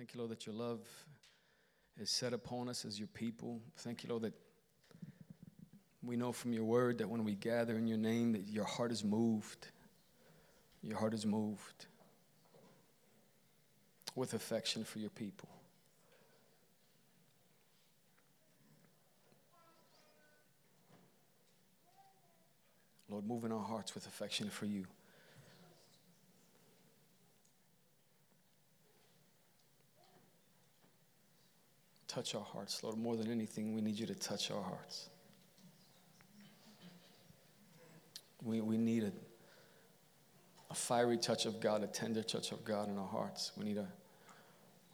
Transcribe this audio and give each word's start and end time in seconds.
Thank 0.00 0.14
you, 0.14 0.20
Lord, 0.20 0.30
that 0.30 0.46
your 0.46 0.54
love 0.54 0.80
is 2.00 2.08
set 2.08 2.32
upon 2.32 2.70
us 2.70 2.86
as 2.86 2.98
your 2.98 3.08
people. 3.08 3.60
Thank 3.80 4.02
you, 4.02 4.08
Lord, 4.08 4.22
that 4.22 4.32
we 6.02 6.16
know 6.16 6.32
from 6.32 6.54
your 6.54 6.64
word 6.64 6.96
that 6.96 7.10
when 7.10 7.22
we 7.22 7.34
gather 7.34 7.76
in 7.76 7.86
your 7.86 7.98
name 7.98 8.32
that 8.32 8.48
your 8.48 8.64
heart 8.64 8.92
is 8.92 9.04
moved. 9.04 9.66
Your 10.82 10.96
heart 10.96 11.12
is 11.12 11.26
moved 11.26 11.84
with 14.14 14.32
affection 14.32 14.84
for 14.84 15.00
your 15.00 15.10
people. 15.10 15.50
Lord, 23.10 23.26
move 23.26 23.44
in 23.44 23.52
our 23.52 23.62
hearts 23.62 23.94
with 23.94 24.06
affection 24.06 24.48
for 24.48 24.64
you. 24.64 24.86
Touch 32.10 32.34
our 32.34 32.42
hearts, 32.42 32.82
Lord. 32.82 32.98
More 32.98 33.14
than 33.14 33.30
anything, 33.30 33.72
we 33.72 33.80
need 33.80 33.96
you 33.96 34.04
to 34.06 34.16
touch 34.16 34.50
our 34.50 34.60
hearts. 34.60 35.10
We, 38.42 38.60
we 38.60 38.76
need 38.76 39.04
a, 39.04 39.12
a 40.72 40.74
fiery 40.74 41.18
touch 41.18 41.46
of 41.46 41.60
God, 41.60 41.84
a 41.84 41.86
tender 41.86 42.24
touch 42.24 42.50
of 42.50 42.64
God 42.64 42.88
in 42.88 42.98
our 42.98 43.06
hearts. 43.06 43.52
We 43.56 43.64
need 43.64 43.76
a, 43.76 43.86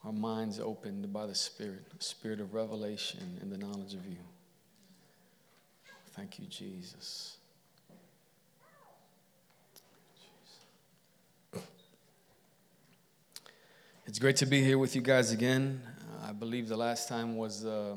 our 0.05 0.13
minds 0.13 0.59
opened 0.59 1.11
by 1.11 1.25
the 1.25 1.33
Spirit, 1.33 1.85
a 1.99 2.03
spirit 2.03 2.39
of 2.39 2.53
revelation 2.53 3.39
and 3.41 3.51
the 3.51 3.57
knowledge 3.57 3.95
of 3.95 4.05
you. 4.05 4.19
Thank 6.11 6.37
you, 6.37 6.45
Jesus. 6.45 7.37
It's 14.05 14.19
great 14.19 14.35
to 14.35 14.45
be 14.45 14.63
here 14.63 14.77
with 14.77 14.95
you 14.95 15.01
guys 15.01 15.31
again. 15.31 15.81
I 16.27 16.33
believe 16.33 16.67
the 16.67 16.75
last 16.75 17.07
time 17.07 17.37
was 17.37 17.65
uh, 17.65 17.95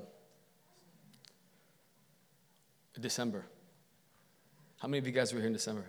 December. 3.01 3.45
How 4.79 4.87
many 4.87 4.99
of 4.99 5.07
you 5.09 5.13
guys 5.13 5.35
were 5.35 5.41
here 5.41 5.49
in 5.49 5.53
December? 5.53 5.85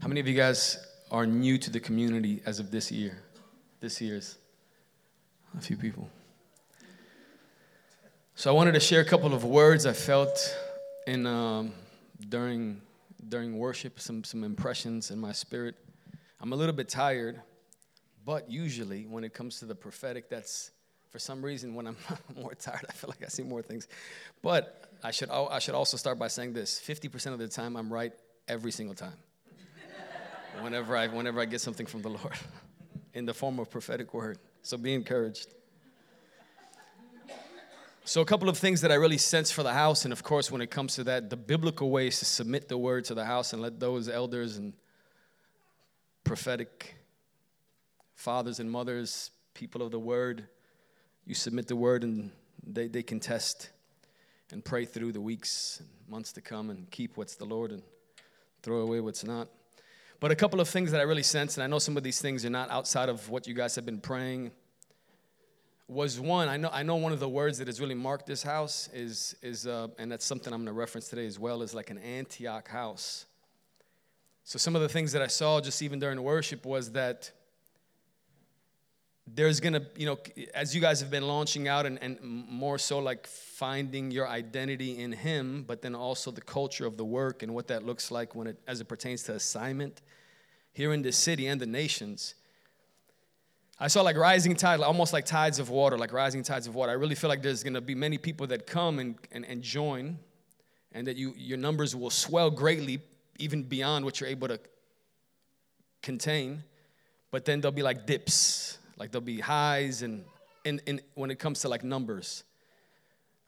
How 0.00 0.08
many 0.08 0.18
of 0.18 0.26
you 0.26 0.34
guys 0.34 0.84
are 1.08 1.26
new 1.26 1.56
to 1.58 1.70
the 1.70 1.78
community 1.78 2.42
as 2.46 2.58
of 2.58 2.72
this 2.72 2.90
year? 2.90 3.22
This 3.78 4.00
year's 4.00 4.38
a 5.56 5.60
few 5.60 5.76
people. 5.76 6.10
So 8.34 8.50
I 8.50 8.52
wanted 8.52 8.72
to 8.72 8.80
share 8.80 9.00
a 9.00 9.04
couple 9.04 9.32
of 9.32 9.44
words 9.44 9.86
I 9.86 9.92
felt 9.92 10.36
in 11.06 11.28
um, 11.28 11.72
during 12.28 12.82
during 13.28 13.56
worship, 13.56 14.00
some 14.00 14.24
some 14.24 14.42
impressions 14.42 15.12
in 15.12 15.20
my 15.20 15.30
spirit. 15.30 15.76
I'm 16.40 16.52
a 16.52 16.56
little 16.56 16.74
bit 16.74 16.88
tired, 16.88 17.40
but 18.24 18.50
usually 18.50 19.06
when 19.06 19.22
it 19.22 19.32
comes 19.32 19.60
to 19.60 19.64
the 19.64 19.76
prophetic, 19.76 20.28
that's 20.28 20.72
for 21.10 21.18
some 21.18 21.44
reason, 21.44 21.74
when 21.74 21.86
I'm 21.86 21.96
more 22.36 22.54
tired, 22.54 22.86
I 22.88 22.92
feel 22.92 23.10
like 23.10 23.22
I 23.24 23.28
see 23.28 23.42
more 23.42 23.62
things. 23.62 23.88
But 24.42 24.90
I 25.02 25.10
should, 25.10 25.30
I 25.30 25.58
should 25.58 25.74
also 25.74 25.96
start 25.96 26.18
by 26.18 26.28
saying 26.28 26.52
this 26.52 26.80
50% 26.80 27.32
of 27.32 27.38
the 27.38 27.48
time, 27.48 27.76
I'm 27.76 27.92
right 27.92 28.12
every 28.48 28.70
single 28.70 28.94
time. 28.94 29.16
whenever, 30.60 30.96
I, 30.96 31.08
whenever 31.08 31.40
I 31.40 31.46
get 31.46 31.60
something 31.60 31.86
from 31.86 32.02
the 32.02 32.10
Lord 32.10 32.34
in 33.14 33.26
the 33.26 33.34
form 33.34 33.58
of 33.58 33.70
prophetic 33.70 34.14
word. 34.14 34.38
So 34.62 34.76
be 34.76 34.94
encouraged. 34.94 35.48
So, 38.04 38.22
a 38.22 38.24
couple 38.24 38.48
of 38.48 38.58
things 38.58 38.80
that 38.80 38.90
I 38.90 38.94
really 38.94 39.18
sense 39.18 39.52
for 39.52 39.62
the 39.62 39.72
house, 39.72 40.04
and 40.04 40.12
of 40.12 40.24
course, 40.24 40.50
when 40.50 40.60
it 40.60 40.70
comes 40.70 40.96
to 40.96 41.04
that, 41.04 41.30
the 41.30 41.36
biblical 41.36 41.90
way 41.90 42.08
is 42.08 42.18
to 42.18 42.24
submit 42.24 42.68
the 42.68 42.78
word 42.78 43.04
to 43.04 43.14
the 43.14 43.24
house 43.24 43.52
and 43.52 43.62
let 43.62 43.78
those 43.78 44.08
elders 44.08 44.56
and 44.56 44.72
prophetic 46.24 46.96
fathers 48.14 48.58
and 48.58 48.68
mothers, 48.68 49.30
people 49.54 49.80
of 49.82 49.92
the 49.92 49.98
word, 49.98 50.48
you 51.30 51.34
submit 51.36 51.68
the 51.68 51.76
word 51.76 52.02
and 52.02 52.32
they, 52.66 52.88
they 52.88 53.04
can 53.04 53.20
test 53.20 53.70
and 54.50 54.64
pray 54.64 54.84
through 54.84 55.12
the 55.12 55.20
weeks 55.20 55.78
and 55.78 55.88
months 56.08 56.32
to 56.32 56.40
come 56.40 56.70
and 56.70 56.90
keep 56.90 57.16
what's 57.16 57.36
the 57.36 57.44
Lord 57.44 57.70
and 57.70 57.82
throw 58.64 58.80
away 58.80 58.98
what's 58.98 59.22
not. 59.22 59.46
But 60.18 60.32
a 60.32 60.34
couple 60.34 60.60
of 60.60 60.68
things 60.68 60.90
that 60.90 61.00
I 61.00 61.04
really 61.04 61.22
sense, 61.22 61.56
and 61.56 61.62
I 61.62 61.68
know 61.68 61.78
some 61.78 61.96
of 61.96 62.02
these 62.02 62.20
things 62.20 62.44
are 62.44 62.50
not 62.50 62.68
outside 62.68 63.08
of 63.08 63.30
what 63.30 63.46
you 63.46 63.54
guys 63.54 63.76
have 63.76 63.86
been 63.86 64.00
praying, 64.00 64.50
was 65.86 66.18
one. 66.18 66.48
I 66.48 66.56
know 66.56 66.70
I 66.72 66.82
know 66.82 66.96
one 66.96 67.12
of 67.12 67.20
the 67.20 67.28
words 67.28 67.58
that 67.58 67.68
has 67.68 67.80
really 67.80 67.94
marked 67.94 68.26
this 68.26 68.42
house 68.42 68.88
is 68.92 69.36
is 69.40 69.68
uh, 69.68 69.86
and 69.98 70.10
that's 70.10 70.24
something 70.24 70.52
I'm 70.52 70.64
going 70.64 70.66
to 70.66 70.72
reference 70.72 71.08
today 71.08 71.26
as 71.26 71.38
well 71.38 71.62
is 71.62 71.74
like 71.74 71.90
an 71.90 71.98
Antioch 71.98 72.66
house. 72.66 73.26
So 74.42 74.58
some 74.58 74.74
of 74.74 74.82
the 74.82 74.88
things 74.88 75.12
that 75.12 75.22
I 75.22 75.28
saw 75.28 75.60
just 75.60 75.80
even 75.80 76.00
during 76.00 76.20
worship 76.20 76.66
was 76.66 76.90
that 76.92 77.30
there's 79.34 79.60
gonna, 79.60 79.82
you 79.96 80.06
know, 80.06 80.18
as 80.54 80.74
you 80.74 80.80
guys 80.80 81.00
have 81.00 81.10
been 81.10 81.26
launching 81.26 81.68
out 81.68 81.86
and, 81.86 81.98
and 82.02 82.18
more 82.22 82.78
so 82.78 82.98
like 82.98 83.26
finding 83.26 84.10
your 84.10 84.28
identity 84.28 84.98
in 84.98 85.12
Him, 85.12 85.64
but 85.66 85.82
then 85.82 85.94
also 85.94 86.30
the 86.30 86.40
culture 86.40 86.86
of 86.86 86.96
the 86.96 87.04
work 87.04 87.42
and 87.42 87.54
what 87.54 87.68
that 87.68 87.84
looks 87.84 88.10
like 88.10 88.34
when 88.34 88.46
it, 88.46 88.58
as 88.66 88.80
it 88.80 88.88
pertains 88.88 89.22
to 89.24 89.34
assignment 89.34 90.02
here 90.72 90.92
in 90.92 91.02
the 91.02 91.12
city 91.12 91.46
and 91.46 91.60
the 91.60 91.66
nations. 91.66 92.34
I 93.78 93.88
saw 93.88 94.02
like 94.02 94.16
rising 94.16 94.56
tide, 94.56 94.80
almost 94.80 95.12
like 95.12 95.24
tides 95.24 95.58
of 95.58 95.70
water, 95.70 95.96
like 95.96 96.12
rising 96.12 96.42
tides 96.42 96.66
of 96.66 96.74
water. 96.74 96.92
I 96.92 96.96
really 96.96 97.14
feel 97.14 97.28
like 97.28 97.42
there's 97.42 97.62
gonna 97.62 97.80
be 97.80 97.94
many 97.94 98.18
people 98.18 98.46
that 98.48 98.66
come 98.66 98.98
and, 98.98 99.16
and, 99.32 99.44
and 99.44 99.62
join, 99.62 100.18
and 100.92 101.06
that 101.06 101.16
you, 101.16 101.34
your 101.36 101.58
numbers 101.58 101.94
will 101.94 102.10
swell 102.10 102.50
greatly, 102.50 103.00
even 103.38 103.62
beyond 103.62 104.04
what 104.04 104.20
you're 104.20 104.28
able 104.28 104.48
to 104.48 104.58
contain. 106.02 106.64
But 107.30 107.44
then 107.44 107.60
there'll 107.60 107.74
be 107.74 107.82
like 107.82 108.06
dips 108.06 108.78
like 109.00 109.10
there'll 109.10 109.24
be 109.24 109.40
highs 109.40 110.02
and 110.02 110.24
in, 110.66 110.78
in, 110.84 111.00
when 111.14 111.30
it 111.30 111.38
comes 111.38 111.60
to 111.60 111.68
like 111.68 111.82
numbers. 111.82 112.44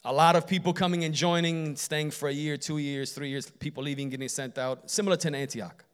A 0.02 0.12
lot 0.12 0.34
of 0.34 0.46
people 0.46 0.72
coming 0.72 1.04
and 1.04 1.14
joining, 1.14 1.76
staying 1.76 2.10
for 2.10 2.30
a 2.30 2.32
year, 2.32 2.56
two 2.56 2.78
years, 2.78 3.12
three 3.12 3.28
years, 3.28 3.50
people 3.50 3.82
leaving, 3.82 4.08
getting 4.08 4.28
sent 4.28 4.56
out, 4.56 4.90
similar 4.90 5.16
to 5.18 5.36
Antioch, 5.36 5.84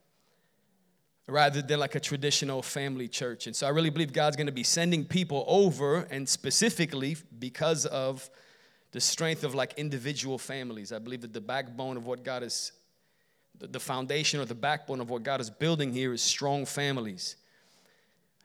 rather 1.27 1.61
than 1.61 1.81
like 1.81 1.97
a 1.97 2.01
traditional 2.01 2.63
family 2.63 3.09
church. 3.09 3.49
And 3.49 3.57
so 3.57 3.67
I 3.67 3.71
really 3.71 3.91
believe 3.91 4.13
God's 4.13 4.37
gonna 4.37 4.53
be 4.53 4.63
sending 4.63 5.05
people 5.05 5.45
over, 5.49 6.07
and 6.09 6.27
specifically 6.27 7.17
because 7.41 7.85
of 7.85 8.31
the 8.93 9.01
strength 9.01 9.43
of 9.43 9.57
like 9.57 9.75
individual 9.77 10.39
families. 10.39 10.93
I 10.93 11.01
believe 11.01 11.23
that 11.23 11.33
the 11.33 11.41
backbone 11.41 11.97
of 11.97 12.07
what 12.07 12.23
God 12.23 12.45
is, 12.45 12.71
the 13.59 13.81
foundation 13.81 14.39
or 14.39 14.45
the 14.45 14.55
backbone 14.55 15.01
of 15.01 15.11
what 15.11 15.25
God 15.25 15.41
is 15.41 15.51
building 15.51 15.93
here 15.93 16.15
is 16.15 16.23
strong 16.23 16.65
families 16.65 17.35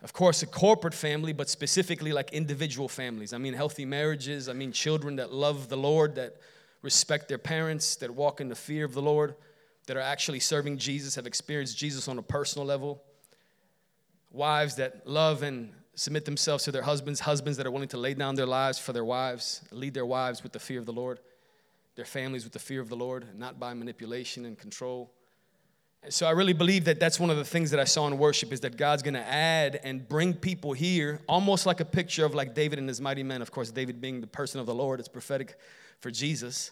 of 0.04 0.12
course, 0.12 0.44
a 0.44 0.48
corporate 0.48 0.94
family, 0.94 1.32
but 1.32 1.50
specifically 1.50 2.12
like 2.12 2.34
individual 2.34 2.90
families. 2.90 3.32
I 3.32 3.38
mean, 3.38 3.54
healthy 3.54 3.86
marriages. 3.86 4.50
I 4.50 4.54
mean, 4.54 4.74
children 4.74 5.16
that 5.16 5.32
love 5.32 5.70
the 5.70 5.78
Lord, 5.78 6.16
that 6.16 6.36
respect 6.82 7.30
their 7.30 7.38
parents, 7.38 7.96
that 7.98 8.12
walk 8.12 8.42
in 8.42 8.50
the 8.50 8.56
fear 8.56 8.84
of 8.84 8.94
the 8.94 9.02
Lord, 9.02 9.36
that 9.88 9.96
are 9.96 10.02
actually 10.02 10.42
serving 10.42 10.78
Jesus, 10.78 11.16
have 11.16 11.26
experienced 11.26 11.78
Jesus 11.78 12.10
on 12.10 12.18
a 12.18 12.22
personal 12.22 12.68
level. 12.68 13.02
Wives 14.32 14.76
that 14.76 15.08
love 15.08 15.42
and 15.42 15.72
submit 15.96 16.26
themselves 16.26 16.66
to 16.66 16.72
their 16.72 16.82
husbands, 16.82 17.22
husbands 17.22 17.58
that 17.58 17.66
are 17.66 17.72
willing 17.72 17.88
to 17.88 17.98
lay 17.98 18.14
down 18.14 18.36
their 18.36 18.46
lives 18.46 18.78
for 18.78 18.92
their 18.92 19.06
wives, 19.06 19.62
lead 19.72 19.94
their 19.94 20.06
wives 20.06 20.44
with 20.44 20.52
the 20.52 20.60
fear 20.60 20.80
of 20.80 20.86
the 20.86 20.94
Lord, 20.94 21.20
their 21.96 22.06
families 22.06 22.44
with 22.44 22.52
the 22.52 22.60
fear 22.60 22.82
of 22.82 22.90
the 22.90 22.96
Lord, 22.96 23.28
not 23.38 23.58
by 23.58 23.74
manipulation 23.74 24.46
and 24.46 24.58
control. 24.58 25.14
So 26.10 26.26
I 26.26 26.32
really 26.32 26.54
believe 26.54 26.86
that 26.86 27.00
that's 27.00 27.18
one 27.18 27.30
of 27.30 27.38
the 27.38 27.46
things 27.46 27.72
that 27.72 27.80
I 27.80 27.86
saw 27.86 28.08
in 28.08 28.18
worship 28.18 28.52
is 28.52 28.60
that 28.62 28.76
God's 28.76 29.02
going 29.02 29.14
to 29.14 29.26
add 29.26 29.80
and 29.84 30.08
bring 30.08 30.34
people 30.34 30.74
here, 30.74 31.22
almost 31.28 31.66
like 31.66 31.80
a 31.80 31.86
picture 31.86 32.26
of 32.26 32.36
like 32.36 32.54
David 32.54 32.78
and 32.78 32.90
his 32.90 33.00
mighty 33.00 33.24
men. 33.24 33.42
Of 33.42 33.52
course, 33.52 33.72
David 33.72 34.02
being 34.02 34.20
the 34.20 34.28
person 34.28 34.60
of 34.60 34.66
the 34.66 34.76
Lord, 34.76 35.00
it's 35.00 35.08
prophetic 35.08 35.56
for 36.02 36.12
Jesus. 36.12 36.72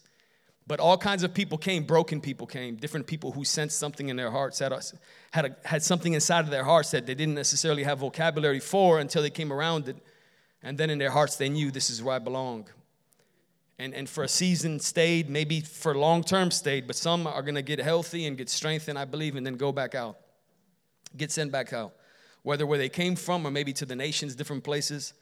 But 0.68 0.82
all 0.82 0.98
kinds 0.98 1.24
of 1.24 1.34
people 1.34 1.58
came, 1.58 1.86
broken 1.86 2.20
people 2.20 2.46
came, 2.46 2.76
different 2.76 3.08
people 3.08 3.32
who 3.32 3.46
sensed 3.46 3.80
something 3.80 4.10
in 4.10 4.18
their 4.18 4.32
hearts, 4.32 4.60
had, 4.60 4.74
a, 4.74 4.82
had, 5.32 5.46
a, 5.46 5.56
had 5.64 5.82
something 5.82 6.14
inside 6.14 6.42
of 6.42 6.52
their 6.52 6.66
hearts 6.66 6.92
that 6.92 7.06
they 7.06 7.16
didn't 7.16 7.36
necessarily 7.36 7.84
have 7.84 8.00
vocabulary 8.00 8.60
for 8.60 9.00
until 9.00 9.22
they 9.22 9.30
came 9.30 9.54
around 9.54 9.88
it. 9.88 9.96
And 10.62 10.78
then 10.78 10.90
in 10.90 11.00
their 11.00 11.10
hearts, 11.10 11.38
they 11.38 11.50
knew 11.50 11.72
this 11.72 11.90
is 11.90 12.04
where 12.04 12.16
I 12.16 12.20
belong 12.20 12.68
and, 13.82 13.96
and 13.96 14.08
for 14.08 14.24
a 14.24 14.28
season 14.28 14.80
stayed, 14.80 15.30
maybe 15.30 15.60
for 15.60 15.96
long 15.96 16.24
term 16.24 16.52
stayed, 16.52 16.86
but 16.86 16.96
some 16.96 17.26
are 17.26 17.42
going 17.42 17.56
to 17.56 17.64
get 17.64 17.80
healthy 17.80 18.28
and 18.28 18.38
get 18.38 18.50
strengthened, 18.50 18.98
I 18.98 19.06
believe, 19.06 19.36
and 19.36 19.46
then 19.46 19.56
go 19.56 19.72
back 19.72 19.96
out, 19.96 20.18
get 21.18 21.32
sent 21.32 21.52
back 21.52 21.74
out, 21.74 21.94
whether 22.44 22.66
where 22.66 22.78
they 22.78 22.90
came 22.90 23.16
from 23.16 23.46
or 23.46 23.52
maybe 23.52 23.74
to 23.74 23.86
the 23.86 23.96
nations, 23.96 24.36
different 24.36 24.64
places. 24.64 25.14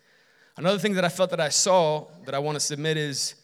Another 0.58 0.78
thing 0.78 0.94
that 0.96 1.06
I 1.06 1.10
felt 1.10 1.30
that 1.30 1.40
I 1.40 1.50
saw 1.50 2.08
that 2.26 2.36
I 2.36 2.40
want 2.40 2.58
to 2.58 2.60
submit 2.60 2.98
is 2.98 3.36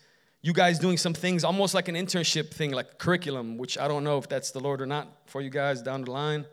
you 0.41 0.51
guys 0.51 0.79
doing 0.79 0.97
some 0.97 1.13
things 1.13 1.45
almost 1.45 1.73
like 1.73 1.87
an 1.87 1.95
internship 1.95 2.53
thing, 2.53 2.71
like 2.71 2.97
curriculum, 2.97 3.57
which 3.57 3.77
I 3.77 3.87
don't 3.87 4.03
know 4.03 4.17
if 4.17 4.27
that's 4.27 4.51
the 4.51 4.59
Lord 4.59 4.81
or 4.81 4.85
not 4.85 5.07
for 5.27 5.41
you 5.41 5.49
guys 5.49 5.81
down 5.81 6.03
the 6.03 6.11
line, 6.11 6.45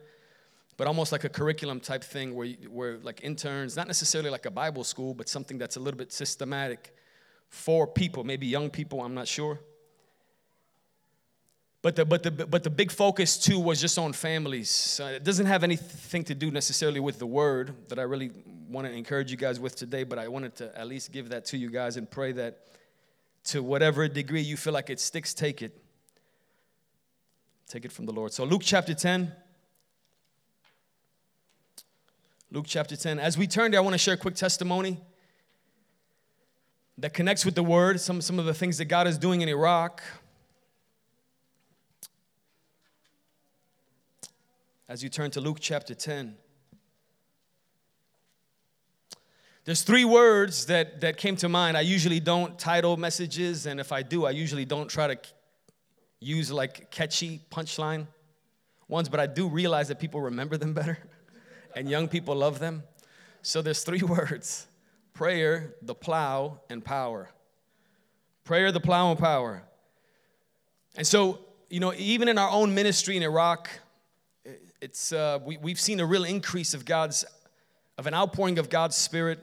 but 0.76 0.86
almost 0.86 1.10
like 1.10 1.24
a 1.24 1.28
curriculum 1.28 1.80
type 1.80 2.04
thing 2.04 2.34
where, 2.36 2.48
where 2.70 2.98
like 2.98 3.24
interns, 3.24 3.76
not 3.76 3.88
necessarily 3.88 4.30
like 4.30 4.46
a 4.46 4.52
Bible 4.52 4.84
school, 4.84 5.14
but 5.14 5.28
something 5.28 5.58
that's 5.58 5.76
a 5.76 5.80
little 5.80 5.98
bit 5.98 6.12
systematic 6.12 6.94
for 7.52 7.86
people, 7.86 8.24
maybe 8.24 8.46
young 8.46 8.70
people, 8.70 9.02
I'm 9.02 9.12
not 9.14 9.28
sure. 9.28 9.60
But 11.82 11.96
the, 11.96 12.04
but, 12.06 12.22
the, 12.22 12.30
but 12.30 12.64
the 12.64 12.70
big 12.70 12.90
focus 12.90 13.36
too 13.36 13.58
was 13.60 13.78
just 13.78 13.98
on 13.98 14.14
families. 14.14 14.98
It 15.04 15.22
doesn't 15.22 15.46
have 15.46 15.62
anything 15.62 16.24
to 16.24 16.34
do 16.34 16.50
necessarily 16.50 16.98
with 16.98 17.18
the 17.18 17.26
word 17.26 17.74
that 17.88 17.98
I 17.98 18.02
really 18.02 18.30
want 18.68 18.86
to 18.86 18.92
encourage 18.92 19.30
you 19.30 19.36
guys 19.36 19.60
with 19.60 19.76
today, 19.76 20.02
but 20.02 20.18
I 20.18 20.28
wanted 20.28 20.56
to 20.56 20.78
at 20.78 20.88
least 20.88 21.12
give 21.12 21.28
that 21.28 21.44
to 21.46 21.58
you 21.58 21.68
guys 21.68 21.98
and 21.98 22.10
pray 22.10 22.32
that 22.32 22.68
to 23.44 23.62
whatever 23.62 24.08
degree 24.08 24.40
you 24.40 24.56
feel 24.56 24.72
like 24.72 24.88
it 24.88 24.98
sticks, 24.98 25.34
take 25.34 25.60
it. 25.60 25.76
Take 27.68 27.84
it 27.84 27.92
from 27.92 28.06
the 28.06 28.12
Lord. 28.12 28.32
So, 28.32 28.44
Luke 28.44 28.62
chapter 28.64 28.94
10. 28.94 29.30
Luke 32.50 32.66
chapter 32.66 32.96
10. 32.96 33.18
As 33.18 33.36
we 33.36 33.46
turn 33.46 33.72
there, 33.72 33.80
I 33.80 33.82
want 33.82 33.94
to 33.94 33.98
share 33.98 34.14
a 34.14 34.18
quick 34.18 34.36
testimony 34.36 34.98
that 36.98 37.14
connects 37.14 37.44
with 37.44 37.54
the 37.54 37.62
word, 37.62 38.00
some, 38.00 38.20
some 38.20 38.38
of 38.38 38.44
the 38.44 38.54
things 38.54 38.78
that 38.78 38.86
God 38.86 39.06
is 39.06 39.18
doing 39.18 39.40
in 39.40 39.48
Iraq. 39.48 40.02
As 44.88 45.02
you 45.02 45.08
turn 45.08 45.30
to 45.32 45.40
Luke 45.40 45.58
chapter 45.60 45.94
10. 45.94 46.36
There's 49.64 49.82
three 49.82 50.04
words 50.04 50.66
that, 50.66 51.00
that 51.02 51.16
came 51.16 51.36
to 51.36 51.48
mind. 51.48 51.76
I 51.76 51.82
usually 51.82 52.18
don't 52.18 52.58
title 52.58 52.96
messages, 52.96 53.66
and 53.66 53.78
if 53.78 53.92
I 53.92 54.02
do, 54.02 54.26
I 54.26 54.30
usually 54.30 54.64
don't 54.64 54.88
try 54.88 55.06
to 55.06 55.18
use 56.18 56.50
like 56.50 56.90
catchy 56.90 57.40
punchline 57.50 58.06
ones, 58.88 59.08
but 59.08 59.20
I 59.20 59.26
do 59.26 59.48
realize 59.48 59.88
that 59.88 59.98
people 59.98 60.20
remember 60.20 60.56
them 60.56 60.74
better 60.74 60.98
and 61.76 61.88
young 61.88 62.08
people 62.08 62.34
love 62.34 62.58
them. 62.58 62.82
So 63.40 63.62
there's 63.62 63.82
three 63.82 64.02
words 64.02 64.66
prayer, 65.14 65.74
the 65.82 65.94
plow, 65.94 66.60
and 66.70 66.84
power. 66.84 67.30
Prayer, 68.44 68.72
the 68.72 68.80
plow, 68.80 69.10
and 69.10 69.18
power. 69.18 69.62
And 70.96 71.06
so, 71.06 71.40
you 71.70 71.80
know, 71.80 71.92
even 71.96 72.28
in 72.28 72.38
our 72.38 72.50
own 72.50 72.74
ministry 72.74 73.16
in 73.16 73.22
Iraq, 73.22 73.70
it's, 74.80 75.12
uh, 75.12 75.38
we, 75.44 75.56
we've 75.56 75.80
seen 75.80 76.00
a 76.00 76.06
real 76.06 76.24
increase 76.24 76.74
of 76.74 76.84
God's, 76.84 77.24
of 77.96 78.06
an 78.06 78.14
outpouring 78.14 78.58
of 78.58 78.68
God's 78.68 78.96
Spirit 78.96 79.38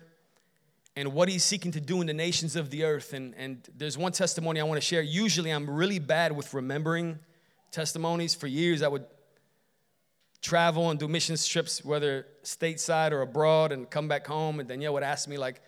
and 0.95 1.13
what 1.13 1.29
he's 1.29 1.45
seeking 1.45 1.71
to 1.71 1.79
do 1.79 2.01
in 2.01 2.07
the 2.07 2.13
nations 2.13 2.55
of 2.55 2.69
the 2.69 2.83
earth. 2.83 3.13
And, 3.13 3.33
and 3.37 3.67
there's 3.75 3.97
one 3.97 4.11
testimony 4.11 4.59
I 4.59 4.63
want 4.63 4.81
to 4.81 4.85
share. 4.85 5.01
Usually 5.01 5.49
I'm 5.49 5.69
really 5.69 5.99
bad 5.99 6.35
with 6.35 6.53
remembering 6.53 7.19
testimonies. 7.71 8.35
For 8.35 8.47
years 8.47 8.81
I 8.81 8.89
would 8.89 9.05
travel 10.41 10.89
and 10.89 10.99
do 10.99 11.07
mission 11.07 11.37
trips, 11.37 11.83
whether 11.85 12.25
stateside 12.49 13.11
or 13.11 13.21
abroad, 13.21 13.71
and 13.71 13.89
come 13.89 14.07
back 14.07 14.25
home. 14.25 14.59
And 14.59 14.67
Danielle 14.67 14.93
would 14.93 15.03
ask 15.03 15.27
me, 15.27 15.37
like, 15.37 15.61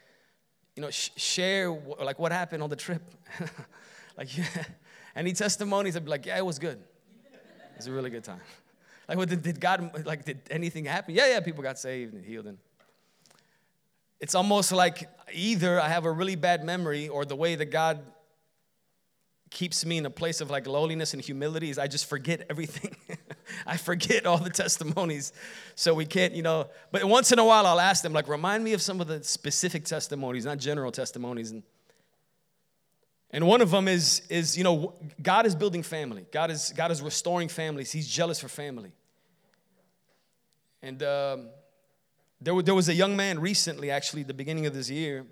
you 0.76 0.82
know, 0.82 0.90
sh- 0.90 1.12
share, 1.16 1.72
like, 1.72 2.20
what 2.20 2.32
happened 2.32 2.64
on 2.64 2.70
the 2.70 2.76
trip? 2.76 3.04
like, 4.18 4.36
yeah. 4.38 4.46
any 5.16 5.34
testimonies? 5.34 5.96
I'd 5.96 6.06
be 6.06 6.12
like, 6.12 6.26
yeah, 6.26 6.38
it 6.38 6.46
was 6.46 6.60
good. 6.60 6.80
It 7.24 7.78
was 7.78 7.88
a 7.88 7.92
really 7.92 8.10
good 8.10 8.24
time. 8.24 8.42
Like, 9.10 9.18
what, 9.18 9.28
did, 9.28 9.44
did 9.44 9.60
God, 9.60 10.06
like, 10.06 10.24
did 10.24 10.40
anything 10.50 10.86
happen? 10.86 11.14
Yeah, 11.14 11.28
yeah, 11.28 11.42
people 11.42 11.64
got 11.64 11.78
saved 11.78 12.14
and 12.14 12.24
healed. 12.24 12.46
And 12.46 12.58
it's 14.22 14.36
almost 14.36 14.72
like 14.72 15.10
either 15.34 15.82
I 15.82 15.90
have 15.90 16.06
a 16.06 16.12
really 16.12 16.38
bad 16.38 16.64
memory 16.64 17.10
or 17.10 17.26
the 17.26 17.36
way 17.36 17.56
that 17.56 17.66
God 17.66 18.00
keeps 19.50 19.86
me 19.86 19.98
in 19.98 20.06
a 20.06 20.10
place 20.10 20.40
of 20.40 20.50
like 20.50 20.66
lowliness 20.66 21.14
and 21.14 21.22
humility 21.22 21.70
is 21.70 21.78
I 21.78 21.88
just 21.88 22.06
forget 22.06 22.46
everything. 22.50 22.96
I 23.66 23.78
forget 23.78 24.26
all 24.26 24.38
the 24.38 24.50
testimonies. 24.50 25.34
So 25.76 25.94
we 25.94 26.06
can't, 26.06 26.34
you 26.34 26.42
know, 26.42 26.70
but 26.92 27.04
once 27.06 27.32
in 27.32 27.40
a 27.40 27.46
while 27.46 27.66
I'll 27.66 27.80
ask 27.80 28.04
them, 28.04 28.14
like, 28.14 28.28
remind 28.28 28.64
me 28.64 28.74
of 28.74 28.82
some 28.82 29.02
of 29.02 29.08
the 29.08 29.24
specific 29.24 29.86
testimonies, 29.86 30.46
not 30.46 30.58
general 30.58 30.92
testimonies. 30.92 31.52
And 31.52 31.64
and 33.34 33.48
one 33.48 33.62
of 33.62 33.72
them 33.72 33.88
is, 33.88 34.22
is 34.30 34.58
you 34.58 34.64
know, 34.64 34.94
God 35.22 35.46
is 35.46 35.56
building 35.56 35.84
family. 35.84 36.26
God 36.32 36.52
is, 36.52 36.74
God 36.76 36.92
is 36.92 37.02
restoring 37.02 37.48
families. 37.48 37.92
He's 37.92 38.08
jealous 38.08 38.40
for 38.40 38.50
family. 38.50 38.92
And 40.84 41.02
um, 41.04 41.50
there, 42.42 42.62
there 42.62 42.76
was 42.76 42.90
a 42.90 42.94
young 42.94 43.16
man 43.16 43.40
recently, 43.40 43.90
actually, 43.90 44.24
the 44.24 44.34
beginning 44.34 44.66
of 44.66 44.74
this 44.74 44.90
year, 44.90 45.26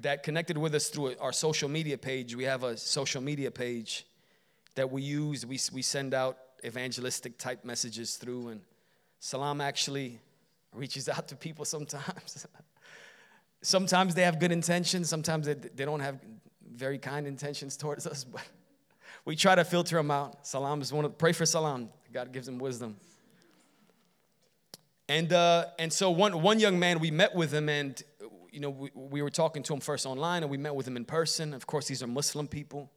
that 0.00 0.22
connected 0.22 0.58
with 0.58 0.74
us 0.74 0.88
through 0.88 1.14
our 1.20 1.32
social 1.32 1.68
media 1.68 1.96
page. 1.96 2.36
We 2.36 2.44
have 2.44 2.64
a 2.64 2.76
social 2.76 3.22
media 3.22 3.50
page 3.50 4.06
that 4.74 4.90
we 4.90 5.02
use. 5.02 5.46
We, 5.46 5.58
we 5.72 5.82
send 5.82 6.12
out 6.12 6.36
evangelistic 6.64 7.38
type 7.38 7.64
messages 7.64 8.16
through, 8.16 8.48
and 8.48 8.60
Salam 9.20 9.60
actually 9.60 10.20
reaches 10.74 11.08
out 11.08 11.28
to 11.28 11.36
people 11.36 11.64
sometimes. 11.64 12.46
sometimes 13.62 14.14
they 14.14 14.22
have 14.22 14.38
good 14.38 14.52
intentions, 14.52 15.08
sometimes 15.08 15.46
they, 15.46 15.54
they 15.54 15.84
don't 15.84 16.00
have 16.00 16.18
very 16.74 16.98
kind 16.98 17.26
intentions 17.26 17.76
towards 17.76 18.06
us, 18.06 18.24
but 18.24 18.42
we 19.24 19.36
try 19.36 19.54
to 19.54 19.64
filter 19.64 19.96
them 19.96 20.10
out. 20.10 20.46
Salam 20.46 20.80
is 20.80 20.92
one 20.92 21.04
of, 21.04 21.18
pray 21.18 21.32
for 21.32 21.44
Salam. 21.44 21.90
God 22.12 22.32
gives 22.32 22.48
him 22.48 22.58
wisdom. 22.58 22.96
And, 25.08 25.32
uh, 25.32 25.66
and 25.78 25.92
so 25.92 26.10
one, 26.10 26.42
one 26.42 26.60
young 26.60 26.78
man, 26.78 26.98
we 26.98 27.10
met 27.10 27.34
with 27.34 27.52
him 27.52 27.68
and, 27.68 28.00
you 28.50 28.60
know, 28.60 28.70
we, 28.70 28.90
we 28.94 29.22
were 29.22 29.30
talking 29.30 29.62
to 29.64 29.74
him 29.74 29.80
first 29.80 30.06
online 30.06 30.42
and 30.42 30.50
we 30.50 30.58
met 30.58 30.74
with 30.74 30.86
him 30.86 30.96
in 30.96 31.04
person. 31.04 31.54
Of 31.54 31.66
course, 31.66 31.88
these 31.88 32.02
are 32.02 32.06
Muslim 32.06 32.46
people. 32.46 32.90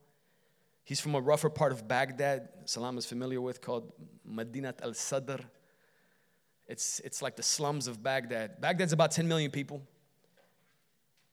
He's 0.83 1.00
from 1.00 1.16
a 1.16 1.22
rougher 1.22 1.50
part 1.50 1.72
of 1.72 1.88
Baghdad, 1.88 2.50
Salam 2.66 2.98
is 2.98 3.06
familiar 3.06 3.39
with, 3.39 3.62
called 3.62 3.92
Madinat 4.28 4.81
al 4.81 4.94
Sadr. 4.94 5.39
It's, 6.68 7.00
it's 7.01 7.22
like 7.22 7.36
the 7.36 7.44
slums 7.44 7.88
of 7.88 8.01
Baghdad. 8.01 8.62
Baghdad's 8.62 8.94
about 8.94 9.12
10 9.12 9.28
million 9.28 9.51
people. 9.51 9.81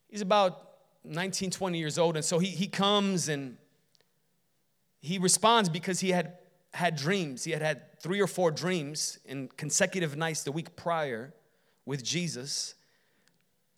He's 0.09 0.21
about 0.21 0.69
19, 1.05 1.51
20 1.51 1.79
years 1.79 1.99
old. 1.99 2.17
And 2.17 2.25
so 2.25 2.39
he, 2.39 2.49
he 2.49 2.67
comes 2.67 3.29
and 3.29 3.57
he 5.01 5.19
responds 5.19 5.69
because 5.69 6.01
he 6.01 6.11
had 6.11 6.39
had 6.75 6.97
dreams. 6.97 7.45
He 7.45 7.53
had 7.53 7.63
had 7.63 8.01
three 8.01 8.21
or 8.21 8.27
four 8.27 8.51
dreams 8.51 9.19
in 9.25 9.49
consecutive 9.57 10.17
nights 10.17 10.43
the 10.43 10.53
week 10.53 10.77
prior 10.77 11.33
with 11.87 12.05
Jesus. 12.05 12.75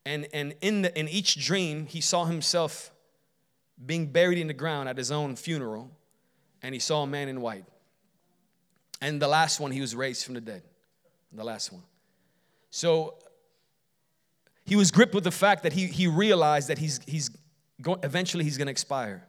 And, 0.04 0.26
and 0.32 0.54
in, 0.60 0.82
the, 0.82 0.98
in 0.98 1.08
each 1.08 1.44
dream, 1.44 1.86
he 1.86 2.00
saw 2.00 2.24
himself 2.24 2.90
being 3.84 4.06
buried 4.06 4.38
in 4.38 4.46
the 4.46 4.54
ground 4.54 4.88
at 4.88 4.96
his 4.96 5.10
own 5.10 5.36
funeral, 5.36 5.90
and 6.62 6.74
he 6.74 6.78
saw 6.78 7.02
a 7.02 7.06
man 7.06 7.28
in 7.28 7.40
white. 7.40 7.64
And 9.00 9.20
the 9.20 9.28
last 9.28 9.60
one, 9.60 9.70
he 9.70 9.80
was 9.80 9.94
raised 9.94 10.24
from 10.24 10.34
the 10.34 10.40
dead. 10.40 10.62
The 11.32 11.44
last 11.44 11.72
one. 11.72 11.82
So 12.70 13.14
he 14.64 14.76
was 14.76 14.90
gripped 14.90 15.14
with 15.14 15.24
the 15.24 15.30
fact 15.30 15.62
that 15.62 15.72
he, 15.72 15.86
he 15.86 16.06
realized 16.06 16.68
that 16.68 16.78
he's, 16.78 17.00
he's 17.06 17.30
go, 17.80 17.98
eventually 18.02 18.44
he's 18.44 18.58
going 18.58 18.66
to 18.66 18.72
expire. 18.72 19.26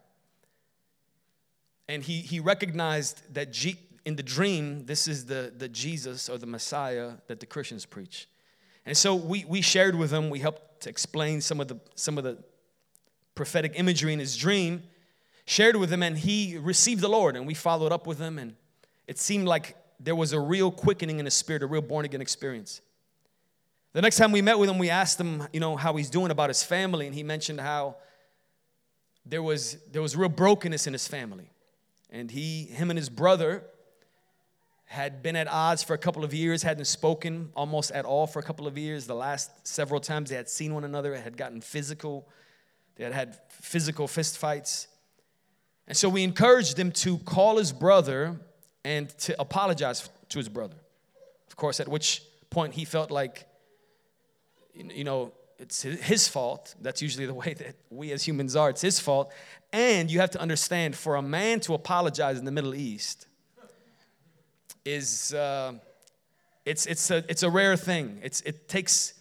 And 1.88 2.03
he, 2.03 2.19
he 2.19 2.39
recognized 2.39 3.21
that 3.33 3.51
G, 3.51 3.77
in 4.06 4.15
the 4.15 4.24
dream, 4.24 4.86
this 4.86 5.07
is 5.07 5.25
the, 5.25 5.53
the 5.56 5.69
Jesus 5.69 6.30
or 6.30 6.38
the 6.38 6.48
Messiah 6.48 7.13
that 7.27 7.39
the 7.39 7.45
Christians 7.45 7.86
preach. 7.86 8.27
And 8.86 8.98
so 8.98 9.15
we, 9.15 9.45
we 9.45 9.62
shared 9.62 9.95
with 9.95 10.12
him, 10.12 10.30
we 10.30 10.39
helped 10.39 10.81
to 10.81 10.89
explain 10.89 11.42
some 11.42 11.59
of 11.59 11.68
the, 11.68 11.80
some 11.95 12.18
of 12.18 12.24
the 12.24 12.38
prophetic 13.35 13.73
imagery 13.75 14.13
in 14.13 14.19
his 14.19 14.35
dream, 14.38 14.83
shared 15.45 15.75
with 15.75 15.91
him, 15.91 16.03
and 16.03 16.17
he 16.17 16.57
received 16.57 17.01
the 17.01 17.09
Lord. 17.09 17.35
And 17.35 17.47
we 17.47 17.53
followed 17.53 17.91
up 17.91 18.07
with 18.07 18.19
him, 18.19 18.38
and 18.38 18.55
it 19.07 19.17
seemed 19.17 19.47
like 19.47 19.75
there 20.00 20.15
was 20.15 20.33
a 20.33 20.39
real 20.39 20.71
quickening 20.71 21.19
in 21.19 21.25
his 21.25 21.33
spirit, 21.33 21.63
a 21.63 21.67
real 21.67 21.81
born 21.81 22.05
again 22.05 22.21
experience. 22.21 22.81
The 23.93 24.01
next 24.01 24.17
time 24.17 24.31
we 24.31 24.41
met 24.41 24.57
with 24.57 24.69
him, 24.69 24.77
we 24.77 24.89
asked 24.89 25.19
him, 25.19 25.47
you 25.51 25.59
know, 25.59 25.75
how 25.75 25.95
he's 25.95 26.09
doing 26.09 26.31
about 26.31 26.50
his 26.50 26.63
family, 26.63 27.05
and 27.05 27.13
he 27.13 27.23
mentioned 27.23 27.59
how 27.59 27.97
there 29.25 29.43
was 29.43 29.77
there 29.91 30.01
was 30.01 30.15
real 30.15 30.29
brokenness 30.29 30.88
in 30.88 30.93
his 30.93 31.07
family. 31.07 31.51
And 32.09 32.29
he, 32.29 32.65
him 32.65 32.89
and 32.89 32.97
his 32.97 33.09
brother 33.09 33.63
had 34.85 35.23
been 35.23 35.38
at 35.38 35.47
odds 35.47 35.81
for 35.83 35.93
a 35.93 35.97
couple 35.97 36.25
of 36.25 36.33
years, 36.33 36.63
hadn't 36.63 36.85
spoken 36.85 37.50
almost 37.55 37.91
at 37.91 38.03
all 38.03 38.27
for 38.27 38.39
a 38.39 38.43
couple 38.43 38.67
of 38.67 38.77
years. 38.77 39.07
The 39.07 39.15
last 39.15 39.65
several 39.65 40.01
times 40.01 40.29
they 40.29 40.35
had 40.35 40.50
seen 40.50 40.73
one 40.73 40.83
another, 40.83 41.15
had 41.15 41.38
gotten 41.38 41.61
physical. 41.61 42.27
They 43.01 43.05
had 43.05 43.15
had 43.15 43.39
physical 43.50 44.08
fistfights. 44.08 44.86
And 45.88 45.98
so 45.98 46.08
we 46.08 46.24
encouraged 46.24 46.77
him 46.77 46.91
to 46.91 47.17
call 47.17 47.58
his 47.58 47.72
brother 47.72 48.39
and 48.86 49.10
to 49.22 49.41
apologize 49.41 50.08
to 50.29 50.38
his 50.38 50.48
brother. 50.48 50.75
Of 51.48 51.55
course, 51.55 51.79
at 51.79 51.88
which 51.88 52.22
point 52.51 52.75
he 52.75 52.86
felt 52.86 53.10
like, 53.10 53.48
you 54.75 55.03
know, 55.03 55.34
it's 55.58 55.81
his 55.81 56.27
fault. 56.27 56.75
That's 56.79 57.01
usually 57.01 57.25
the 57.25 57.34
way 57.43 57.55
that 57.55 57.75
we 57.89 58.12
as 58.12 58.22
humans 58.22 58.55
are. 58.55 58.70
It's 58.70 58.81
his 58.81 59.00
fault. 59.00 59.34
And 59.74 60.12
you 60.12 60.20
have 60.20 60.29
to 60.31 60.39
understand 60.39 60.96
for 60.96 61.15
a 61.15 61.24
man 61.24 61.60
to 61.62 61.74
apologize 61.74 62.38
in 62.38 62.46
the 62.46 62.51
Middle 62.51 62.75
East 62.75 63.25
is 64.86 65.34
uh, 65.34 65.74
it's, 66.65 66.86
it's, 66.86 67.10
a, 67.10 67.25
it's 67.27 67.41
a 67.41 67.50
rare 67.50 67.75
thing. 67.77 68.20
It's, 68.22 68.41
it 68.41 68.70
takes, 68.70 69.15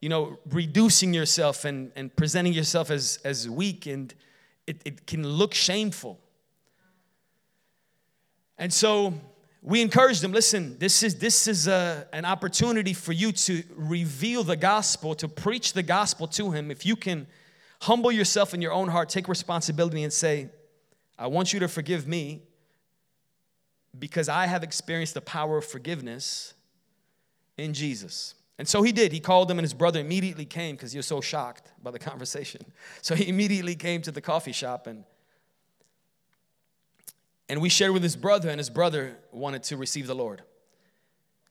you 0.00 0.08
know, 0.08 0.38
reducing 0.50 1.12
yourself 1.12 1.64
and, 1.64 1.92
and 1.94 2.14
presenting 2.16 2.52
yourself 2.52 2.90
as, 2.90 3.18
as 3.24 3.48
weak, 3.48 3.86
and 3.86 4.14
it, 4.66 4.80
it 4.84 5.06
can 5.06 5.26
look 5.26 5.54
shameful. 5.54 6.18
And 8.56 8.72
so 8.72 9.14
we 9.62 9.82
encouraged 9.82 10.22
them 10.22 10.32
listen, 10.32 10.78
this 10.78 11.02
is, 11.02 11.16
this 11.16 11.46
is 11.46 11.68
a, 11.68 12.06
an 12.12 12.24
opportunity 12.24 12.94
for 12.94 13.12
you 13.12 13.32
to 13.32 13.62
reveal 13.74 14.42
the 14.42 14.56
gospel, 14.56 15.14
to 15.16 15.28
preach 15.28 15.74
the 15.74 15.82
gospel 15.82 16.26
to 16.28 16.50
him. 16.50 16.70
If 16.70 16.86
you 16.86 16.96
can 16.96 17.26
humble 17.82 18.12
yourself 18.12 18.54
in 18.54 18.62
your 18.62 18.72
own 18.72 18.88
heart, 18.88 19.10
take 19.10 19.28
responsibility, 19.28 20.02
and 20.02 20.12
say, 20.12 20.48
I 21.18 21.26
want 21.26 21.52
you 21.52 21.60
to 21.60 21.68
forgive 21.68 22.08
me 22.08 22.42
because 23.98 24.28
I 24.28 24.46
have 24.46 24.62
experienced 24.62 25.14
the 25.14 25.20
power 25.20 25.58
of 25.58 25.66
forgiveness 25.66 26.54
in 27.58 27.74
Jesus. 27.74 28.34
And 28.60 28.68
so 28.68 28.82
he 28.82 28.92
did. 28.92 29.10
He 29.10 29.20
called 29.20 29.50
him, 29.50 29.58
and 29.58 29.64
his 29.64 29.72
brother 29.72 30.00
immediately 30.00 30.44
came 30.44 30.76
because 30.76 30.92
he 30.92 30.98
was 30.98 31.06
so 31.06 31.22
shocked 31.22 31.72
by 31.82 31.90
the 31.90 31.98
conversation. 32.10 32.60
So 33.00 33.14
he 33.14 33.26
immediately 33.26 33.74
came 33.74 34.02
to 34.02 34.12
the 34.12 34.20
coffee 34.20 34.52
shop 34.52 34.86
and 34.86 35.04
and 37.48 37.62
we 37.62 37.70
shared 37.70 37.92
with 37.92 38.02
his 38.02 38.16
brother, 38.16 38.50
and 38.50 38.58
his 38.58 38.68
brother 38.68 39.16
wanted 39.32 39.62
to 39.64 39.78
receive 39.78 40.06
the 40.06 40.14
Lord. 40.14 40.42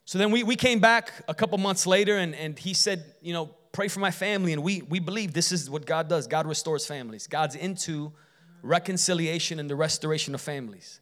So 0.06 0.20
then 0.20 0.30
we, 0.30 0.44
we 0.44 0.56
came 0.56 0.80
back 0.80 1.12
a 1.28 1.34
couple 1.34 1.58
months 1.58 1.88
later, 1.88 2.16
and, 2.16 2.36
and 2.36 2.58
he 2.60 2.76
said, 2.76 3.04
You 3.24 3.34
know, 3.34 3.48
pray 3.72 3.88
for 3.88 4.00
my 4.00 4.12
family. 4.12 4.54
And 4.54 4.62
we, 4.62 4.84
we 4.84 5.00
believe 5.00 5.34
this 5.34 5.52
is 5.52 5.68
what 5.68 5.88
God 5.88 6.08
does 6.08 6.28
God 6.28 6.46
restores 6.46 6.86
families. 6.86 7.26
God's 7.26 7.56
into 7.56 8.14
reconciliation 8.62 9.60
and 9.60 9.68
the 9.68 9.76
restoration 9.76 10.36
of 10.36 10.42
families. 10.42 11.02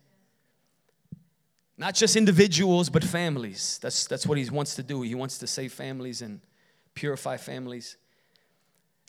Not 1.78 1.94
just 1.94 2.16
individuals, 2.16 2.90
but 2.90 3.04
families. 3.04 3.80
That's, 3.82 4.08
that's 4.08 4.26
what 4.26 4.38
he 4.38 4.50
wants 4.50 4.76
to 4.76 4.84
do. 4.84 5.04
He 5.04 5.14
wants 5.14 5.38
to 5.40 5.48
save 5.48 5.72
families 5.72 6.22
and 6.22 6.42
purify 6.96 7.38
families. 7.38 7.98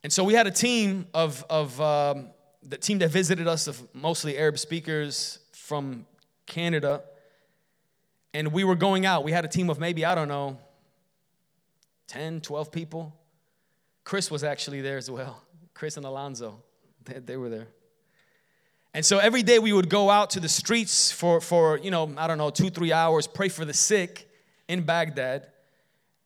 And 0.04 0.12
so 0.12 0.22
we 0.22 0.34
had 0.34 0.46
a 0.46 0.50
team 0.50 1.06
of, 1.14 1.44
of 1.48 1.80
um, 1.80 2.28
the 2.62 2.76
team 2.76 2.98
that 2.98 3.10
visited 3.10 3.48
us 3.48 3.66
of 3.66 3.82
mostly 3.94 4.36
Arab 4.36 4.58
speakers 4.58 5.38
from 5.52 6.06
Canada. 6.46 7.02
And 8.34 8.52
we 8.52 8.64
were 8.64 8.76
going 8.76 9.06
out. 9.06 9.24
We 9.24 9.32
had 9.32 9.46
a 9.46 9.48
team 9.48 9.70
of 9.70 9.78
maybe, 9.78 10.04
I 10.04 10.14
don't 10.14 10.28
know, 10.28 10.58
10, 12.08 12.42
12 12.42 12.70
people. 12.70 13.14
Chris 14.04 14.30
was 14.30 14.44
actually 14.44 14.82
there 14.82 14.98
as 14.98 15.10
well. 15.10 15.42
Chris 15.72 15.96
and 15.96 16.04
Alonzo, 16.04 16.62
they, 17.04 17.18
they 17.20 17.36
were 17.36 17.48
there. 17.48 17.68
And 18.94 19.04
so 19.04 19.18
every 19.18 19.42
day 19.42 19.58
we 19.58 19.72
would 19.72 19.88
go 19.90 20.10
out 20.10 20.30
to 20.30 20.40
the 20.40 20.48
streets 20.48 21.12
for, 21.12 21.40
for, 21.40 21.78
you 21.78 21.90
know, 21.90 22.12
I 22.16 22.26
don't 22.26 22.38
know, 22.38 22.50
two, 22.50 22.70
three 22.70 22.92
hours, 22.92 23.26
pray 23.26 23.48
for 23.48 23.64
the 23.64 23.74
sick 23.74 24.28
in 24.66 24.82
Baghdad, 24.82 25.48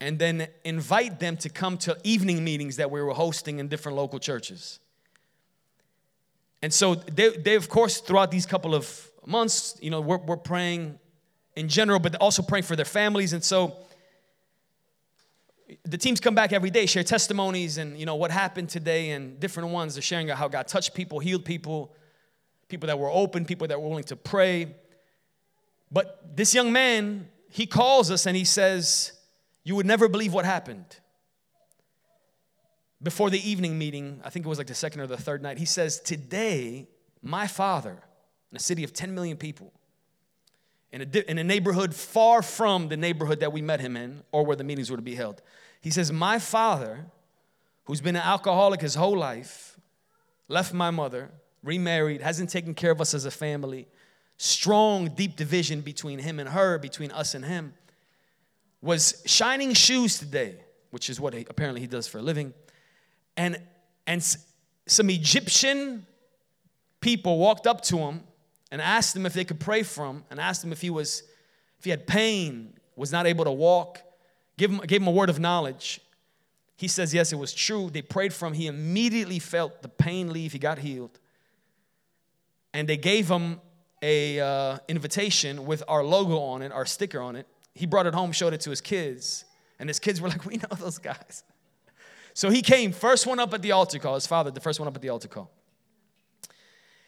and 0.00 0.18
then 0.18 0.48
invite 0.64 1.20
them 1.20 1.36
to 1.38 1.48
come 1.48 1.76
to 1.78 1.96
evening 2.04 2.42
meetings 2.42 2.76
that 2.76 2.90
we 2.90 3.02
were 3.02 3.12
hosting 3.12 3.58
in 3.58 3.68
different 3.68 3.96
local 3.96 4.18
churches. 4.18 4.80
And 6.62 6.72
so 6.72 6.94
they, 6.94 7.30
they 7.30 7.56
of 7.56 7.68
course, 7.68 8.00
throughout 8.00 8.30
these 8.30 8.46
couple 8.46 8.74
of 8.74 9.10
months, 9.26 9.76
you 9.80 9.90
know, 9.90 10.00
we're, 10.00 10.18
we're 10.18 10.36
praying 10.36 10.98
in 11.56 11.68
general, 11.68 11.98
but 11.98 12.14
also 12.16 12.42
praying 12.42 12.64
for 12.64 12.76
their 12.76 12.84
families. 12.84 13.32
And 13.32 13.42
so 13.42 13.76
the 15.84 15.98
teams 15.98 16.20
come 16.20 16.34
back 16.34 16.52
every 16.52 16.70
day, 16.70 16.86
share 16.86 17.04
testimonies 17.04 17.78
and, 17.78 17.98
you 17.98 18.06
know, 18.06 18.14
what 18.14 18.30
happened 18.30 18.68
today 18.68 19.10
and 19.10 19.38
different 19.40 19.70
ones. 19.70 19.94
They're 19.94 20.02
sharing 20.02 20.28
how 20.28 20.48
God 20.48 20.68
touched 20.68 20.94
people, 20.94 21.18
healed 21.18 21.44
people, 21.44 21.94
people 22.72 22.86
that 22.86 22.98
were 22.98 23.10
open, 23.10 23.44
people 23.44 23.68
that 23.68 23.78
were 23.78 23.86
willing 23.86 24.02
to 24.04 24.16
pray. 24.16 24.74
But 25.90 26.34
this 26.34 26.54
young 26.54 26.72
man, 26.72 27.28
he 27.50 27.66
calls 27.66 28.10
us 28.10 28.24
and 28.24 28.34
he 28.34 28.46
says, 28.46 29.12
You 29.62 29.76
would 29.76 29.84
never 29.84 30.08
believe 30.08 30.32
what 30.32 30.46
happened. 30.46 30.86
Before 33.02 33.28
the 33.28 33.46
evening 33.46 33.76
meeting, 33.76 34.22
I 34.24 34.30
think 34.30 34.46
it 34.46 34.48
was 34.48 34.56
like 34.56 34.68
the 34.68 34.74
second 34.74 35.02
or 35.02 35.06
the 35.06 35.18
third 35.18 35.42
night, 35.42 35.58
he 35.58 35.66
says, 35.66 36.00
Today, 36.00 36.88
my 37.20 37.46
father, 37.46 38.02
in 38.50 38.56
a 38.56 38.60
city 38.60 38.84
of 38.84 38.94
10 38.94 39.14
million 39.14 39.36
people, 39.36 39.70
in 40.92 41.02
a, 41.02 41.30
in 41.30 41.36
a 41.36 41.44
neighborhood 41.44 41.94
far 41.94 42.40
from 42.40 42.88
the 42.88 42.96
neighborhood 42.96 43.40
that 43.40 43.52
we 43.52 43.60
met 43.60 43.80
him 43.80 43.98
in 43.98 44.22
or 44.32 44.46
where 44.46 44.56
the 44.56 44.64
meetings 44.64 44.90
were 44.90 44.96
to 44.96 45.02
be 45.02 45.14
held, 45.14 45.42
he 45.82 45.90
says, 45.90 46.10
My 46.10 46.38
father, 46.38 47.04
who's 47.84 48.00
been 48.00 48.16
an 48.16 48.22
alcoholic 48.22 48.80
his 48.80 48.94
whole 48.94 49.16
life, 49.18 49.78
left 50.48 50.72
my 50.72 50.90
mother, 50.90 51.30
remarried, 51.62 52.20
hasn't 52.20 52.50
taken 52.50 52.74
care 52.74 52.90
of 52.90 53.00
us 53.00 53.14
as 53.14 53.24
a 53.24 53.30
family, 53.30 53.86
strong, 54.36 55.08
deep 55.08 55.36
division 55.36 55.80
between 55.80 56.18
him 56.18 56.40
and 56.40 56.48
her, 56.48 56.78
between 56.78 57.10
us 57.12 57.34
and 57.34 57.44
him, 57.44 57.74
was 58.80 59.22
shining 59.26 59.72
shoes 59.72 60.18
today, 60.18 60.56
which 60.90 61.08
is 61.08 61.20
what 61.20 61.34
he, 61.34 61.46
apparently 61.48 61.80
he 61.80 61.86
does 61.86 62.08
for 62.08 62.18
a 62.18 62.22
living. 62.22 62.52
And, 63.36 63.60
and 64.06 64.22
some 64.86 65.10
Egyptian 65.10 66.04
people 67.00 67.38
walked 67.38 67.66
up 67.66 67.82
to 67.82 67.98
him 67.98 68.22
and 68.70 68.80
asked 68.80 69.14
him 69.14 69.24
if 69.26 69.32
they 69.32 69.44
could 69.44 69.60
pray 69.60 69.82
for 69.82 70.06
him 70.06 70.24
and 70.30 70.40
asked 70.40 70.64
him 70.64 70.72
if 70.72 70.80
he 70.80 70.90
was 70.90 71.22
if 71.78 71.84
he 71.84 71.90
had 71.90 72.06
pain 72.06 72.74
was 72.94 73.10
not 73.10 73.26
able 73.26 73.44
to 73.44 73.50
walk. 73.50 74.00
Give 74.56 74.70
him, 74.70 74.78
gave 74.78 75.00
him 75.00 75.08
a 75.08 75.12
word 75.12 75.30
of 75.30 75.40
knowledge. 75.40 76.00
He 76.76 76.86
says 76.86 77.12
yes 77.12 77.32
it 77.32 77.36
was 77.36 77.52
true. 77.52 77.90
They 77.90 78.02
prayed 78.02 78.32
for 78.32 78.46
him. 78.46 78.54
He 78.54 78.66
immediately 78.66 79.38
felt 79.38 79.82
the 79.82 79.88
pain 79.88 80.32
leave. 80.32 80.52
He 80.52 80.58
got 80.58 80.78
healed 80.78 81.18
and 82.72 82.88
they 82.88 82.96
gave 82.96 83.30
him 83.30 83.60
a 84.02 84.40
uh, 84.40 84.78
invitation 84.88 85.64
with 85.64 85.82
our 85.86 86.04
logo 86.04 86.38
on 86.38 86.62
it, 86.62 86.72
our 86.72 86.84
sticker 86.84 87.20
on 87.20 87.36
it. 87.36 87.46
He 87.74 87.86
brought 87.86 88.06
it 88.06 88.14
home, 88.14 88.32
showed 88.32 88.52
it 88.52 88.60
to 88.62 88.70
his 88.70 88.80
kids, 88.80 89.44
and 89.78 89.88
his 89.88 89.98
kids 89.98 90.20
were 90.20 90.28
like, 90.34 90.44
"We 90.44 90.56
know 90.56 90.76
those 90.78 90.98
guys." 90.98 91.44
So 92.34 92.50
he 92.50 92.62
came, 92.62 92.92
first 92.92 93.26
one 93.26 93.38
up 93.38 93.52
at 93.52 93.62
the 93.62 93.72
altar 93.72 93.98
call. 93.98 94.14
His 94.14 94.26
father, 94.26 94.50
the 94.50 94.60
first 94.60 94.80
one 94.80 94.88
up 94.88 94.96
at 94.96 95.02
the 95.02 95.10
altar 95.10 95.28
call. 95.28 95.50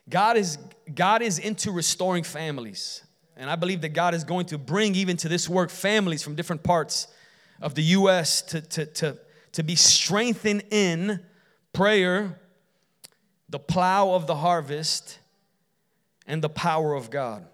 God 0.08 0.36
is 0.36 0.58
God 0.94 1.22
is 1.22 1.38
into 1.38 1.72
restoring 1.72 2.24
families, 2.24 3.02
and 3.36 3.50
I 3.50 3.56
believe 3.56 3.80
that 3.80 3.90
God 3.90 4.14
is 4.14 4.22
going 4.22 4.46
to 4.46 4.58
bring 4.58 4.94
even 4.94 5.16
to 5.18 5.28
this 5.28 5.48
work 5.48 5.70
families 5.70 6.22
from 6.22 6.34
different 6.34 6.62
parts 6.62 7.08
of 7.60 7.74
the 7.74 7.82
U.S. 7.82 8.42
to 8.42 8.60
to 8.60 8.86
to 8.86 9.18
to 9.52 9.62
be 9.62 9.76
strengthened 9.76 10.64
in 10.70 11.20
prayer, 11.72 12.38
the 13.48 13.58
plow 13.58 14.14
of 14.14 14.26
the 14.26 14.36
harvest 14.36 15.18
and 16.26 16.42
the 16.42 16.48
power 16.48 16.94
of 16.94 17.10
God. 17.10 17.46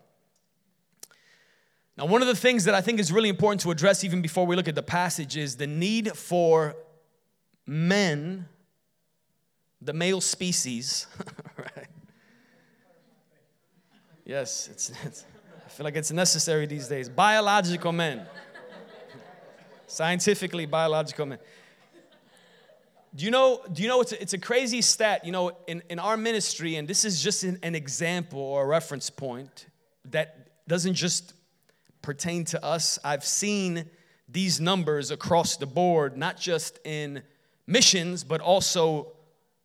Now, 1.97 2.07
one 2.07 2.23
of 2.23 2.29
the 2.29 2.37
things 2.37 2.65
that 2.65 2.75
I 2.75 2.81
think 2.81 2.99
is 2.99 3.13
really 3.13 3.29
important 3.29 3.61
to 3.63 3.71
address 3.71 4.05
even 4.05 4.23
before 4.23 4.47
we 4.47 4.57
look 4.57 4.69
at 4.69 4.75
the 4.75 4.83
passage 4.83 5.37
is 5.37 5.57
the 5.57 5.67
need 5.67 6.17
for 6.17 6.75
men, 7.67 8.49
the 9.83 9.93
male 9.93 10.21
species, 10.21 11.07
right? 11.59 11.89
Yes, 14.25 14.69
it's, 14.73 14.93
it's, 15.05 15.25
I 15.67 15.69
feel 15.69 15.85
like 15.85 15.97
it's 15.97 16.13
necessary 16.13 16.67
these 16.67 16.89
days. 16.89 17.09
Biological 17.09 17.93
men, 17.93 18.27
scientifically 19.87 20.67
biological 20.67 21.27
men. 21.27 21.39
Do 23.15 23.25
you 23.25 23.31
know, 23.31 23.61
do 23.73 23.83
you 23.83 23.89
know 23.89 24.01
it's 24.01 24.13
a, 24.13 24.23
it's 24.23 24.33
a 24.35 24.39
crazy 24.39 24.83
stat? 24.83 25.25
You 25.25 25.33
know, 25.33 25.53
in, 25.67 25.83
in 25.91 25.99
our 25.99 26.17
ministry, 26.17 26.77
and 26.77 26.87
this 26.87 27.05
is 27.05 27.23
just 27.23 27.43
an, 27.43 27.59
an 27.63 27.75
example 27.75 28.41
or 28.41 28.63
a 28.63 28.67
reference 28.67 29.11
point 29.11 29.67
that 30.07 30.69
doesn't 30.69 30.95
just 30.95 31.35
pertain 32.03 32.45
to 32.47 32.65
us. 32.65 32.99
I've 33.05 33.25
seen 33.25 33.87
these 34.29 34.61
numbers 34.61 35.11
across 35.11 35.57
the 35.57 35.67
board, 35.67 36.17
not 36.17 36.39
just 36.39 36.79
in 36.85 37.23
missions, 37.67 38.23
but 38.23 38.41
also 38.41 39.13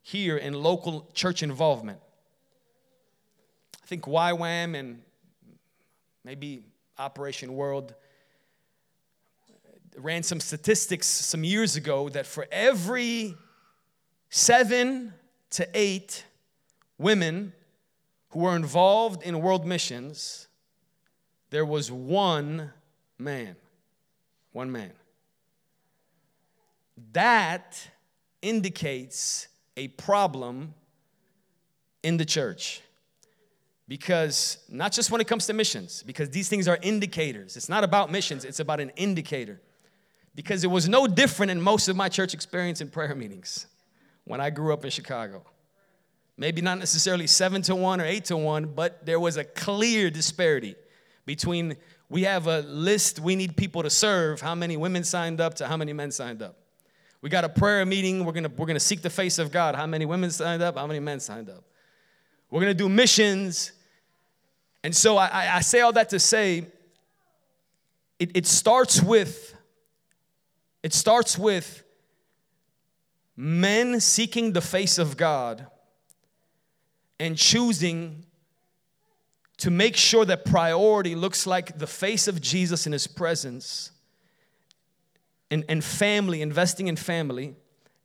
here 0.01 0.37
in 0.37 0.53
local 0.53 1.09
church 1.13 1.43
involvement. 1.43 1.99
I 3.83 3.85
think 3.85 4.05
YWAM 4.05 4.75
and 4.75 5.01
maybe 6.23 6.63
Operation 6.97 7.53
World 7.53 7.93
ran 9.97 10.23
some 10.23 10.39
statistics 10.39 11.07
some 11.07 11.43
years 11.43 11.75
ago 11.75 12.09
that 12.09 12.25
for 12.25 12.47
every 12.51 13.35
seven 14.29 15.13
to 15.51 15.67
eight 15.73 16.25
women 16.97 17.53
who 18.29 18.39
were 18.39 18.55
involved 18.55 19.23
in 19.23 19.41
world 19.41 19.65
missions, 19.65 20.47
there 21.49 21.65
was 21.65 21.91
one 21.91 22.71
man. 23.17 23.55
One 24.51 24.71
man. 24.71 24.91
That 27.13 27.89
indicates 28.41 29.47
a 29.77 29.89
problem 29.89 30.73
in 32.03 32.17
the 32.17 32.25
church. 32.25 32.81
Because 33.87 34.57
not 34.67 34.91
just 34.91 35.11
when 35.11 35.21
it 35.21 35.27
comes 35.27 35.45
to 35.45 35.53
missions, 35.53 36.03
because 36.03 36.29
these 36.31 36.49
things 36.49 36.67
are 36.67 36.79
indicators. 36.81 37.55
It's 37.55 37.69
not 37.69 37.83
about 37.83 38.11
missions, 38.11 38.43
it's 38.43 38.59
about 38.59 38.79
an 38.79 38.89
indicator 38.95 39.61
because 40.35 40.63
it 40.63 40.67
was 40.67 40.87
no 40.89 41.07
different 41.07 41.51
in 41.51 41.61
most 41.61 41.87
of 41.87 41.95
my 41.95 42.09
church 42.09 42.33
experience 42.33 42.81
in 42.81 42.89
prayer 42.89 43.15
meetings 43.15 43.67
when 44.25 44.41
I 44.41 44.49
grew 44.49 44.73
up 44.73 44.83
in 44.83 44.91
Chicago. 44.91 45.43
Maybe 46.37 46.61
not 46.61 46.77
necessarily 46.79 47.27
seven 47.27 47.61
to 47.63 47.75
one 47.75 48.01
or 48.01 48.05
eight 48.05 48.25
to 48.25 48.35
one, 48.35 48.65
but 48.65 49.05
there 49.05 49.19
was 49.19 49.37
a 49.37 49.45
clear 49.45 50.09
disparity 50.09 50.75
between 51.25 51.77
we 52.09 52.23
have 52.23 52.47
a 52.47 52.59
list 52.61 53.19
we 53.19 53.35
need 53.35 53.55
people 53.55 53.83
to 53.83 53.89
serve, 53.89 54.41
how 54.41 54.53
many 54.53 54.75
women 54.75 55.03
signed 55.03 55.39
up 55.39 55.55
to 55.55 55.67
how 55.67 55.77
many 55.77 55.93
men 55.93 56.11
signed 56.11 56.41
up. 56.41 56.57
We 57.21 57.29
got 57.29 57.45
a 57.45 57.49
prayer 57.49 57.85
meeting, 57.85 58.25
we're 58.25 58.33
gonna, 58.33 58.51
we're 58.55 58.67
gonna 58.67 58.79
seek 58.79 59.01
the 59.01 59.09
face 59.09 59.39
of 59.39 59.51
God, 59.51 59.73
how 59.73 59.87
many 59.87 60.05
women 60.05 60.29
signed 60.29 60.61
up, 60.61 60.77
how 60.77 60.85
many 60.85 60.99
men 60.99 61.19
signed 61.19 61.49
up. 61.49 61.63
We're 62.51 62.59
gonna 62.59 62.73
do 62.73 62.89
missions. 62.89 63.71
And 64.83 64.95
so 64.95 65.17
I, 65.17 65.55
I 65.55 65.61
say 65.61 65.79
all 65.79 65.93
that 65.93 66.09
to 66.09 66.19
say 66.19 66.67
it, 68.19 68.31
it 68.35 68.45
starts 68.45 69.01
with 69.01 69.54
it 70.85 70.93
starts 70.93 71.35
with 71.35 71.83
men 73.35 73.99
seeking 73.99 74.53
the 74.53 74.61
face 74.61 74.99
of 74.99 75.17
God 75.17 75.65
and 77.19 77.35
choosing 77.35 78.23
to 79.57 79.71
make 79.71 79.95
sure 79.95 80.25
that 80.25 80.45
priority 80.45 81.15
looks 81.15 81.47
like 81.47 81.79
the 81.79 81.87
face 81.87 82.27
of 82.27 82.39
Jesus 82.39 82.85
in 82.85 82.91
his 82.91 83.07
presence 83.07 83.93
and, 85.49 85.65
and 85.67 85.83
family, 85.83 86.43
investing 86.43 86.87
in 86.87 86.97
family, 86.97 87.55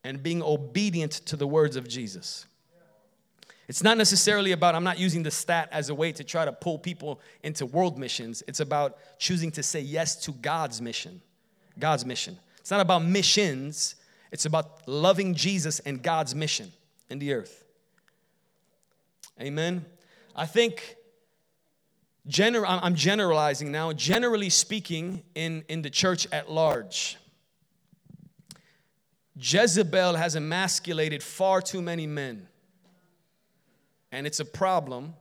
and 0.03 0.23
being 0.23 0.43
obedient 0.43 1.13
to 1.13 1.37
the 1.37 1.47
words 1.47 1.77
of 1.77 1.87
Jesus. 1.87 2.47
It's 3.69 3.83
not 3.83 3.99
necessarily 3.99 4.53
about, 4.53 4.75
I'm 4.75 4.85
not 4.85 4.99
using 4.99 5.23
the 5.23 5.31
stat 5.31 5.69
as 5.71 5.91
a 5.91 5.95
way 5.95 6.13
to 6.13 6.25
try 6.25 6.47
to 6.47 6.53
pull 6.53 6.79
people 6.79 7.21
into 7.43 7.67
world 7.67 7.99
missions. 7.99 8.43
It's 8.49 8.61
about 8.61 8.97
choosing 9.19 9.51
to 9.51 9.63
say 9.63 9.81
yes 9.81 10.17
to 10.25 10.33
God's 10.33 10.81
mission. 10.81 11.21
God's 11.79 12.07
mission. 12.07 12.39
It's 12.61 12.71
not 12.71 12.81
about 12.81 13.05
missions, 13.05 13.97
it's 14.31 14.45
about 14.45 14.87
loving 14.87 15.35
Jesus 15.35 15.81
and 15.81 16.03
God's 16.03 16.35
mission 16.35 16.73
in 17.09 17.19
the 17.19 17.33
earth. 17.33 17.65
Amen. 19.41 19.85
I 20.37 20.47
think 20.47 20.97
gener- 22.29 22.65
I'm 22.67 22.95
generalizing 22.95 23.73
now, 23.73 23.93
generally 23.93 24.51
speaking, 24.51 25.23
in, 25.35 25.65
in 25.69 25.83
the 25.83 25.91
church 25.91 26.27
at 26.31 26.51
large, 26.51 27.17
Jezebel 29.37 30.15
has 30.17 30.37
emasculated 30.37 31.23
far 31.23 31.63
too 31.63 31.81
many 31.81 32.07
men. 32.07 32.47
And 34.13 34.27
it's 34.27 34.41
a 34.41 34.45
problem, 34.45 35.15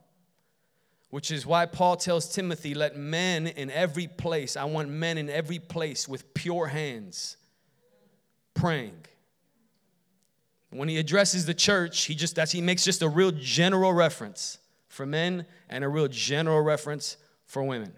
which 1.10 1.32
is 1.32 1.46
why 1.46 1.66
Paul 1.66 1.98
tells 1.98 2.34
Timothy, 2.34 2.74
let 2.74 2.96
men 2.96 3.48
in 3.48 3.72
every 3.72 4.08
place, 4.08 4.56
I 4.56 4.66
want 4.66 4.90
men 4.90 5.18
in 5.18 5.30
every 5.30 5.60
place 5.60 6.08
with 6.08 6.34
pure 6.34 6.68
hands 6.68 7.38
praying. 8.54 9.06
When 10.72 10.88
he 10.88 11.00
addresses 11.00 11.46
the 11.46 11.56
church, 11.56 12.06
he 12.06 12.14
just 12.14 12.36
that's 12.36 12.52
he 12.52 12.62
makes 12.62 12.86
just 12.86 13.02
a 13.02 13.10
real 13.10 13.32
general 13.32 13.92
reference 13.92 14.60
for 14.88 15.06
men 15.06 15.46
and 15.68 15.84
a 15.84 15.88
real 15.88 16.08
general 16.08 16.62
reference 16.62 17.18
for 17.46 17.64
women. 17.64 17.94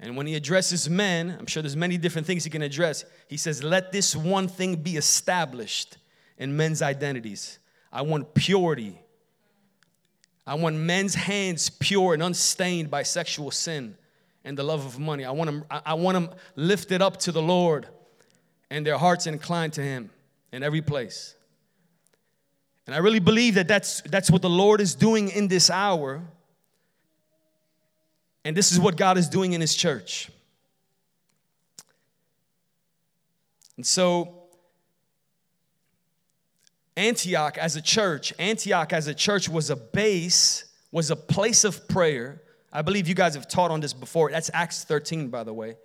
And 0.00 0.16
when 0.16 0.26
he 0.26 0.34
addresses 0.34 0.88
men, 0.88 1.36
I'm 1.38 1.46
sure 1.46 1.62
there's 1.62 1.76
many 1.76 1.98
different 1.98 2.26
things 2.26 2.42
he 2.44 2.50
can 2.50 2.62
address. 2.62 3.04
He 3.28 3.36
says, 3.36 3.62
"Let 3.62 3.92
this 3.92 4.16
one 4.16 4.48
thing 4.48 4.76
be 4.76 4.96
established 4.96 5.98
in 6.38 6.56
men's 6.56 6.80
identities. 6.80 7.58
I 7.92 8.00
want 8.00 8.32
purity. 8.32 9.01
I 10.46 10.54
want 10.54 10.76
men's 10.76 11.14
hands 11.14 11.70
pure 11.70 12.14
and 12.14 12.22
unstained 12.22 12.90
by 12.90 13.04
sexual 13.04 13.50
sin 13.50 13.96
and 14.44 14.58
the 14.58 14.64
love 14.64 14.84
of 14.84 14.98
money. 14.98 15.24
I 15.24 15.30
want 15.30 15.48
them 15.48 15.64
I 15.70 15.94
want 15.94 16.14
them 16.14 16.30
lifted 16.56 17.00
up 17.00 17.16
to 17.18 17.32
the 17.32 17.42
Lord 17.42 17.86
and 18.70 18.84
their 18.86 18.98
hearts 18.98 19.26
inclined 19.26 19.72
to 19.74 19.82
him 19.82 20.10
in 20.52 20.62
every 20.62 20.82
place." 20.82 21.34
And 22.86 22.94
I 22.94 22.98
really 22.98 23.20
believe 23.20 23.54
that 23.54 23.68
that's, 23.68 24.00
that's 24.02 24.30
what 24.30 24.42
the 24.42 24.50
Lord 24.50 24.80
is 24.80 24.94
doing 24.94 25.28
in 25.28 25.48
this 25.48 25.70
hour. 25.70 26.22
And 28.44 28.56
this 28.56 28.72
is 28.72 28.80
what 28.80 28.96
God 28.96 29.18
is 29.18 29.28
doing 29.28 29.52
in 29.52 29.60
His 29.60 29.74
church. 29.74 30.30
And 33.76 33.86
so, 33.86 34.41
Antioch 36.96 37.58
as 37.58 37.76
a 37.76 37.82
church, 37.82 38.32
Antioch 38.38 38.92
as 38.92 39.06
a 39.06 39.14
church 39.14 39.48
was 39.48 39.70
a 39.70 39.76
base, 39.76 40.64
was 40.90 41.10
a 41.10 41.16
place 41.16 41.64
of 41.64 41.88
prayer. 41.88 42.42
I 42.72 42.82
believe 42.82 43.08
you 43.08 43.14
guys 43.14 43.34
have 43.34 43.48
taught 43.48 43.70
on 43.70 43.80
this 43.80 43.92
before. 43.92 44.30
That's 44.30 44.50
Acts 44.52 44.84
13, 44.84 45.28
by 45.28 45.44
the 45.44 45.52
way. 45.52 45.76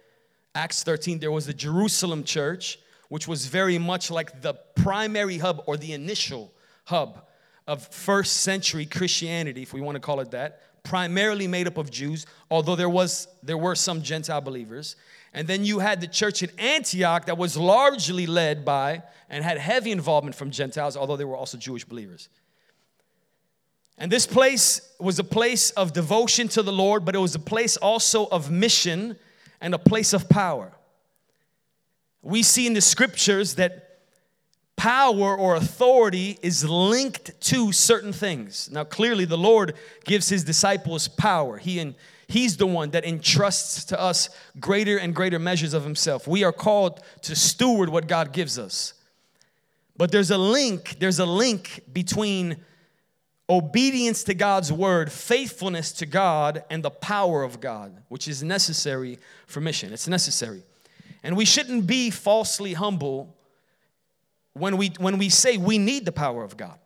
Acts 0.54 0.84
13, 0.84 1.20
there 1.20 1.32
was 1.32 1.46
the 1.46 1.54
Jerusalem 1.54 2.24
church, 2.24 2.80
which 3.10 3.28
was 3.28 3.46
very 3.46 3.78
much 3.78 4.12
like 4.12 4.42
the 4.42 4.56
primary 4.76 5.38
hub 5.38 5.64
or 5.66 5.78
the 5.78 5.94
initial 5.94 6.52
hub 6.86 7.26
of 7.68 7.86
first 7.88 8.38
century 8.38 8.86
Christianity, 8.86 9.62
if 9.62 9.74
we 9.74 9.82
want 9.82 9.96
to 9.96 10.00
call 10.00 10.20
it 10.20 10.32
that, 10.32 10.84
primarily 10.84 11.48
made 11.48 11.68
up 11.68 11.78
of 11.78 11.92
Jews, 11.92 12.26
although 12.50 12.76
there 12.76 12.90
was 12.90 13.28
there 13.44 13.58
were 13.58 13.76
some 13.76 14.02
Gentile 14.02 14.42
believers. 14.42 14.96
And 15.38 15.48
then 15.48 15.64
you 15.64 15.78
had 15.78 16.02
the 16.02 16.08
church 16.08 16.42
in 16.42 16.50
Antioch 16.58 17.28
that 17.28 17.38
was 17.38 17.56
largely 17.56 18.26
led 18.26 18.66
by 18.66 19.04
and 19.30 19.44
had 19.44 19.60
heavy 19.60 19.92
involvement 19.92 20.36
from 20.36 20.50
Gentiles, 20.50 20.98
although 20.98 21.16
they 21.16 21.26
were 21.26 21.36
also 21.36 21.60
Jewish 21.60 21.86
believers. 21.86 22.28
And 24.00 24.12
this 24.12 24.26
place 24.26 24.82
was 25.00 25.20
a 25.20 25.24
place 25.24 25.70
of 25.70 25.94
devotion 25.94 26.48
to 26.48 26.64
the 26.64 26.74
Lord, 26.74 27.06
but 27.06 27.14
it 27.14 27.20
was 27.20 27.36
a 27.36 27.40
place 27.40 27.78
also 27.78 28.26
of 28.26 28.50
mission 28.50 29.16
and 29.62 29.76
a 29.76 29.78
place 29.78 30.12
of 30.12 30.28
power. 30.28 30.72
We 32.24 32.42
see 32.42 32.66
in 32.66 32.74
the 32.74 32.82
scriptures 32.82 33.54
that 33.56 34.00
power 34.76 35.38
or 35.38 35.54
authority 35.54 36.40
is 36.42 36.68
linked 36.68 37.40
to 37.42 37.72
certain 37.72 38.12
things. 38.12 38.72
Now, 38.72 38.86
clearly, 38.86 39.26
the 39.26 39.38
Lord 39.38 39.76
gives 40.04 40.30
his 40.30 40.44
disciples 40.44 41.08
power. 41.08 41.60
He 41.60 41.78
and 41.78 41.94
He's 42.28 42.58
the 42.58 42.68
one 42.68 42.92
that 42.92 43.06
entrusts 43.06 43.86
to 43.86 44.00
us 44.00 44.30
greater 44.60 44.98
and 44.98 45.16
greater 45.16 45.40
measures 45.40 45.74
of 45.74 45.84
Himself. 45.84 46.28
We 46.28 46.44
are 46.44 46.52
called 46.52 47.02
to 47.22 47.36
steward 47.36 47.90
what 47.90 48.08
God 48.08 48.34
gives 48.34 48.60
us. 48.60 48.94
But 49.96 50.12
there's 50.12 50.30
a 50.30 50.38
link, 50.38 50.98
there's 51.00 51.20
a 51.20 51.26
link 51.26 51.82
between 51.92 52.58
obedience 53.50 54.24
to 54.26 54.34
God's 54.34 54.72
word, 54.74 55.12
faithfulness 55.12 55.92
to 55.94 56.06
God, 56.06 56.64
and 56.70 56.84
the 56.84 56.90
power 56.90 57.44
of 57.44 57.62
God, 57.62 58.04
which 58.10 58.28
is 58.28 58.44
necessary 58.44 59.20
for 59.48 59.62
mission. 59.62 59.94
It's 59.94 60.08
necessary. 60.08 60.64
And 61.24 61.36
we 61.36 61.46
shouldn't 61.46 61.88
be 61.88 62.10
falsely 62.10 62.74
humble 62.74 63.36
when 64.54 64.78
we, 64.78 64.92
when 65.00 65.18
we 65.18 65.30
say 65.30 65.58
we 65.58 65.78
need 65.78 66.06
the 66.06 66.12
power 66.12 66.44
of 66.44 66.58
God. 66.58 66.78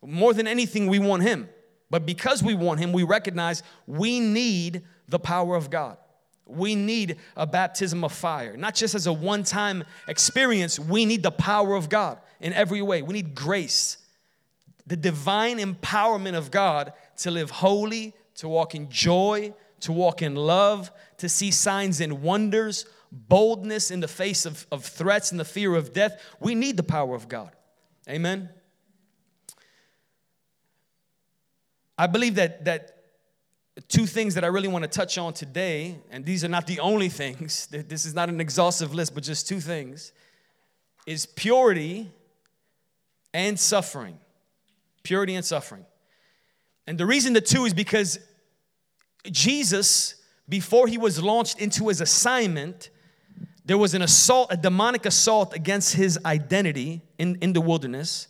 More 0.00 0.32
than 0.32 0.46
anything, 0.46 0.86
we 0.86 0.98
want 0.98 1.22
Him. 1.22 1.48
But 1.94 2.06
because 2.06 2.42
we 2.42 2.54
want 2.54 2.80
Him, 2.80 2.92
we 2.92 3.04
recognize 3.04 3.62
we 3.86 4.18
need 4.18 4.82
the 5.06 5.20
power 5.20 5.54
of 5.54 5.70
God. 5.70 5.96
We 6.44 6.74
need 6.74 7.18
a 7.36 7.46
baptism 7.46 8.02
of 8.02 8.10
fire, 8.10 8.56
not 8.56 8.74
just 8.74 8.96
as 8.96 9.06
a 9.06 9.12
one 9.12 9.44
time 9.44 9.84
experience. 10.08 10.76
We 10.76 11.06
need 11.06 11.22
the 11.22 11.30
power 11.30 11.76
of 11.76 11.88
God 11.88 12.18
in 12.40 12.52
every 12.52 12.82
way. 12.82 13.02
We 13.02 13.12
need 13.12 13.36
grace, 13.36 13.98
the 14.88 14.96
divine 14.96 15.58
empowerment 15.58 16.34
of 16.34 16.50
God 16.50 16.94
to 17.18 17.30
live 17.30 17.50
holy, 17.50 18.12
to 18.38 18.48
walk 18.48 18.74
in 18.74 18.90
joy, 18.90 19.54
to 19.82 19.92
walk 19.92 20.20
in 20.20 20.34
love, 20.34 20.90
to 21.18 21.28
see 21.28 21.52
signs 21.52 22.00
and 22.00 22.22
wonders, 22.22 22.86
boldness 23.12 23.92
in 23.92 24.00
the 24.00 24.08
face 24.08 24.46
of, 24.46 24.66
of 24.72 24.84
threats 24.84 25.30
and 25.30 25.38
the 25.38 25.44
fear 25.44 25.76
of 25.76 25.92
death. 25.92 26.20
We 26.40 26.56
need 26.56 26.76
the 26.76 26.82
power 26.82 27.14
of 27.14 27.28
God. 27.28 27.52
Amen. 28.08 28.48
I 31.96 32.06
believe 32.06 32.34
that 32.36 32.64
that 32.64 32.94
two 33.88 34.06
things 34.06 34.34
that 34.34 34.44
I 34.44 34.48
really 34.48 34.68
want 34.68 34.84
to 34.84 34.88
touch 34.88 35.18
on 35.18 35.32
today, 35.32 35.98
and 36.10 36.24
these 36.24 36.44
are 36.44 36.48
not 36.48 36.66
the 36.66 36.80
only 36.80 37.08
things, 37.08 37.66
this 37.70 38.04
is 38.04 38.14
not 38.14 38.28
an 38.28 38.40
exhaustive 38.40 38.94
list, 38.94 39.14
but 39.14 39.24
just 39.24 39.48
two 39.48 39.60
things, 39.60 40.12
is 41.06 41.26
purity 41.26 42.10
and 43.32 43.58
suffering. 43.58 44.18
Purity 45.02 45.34
and 45.34 45.44
suffering. 45.44 45.84
And 46.86 46.98
the 46.98 47.06
reason 47.06 47.32
the 47.32 47.40
two 47.40 47.64
is 47.64 47.74
because 47.74 48.18
Jesus, 49.30 50.16
before 50.48 50.86
he 50.86 50.98
was 50.98 51.22
launched 51.22 51.60
into 51.60 51.88
his 51.88 52.00
assignment, 52.00 52.90
there 53.64 53.78
was 53.78 53.94
an 53.94 54.02
assault, 54.02 54.48
a 54.50 54.56
demonic 54.56 55.06
assault 55.06 55.54
against 55.54 55.94
his 55.94 56.18
identity 56.24 57.02
in, 57.18 57.36
in 57.40 57.54
the 57.54 57.60
wilderness. 57.60 58.28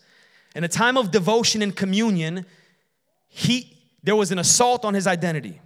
In 0.54 0.62
a 0.62 0.68
time 0.68 0.96
of 0.96 1.10
devotion 1.10 1.62
and 1.62 1.74
communion, 1.74 2.46
he, 3.36 3.76
there 4.04 4.14
was 4.14 4.30
an 4.30 4.38
assault 4.38 4.84
on 4.84 4.94
his 4.94 5.08
identity. 5.08 5.60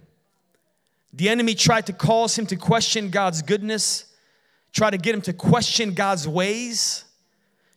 The 1.13 1.29
enemy 1.29 1.53
tried 1.53 1.85
to 1.85 1.93
cause 1.93 2.35
him 2.35 2.47
to 2.47 2.55
question 2.55 3.11
God's 3.11 3.43
goodness, 3.43 4.05
tried 4.73 4.91
to 4.91 4.97
get 4.97 5.13
him 5.13 5.21
to 5.21 5.33
question 5.33 5.93
God's 5.93 6.27
ways, 6.27 7.05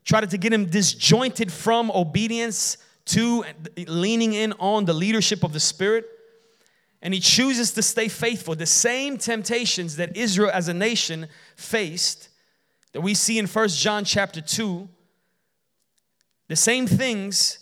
tried 0.02 0.30
to 0.30 0.38
get 0.38 0.50
him 0.50 0.64
disjointed 0.64 1.52
from 1.52 1.90
obedience 1.90 2.78
to 3.04 3.44
leaning 3.86 4.32
in 4.32 4.54
on 4.54 4.86
the 4.86 4.94
leadership 4.94 5.44
of 5.44 5.52
the 5.52 5.60
Spirit 5.60 6.06
and 7.02 7.12
he 7.12 7.20
chooses 7.20 7.72
to 7.72 7.82
stay 7.82 8.08
faithful. 8.08 8.54
The 8.54 8.64
same 8.64 9.18
temptations 9.18 9.96
that 9.96 10.16
Israel 10.16 10.50
as 10.54 10.68
a 10.68 10.74
nation 10.74 11.26
faced, 11.54 12.30
that 12.92 13.02
we 13.02 13.12
see 13.12 13.38
in 13.38 13.46
First 13.46 13.78
John 13.78 14.04
chapter 14.06 14.40
2, 14.40 14.88
the 16.48 16.56
same 16.56 16.86
things 16.86 17.58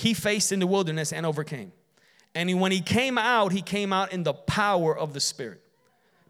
he 0.00 0.14
faced 0.14 0.50
in 0.50 0.60
the 0.60 0.66
wilderness 0.66 1.12
and 1.12 1.26
overcame. 1.26 1.72
And 2.34 2.60
when 2.60 2.72
he 2.72 2.80
came 2.80 3.18
out, 3.18 3.52
he 3.52 3.60
came 3.60 3.92
out 3.92 4.12
in 4.12 4.22
the 4.22 4.32
power 4.32 4.96
of 4.96 5.12
the 5.12 5.20
Spirit. 5.20 5.60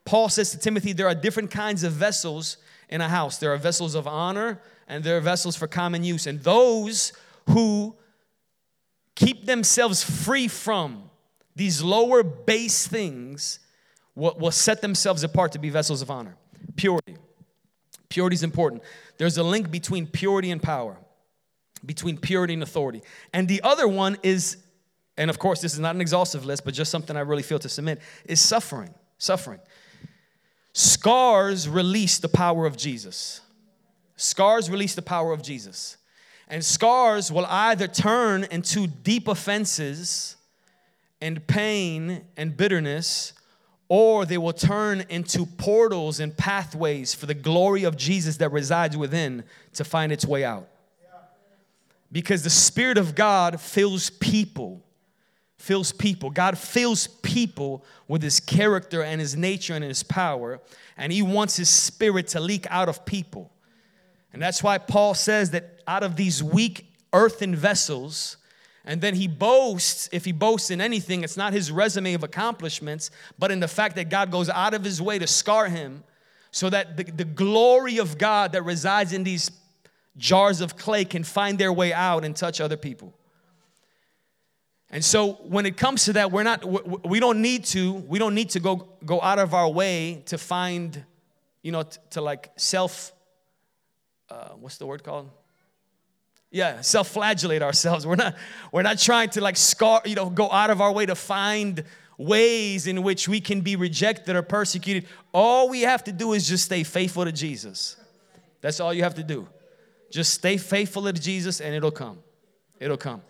Paul 0.04 0.28
says 0.28 0.50
to 0.50 0.58
Timothy, 0.58 0.92
there 0.92 1.06
are 1.06 1.14
different 1.14 1.50
kinds 1.50 1.84
of 1.84 1.92
vessels 1.92 2.56
in 2.88 3.00
a 3.00 3.08
house. 3.08 3.38
There 3.38 3.52
are 3.52 3.56
vessels 3.56 3.94
of 3.94 4.06
honor 4.06 4.60
and 4.88 5.04
there 5.04 5.16
are 5.16 5.20
vessels 5.20 5.54
for 5.56 5.68
common 5.68 6.02
use. 6.02 6.26
And 6.26 6.40
those 6.40 7.12
who 7.48 7.94
keep 9.14 9.46
themselves 9.46 10.02
free 10.02 10.48
from 10.48 11.08
these 11.54 11.80
lower 11.82 12.24
base 12.24 12.88
things 12.88 13.60
will, 14.16 14.36
will 14.38 14.50
set 14.50 14.80
themselves 14.80 15.22
apart 15.22 15.52
to 15.52 15.58
be 15.58 15.70
vessels 15.70 16.02
of 16.02 16.10
honor. 16.10 16.36
Purity. 16.74 17.16
Purity 18.08 18.34
is 18.34 18.42
important. 18.42 18.82
There's 19.18 19.38
a 19.38 19.44
link 19.44 19.70
between 19.70 20.06
purity 20.08 20.50
and 20.50 20.60
power, 20.60 20.96
between 21.84 22.18
purity 22.18 22.54
and 22.54 22.62
authority. 22.62 23.02
And 23.32 23.48
the 23.48 23.62
other 23.62 23.88
one 23.88 24.18
is, 24.22 24.56
and 25.16 25.30
of 25.30 25.38
course, 25.38 25.60
this 25.60 25.74
is 25.74 25.80
not 25.80 25.94
an 25.94 26.00
exhaustive 26.00 26.44
list, 26.44 26.64
but 26.64 26.74
just 26.74 26.90
something 26.90 27.16
I 27.16 27.20
really 27.20 27.42
feel 27.42 27.58
to 27.58 27.68
submit, 27.68 28.00
is 28.24 28.40
suffering. 28.40 28.94
Suffering. 29.18 29.60
Scars 30.72 31.68
release 31.68 32.18
the 32.18 32.28
power 32.28 32.66
of 32.66 32.76
Jesus. 32.76 33.40
Scars 34.16 34.70
release 34.70 34.94
the 34.94 35.02
power 35.02 35.32
of 35.32 35.42
Jesus. 35.42 35.96
And 36.48 36.64
scars 36.64 37.30
will 37.30 37.46
either 37.46 37.86
turn 37.86 38.44
into 38.44 38.86
deep 38.86 39.28
offenses 39.28 40.36
and 41.20 41.46
pain 41.46 42.24
and 42.36 42.56
bitterness, 42.56 43.34
or 43.88 44.24
they 44.24 44.38
will 44.38 44.52
turn 44.52 45.04
into 45.08 45.44
portals 45.44 46.18
and 46.18 46.36
pathways 46.36 47.14
for 47.14 47.26
the 47.26 47.34
glory 47.34 47.84
of 47.84 47.96
Jesus 47.96 48.38
that 48.38 48.50
resides 48.52 48.96
within 48.96 49.44
to 49.74 49.84
find 49.84 50.12
its 50.12 50.24
way 50.24 50.44
out. 50.44 50.69
Because 52.12 52.42
the 52.42 52.50
Spirit 52.50 52.98
of 52.98 53.14
God 53.14 53.60
fills 53.60 54.10
people, 54.10 54.84
fills 55.56 55.92
people. 55.92 56.30
God 56.30 56.58
fills 56.58 57.06
people 57.06 57.84
with 58.08 58.22
His 58.22 58.40
character 58.40 59.02
and 59.02 59.20
His 59.20 59.36
nature 59.36 59.74
and 59.74 59.84
His 59.84 60.02
power, 60.02 60.60
and 60.96 61.12
He 61.12 61.22
wants 61.22 61.56
His 61.56 61.68
Spirit 61.68 62.28
to 62.28 62.40
leak 62.40 62.66
out 62.68 62.88
of 62.88 63.04
people. 63.04 63.52
And 64.32 64.40
that's 64.40 64.62
why 64.62 64.78
Paul 64.78 65.14
says 65.14 65.50
that 65.50 65.80
out 65.86 66.02
of 66.02 66.16
these 66.16 66.42
weak 66.42 66.86
earthen 67.12 67.54
vessels, 67.54 68.36
and 68.84 69.00
then 69.00 69.14
he 69.14 69.28
boasts, 69.28 70.08
if 70.12 70.24
he 70.24 70.32
boasts 70.32 70.70
in 70.70 70.80
anything, 70.80 71.22
it's 71.22 71.36
not 71.36 71.52
his 71.52 71.70
resume 71.70 72.14
of 72.14 72.22
accomplishments, 72.22 73.10
but 73.38 73.50
in 73.50 73.60
the 73.60 73.68
fact 73.68 73.96
that 73.96 74.08
God 74.08 74.30
goes 74.30 74.48
out 74.48 74.74
of 74.74 74.84
his 74.84 75.02
way 75.02 75.18
to 75.18 75.26
scar 75.26 75.68
him 75.68 76.02
so 76.50 76.70
that 76.70 76.96
the, 76.96 77.04
the 77.04 77.24
glory 77.24 77.98
of 77.98 78.18
God 78.18 78.52
that 78.52 78.64
resides 78.64 79.12
in 79.12 79.22
these 79.22 79.50
jars 80.20 80.60
of 80.60 80.76
clay 80.76 81.04
can 81.04 81.24
find 81.24 81.58
their 81.58 81.72
way 81.72 81.92
out 81.92 82.24
and 82.24 82.36
touch 82.36 82.60
other 82.60 82.76
people. 82.76 83.12
And 84.90 85.04
so 85.04 85.32
when 85.34 85.66
it 85.66 85.76
comes 85.76 86.04
to 86.04 86.12
that, 86.14 86.30
we're 86.30 86.42
not 86.42 86.64
we 87.08 87.20
don't 87.20 87.40
need 87.40 87.64
to 87.66 87.94
we 87.94 88.18
don't 88.18 88.34
need 88.34 88.50
to 88.50 88.60
go 88.60 88.88
go 89.04 89.20
out 89.20 89.38
of 89.38 89.54
our 89.54 89.68
way 89.68 90.22
to 90.26 90.36
find 90.36 91.04
you 91.62 91.72
know 91.72 91.82
to, 91.84 91.98
to 92.10 92.20
like 92.20 92.50
self 92.56 93.12
uh, 94.28 94.50
what's 94.60 94.78
the 94.78 94.86
word 94.86 95.02
called? 95.02 95.28
Yeah, 96.52 96.80
self-flagellate 96.80 97.62
ourselves. 97.62 98.06
We're 98.06 98.16
not 98.16 98.36
we're 98.72 98.82
not 98.82 98.98
trying 98.98 99.30
to 99.30 99.40
like 99.40 99.56
scar, 99.56 100.02
you 100.04 100.16
know, 100.16 100.28
go 100.28 100.50
out 100.50 100.70
of 100.70 100.80
our 100.80 100.92
way 100.92 101.06
to 101.06 101.14
find 101.14 101.84
ways 102.18 102.86
in 102.86 103.02
which 103.02 103.28
we 103.28 103.40
can 103.40 103.60
be 103.60 103.76
rejected 103.76 104.36
or 104.36 104.42
persecuted. 104.42 105.06
All 105.32 105.68
we 105.68 105.82
have 105.82 106.04
to 106.04 106.12
do 106.12 106.32
is 106.32 106.48
just 106.48 106.64
stay 106.64 106.82
faithful 106.82 107.24
to 107.24 107.32
Jesus. 107.32 107.96
That's 108.60 108.80
all 108.80 108.92
you 108.92 109.04
have 109.04 109.14
to 109.14 109.22
do. 109.22 109.48
Just 110.10 110.34
stay 110.34 110.56
faithful 110.56 111.04
to 111.04 111.12
Jesus 111.12 111.60
and 111.60 111.74
it'll 111.74 111.90
come. 111.90 112.18
It'll 112.80 112.96
come. 112.96 113.22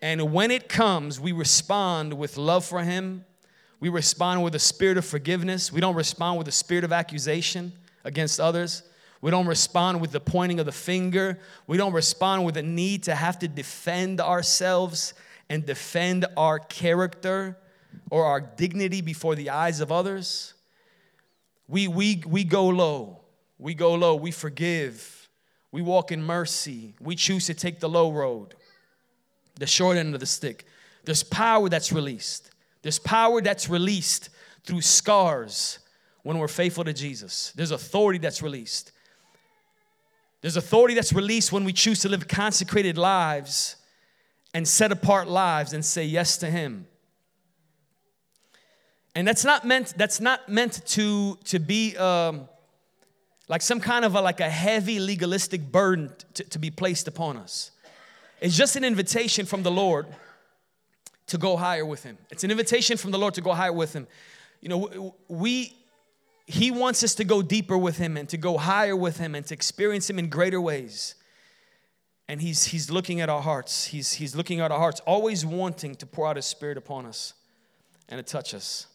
And 0.00 0.32
when 0.32 0.50
it 0.50 0.68
comes, 0.68 1.18
we 1.18 1.32
respond 1.32 2.14
with 2.14 2.36
love 2.36 2.64
for 2.64 2.82
Him. 2.82 3.24
We 3.80 3.88
respond 3.88 4.42
with 4.42 4.54
a 4.54 4.60
spirit 4.60 4.96
of 4.98 5.04
forgiveness. 5.04 5.72
We 5.72 5.80
don't 5.80 5.96
respond 5.96 6.38
with 6.38 6.48
a 6.48 6.52
spirit 6.52 6.84
of 6.84 6.92
accusation 6.92 7.72
against 8.04 8.38
others. 8.38 8.82
We 9.20 9.30
don't 9.32 9.46
respond 9.46 10.00
with 10.00 10.12
the 10.12 10.20
pointing 10.20 10.60
of 10.60 10.66
the 10.66 10.72
finger. 10.72 11.40
We 11.66 11.76
don't 11.76 11.92
respond 11.92 12.44
with 12.44 12.56
a 12.56 12.62
need 12.62 13.04
to 13.04 13.14
have 13.14 13.38
to 13.40 13.48
defend 13.48 14.20
ourselves 14.20 15.14
and 15.48 15.66
defend 15.66 16.26
our 16.36 16.60
character 16.60 17.58
or 18.10 18.24
our 18.24 18.40
dignity 18.40 19.00
before 19.00 19.34
the 19.34 19.50
eyes 19.50 19.80
of 19.80 19.90
others. 19.90 20.54
We, 21.66 21.88
we, 21.88 22.22
we 22.26 22.44
go 22.44 22.68
low. 22.68 23.20
We 23.58 23.74
go 23.74 23.94
low. 23.94 24.14
We 24.14 24.30
forgive. 24.30 25.17
We 25.70 25.82
walk 25.82 26.12
in 26.12 26.22
mercy. 26.22 26.94
We 27.00 27.14
choose 27.14 27.46
to 27.46 27.54
take 27.54 27.80
the 27.80 27.88
low 27.88 28.10
road, 28.10 28.54
the 29.58 29.66
short 29.66 29.96
end 29.96 30.14
of 30.14 30.20
the 30.20 30.26
stick. 30.26 30.64
There's 31.04 31.22
power 31.22 31.68
that's 31.68 31.92
released. 31.92 32.50
There's 32.82 32.98
power 32.98 33.40
that's 33.40 33.68
released 33.68 34.30
through 34.64 34.82
scars 34.82 35.78
when 36.22 36.38
we're 36.38 36.48
faithful 36.48 36.84
to 36.84 36.92
Jesus. 36.92 37.52
There's 37.56 37.70
authority 37.70 38.18
that's 38.18 38.42
released. 38.42 38.92
There's 40.40 40.56
authority 40.56 40.94
that's 40.94 41.12
released 41.12 41.52
when 41.52 41.64
we 41.64 41.72
choose 41.72 42.00
to 42.00 42.08
live 42.08 42.28
consecrated 42.28 42.96
lives 42.96 43.76
and 44.54 44.66
set 44.66 44.92
apart 44.92 45.28
lives 45.28 45.72
and 45.72 45.84
say 45.84 46.04
yes 46.04 46.38
to 46.38 46.46
him. 46.46 46.86
And 49.14 49.26
that's 49.26 49.44
not 49.44 49.64
meant 49.64 49.94
that's 49.96 50.20
not 50.20 50.48
meant 50.48 50.86
to 50.88 51.36
to 51.46 51.58
be 51.58 51.96
um, 51.96 52.48
like 53.48 53.62
some 53.62 53.80
kind 53.80 54.04
of 54.04 54.14
a, 54.14 54.20
like 54.20 54.40
a 54.40 54.48
heavy 54.48 54.98
legalistic 54.98 55.72
burden 55.72 56.12
to, 56.34 56.44
to 56.44 56.58
be 56.58 56.70
placed 56.70 57.08
upon 57.08 57.36
us. 57.36 57.70
It's 58.40 58.56
just 58.56 58.76
an 58.76 58.84
invitation 58.84 59.46
from 59.46 59.62
the 59.62 59.70
Lord 59.70 60.06
to 61.26 61.38
go 61.38 61.56
higher 61.56 61.84
with 61.84 62.04
him. 62.04 62.18
It's 62.30 62.44
an 62.44 62.50
invitation 62.50 62.96
from 62.96 63.10
the 63.10 63.18
Lord 63.18 63.34
to 63.34 63.40
go 63.40 63.52
higher 63.52 63.72
with 63.72 63.94
him. 63.94 64.06
You 64.60 64.68
know, 64.68 65.14
we 65.28 65.74
he 66.48 66.70
wants 66.70 67.04
us 67.04 67.14
to 67.16 67.24
go 67.24 67.42
deeper 67.42 67.76
with 67.76 67.98
Him 67.98 68.16
and 68.16 68.26
to 68.30 68.38
go 68.38 68.56
higher 68.56 68.96
with 68.96 69.18
Him 69.18 69.34
and 69.34 69.44
to 69.46 69.54
experience 69.54 70.08
Him 70.08 70.18
in 70.18 70.30
greater 70.30 70.60
ways. 70.60 71.14
And 72.26 72.40
He's, 72.40 72.64
he's 72.64 72.90
looking 72.90 73.20
at 73.20 73.28
our 73.28 73.42
hearts. 73.42 73.84
He's, 73.84 74.14
he's 74.14 74.34
looking 74.34 74.60
at 74.60 74.72
our 74.72 74.78
hearts, 74.78 75.00
always 75.00 75.44
wanting 75.44 75.94
to 75.96 76.06
pour 76.06 76.26
out 76.26 76.36
His 76.36 76.46
Spirit 76.46 76.78
upon 76.78 77.04
us 77.04 77.34
and 78.08 78.18
to 78.18 78.32
touch 78.32 78.54
us. 78.54 78.86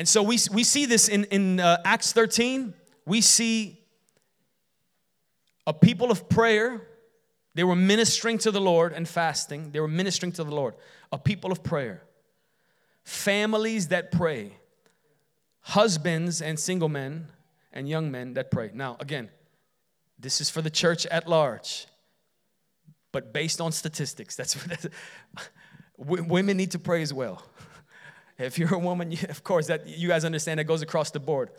And 0.00 0.08
so 0.08 0.22
we, 0.22 0.38
we 0.50 0.64
see 0.64 0.86
this 0.86 1.08
in, 1.10 1.24
in 1.24 1.60
uh, 1.60 1.76
Acts 1.84 2.14
13. 2.14 2.72
We 3.04 3.20
see 3.20 3.82
a 5.66 5.74
people 5.74 6.10
of 6.10 6.26
prayer. 6.26 6.80
They 7.54 7.64
were 7.64 7.76
ministering 7.76 8.38
to 8.38 8.50
the 8.50 8.62
Lord 8.62 8.94
and 8.94 9.06
fasting. 9.06 9.72
They 9.72 9.78
were 9.78 9.88
ministering 9.88 10.32
to 10.32 10.44
the 10.44 10.54
Lord. 10.54 10.76
A 11.12 11.18
people 11.18 11.52
of 11.52 11.62
prayer. 11.62 12.02
Families 13.04 13.88
that 13.88 14.10
pray 14.10 14.54
husbands 15.60 16.40
and 16.40 16.58
single 16.58 16.88
men 16.88 17.26
and 17.70 17.86
young 17.86 18.10
men 18.10 18.32
that 18.32 18.50
pray. 18.50 18.70
Now, 18.72 18.96
again, 19.00 19.28
this 20.18 20.40
is 20.40 20.48
for 20.48 20.62
the 20.62 20.70
church 20.70 21.04
at 21.04 21.28
large, 21.28 21.86
but 23.12 23.34
based 23.34 23.60
on 23.60 23.70
statistics. 23.70 24.34
That's 24.34 24.54
what 25.96 26.26
women 26.26 26.56
need 26.56 26.70
to 26.70 26.78
pray 26.78 27.02
as 27.02 27.12
well. 27.12 27.44
If 28.40 28.58
you're 28.58 28.74
a 28.74 28.78
woman, 28.78 29.12
of 29.28 29.44
course, 29.44 29.66
that 29.68 29.86
you 29.86 30.08
guys 30.08 30.24
understand 30.24 30.58
that 30.58 30.64
goes 30.64 30.82
across 30.82 31.10
the 31.10 31.20
board. 31.20 31.50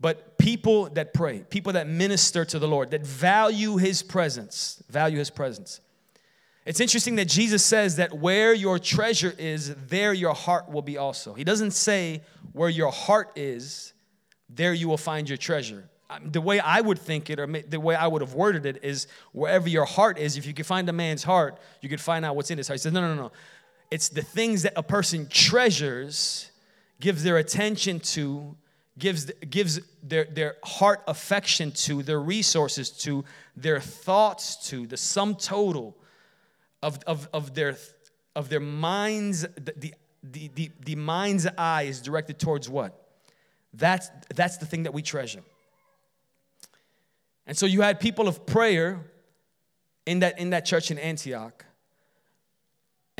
But 0.00 0.38
people 0.38 0.88
that 0.90 1.12
pray, 1.12 1.44
people 1.50 1.74
that 1.74 1.86
minister 1.86 2.44
to 2.46 2.58
the 2.58 2.66
Lord, 2.66 2.90
that 2.92 3.06
value 3.06 3.76
His 3.76 4.02
presence, 4.02 4.82
value 4.88 5.18
His 5.18 5.28
presence. 5.28 5.80
It's 6.64 6.80
interesting 6.80 7.16
that 7.16 7.26
Jesus 7.26 7.64
says 7.64 7.96
that 7.96 8.12
where 8.12 8.54
your 8.54 8.78
treasure 8.78 9.34
is, 9.38 9.74
there 9.88 10.12
your 10.12 10.34
heart 10.34 10.70
will 10.70 10.82
be 10.82 10.98
also. 10.98 11.34
He 11.34 11.44
doesn't 11.44 11.72
say 11.72 12.22
where 12.52 12.68
your 12.68 12.92
heart 12.92 13.32
is, 13.36 13.92
there 14.48 14.72
you 14.72 14.88
will 14.88 14.98
find 14.98 15.28
your 15.28 15.38
treasure. 15.38 15.88
Um, 16.10 16.30
the 16.30 16.40
way 16.40 16.58
I 16.58 16.80
would 16.80 16.98
think 16.98 17.30
it, 17.30 17.38
or 17.38 17.46
the 17.46 17.80
way 17.80 17.94
I 17.94 18.06
would 18.06 18.20
have 18.20 18.34
worded 18.34 18.66
it, 18.66 18.82
is 18.82 19.06
wherever 19.32 19.68
your 19.68 19.84
heart 19.84 20.18
is, 20.18 20.36
if 20.36 20.46
you 20.46 20.52
can 20.52 20.64
find 20.64 20.88
a 20.88 20.92
man's 20.92 21.22
heart, 21.22 21.58
you 21.80 21.88
can 21.88 21.98
find 21.98 22.24
out 22.24 22.36
what's 22.36 22.50
in 22.50 22.58
his 22.58 22.66
heart. 22.68 22.80
He 22.80 22.82
says, 22.82 22.92
no, 22.92 23.00
no, 23.00 23.14
no. 23.14 23.32
It's 23.90 24.08
the 24.08 24.22
things 24.22 24.62
that 24.62 24.72
a 24.76 24.82
person 24.82 25.26
treasures, 25.28 26.50
gives 27.00 27.22
their 27.22 27.38
attention 27.38 27.98
to, 28.00 28.56
gives, 28.98 29.24
gives 29.48 29.80
their, 30.02 30.24
their 30.24 30.56
heart 30.64 31.02
affection 31.08 31.72
to, 31.72 32.02
their 32.02 32.20
resources 32.20 32.90
to, 32.90 33.24
their 33.56 33.80
thoughts 33.80 34.68
to, 34.68 34.86
the 34.86 34.96
sum 34.96 35.34
total 35.34 35.96
of, 36.82 37.00
of, 37.06 37.28
of, 37.32 37.54
their, 37.54 37.76
of 38.36 38.48
their 38.48 38.60
minds, 38.60 39.42
the, 39.42 39.94
the, 40.22 40.50
the, 40.54 40.70
the 40.84 40.94
mind's 40.96 41.46
eye 41.58 41.82
is 41.82 42.00
directed 42.00 42.38
towards 42.38 42.68
what? 42.68 42.96
That's, 43.74 44.10
that's 44.34 44.58
the 44.58 44.66
thing 44.66 44.84
that 44.84 44.94
we 44.94 45.02
treasure. 45.02 45.42
And 47.46 47.56
so 47.56 47.66
you 47.66 47.80
had 47.80 47.98
people 47.98 48.28
of 48.28 48.46
prayer 48.46 49.00
in 50.06 50.20
that, 50.20 50.38
in 50.38 50.50
that 50.50 50.64
church 50.64 50.90
in 50.90 50.98
Antioch. 50.98 51.64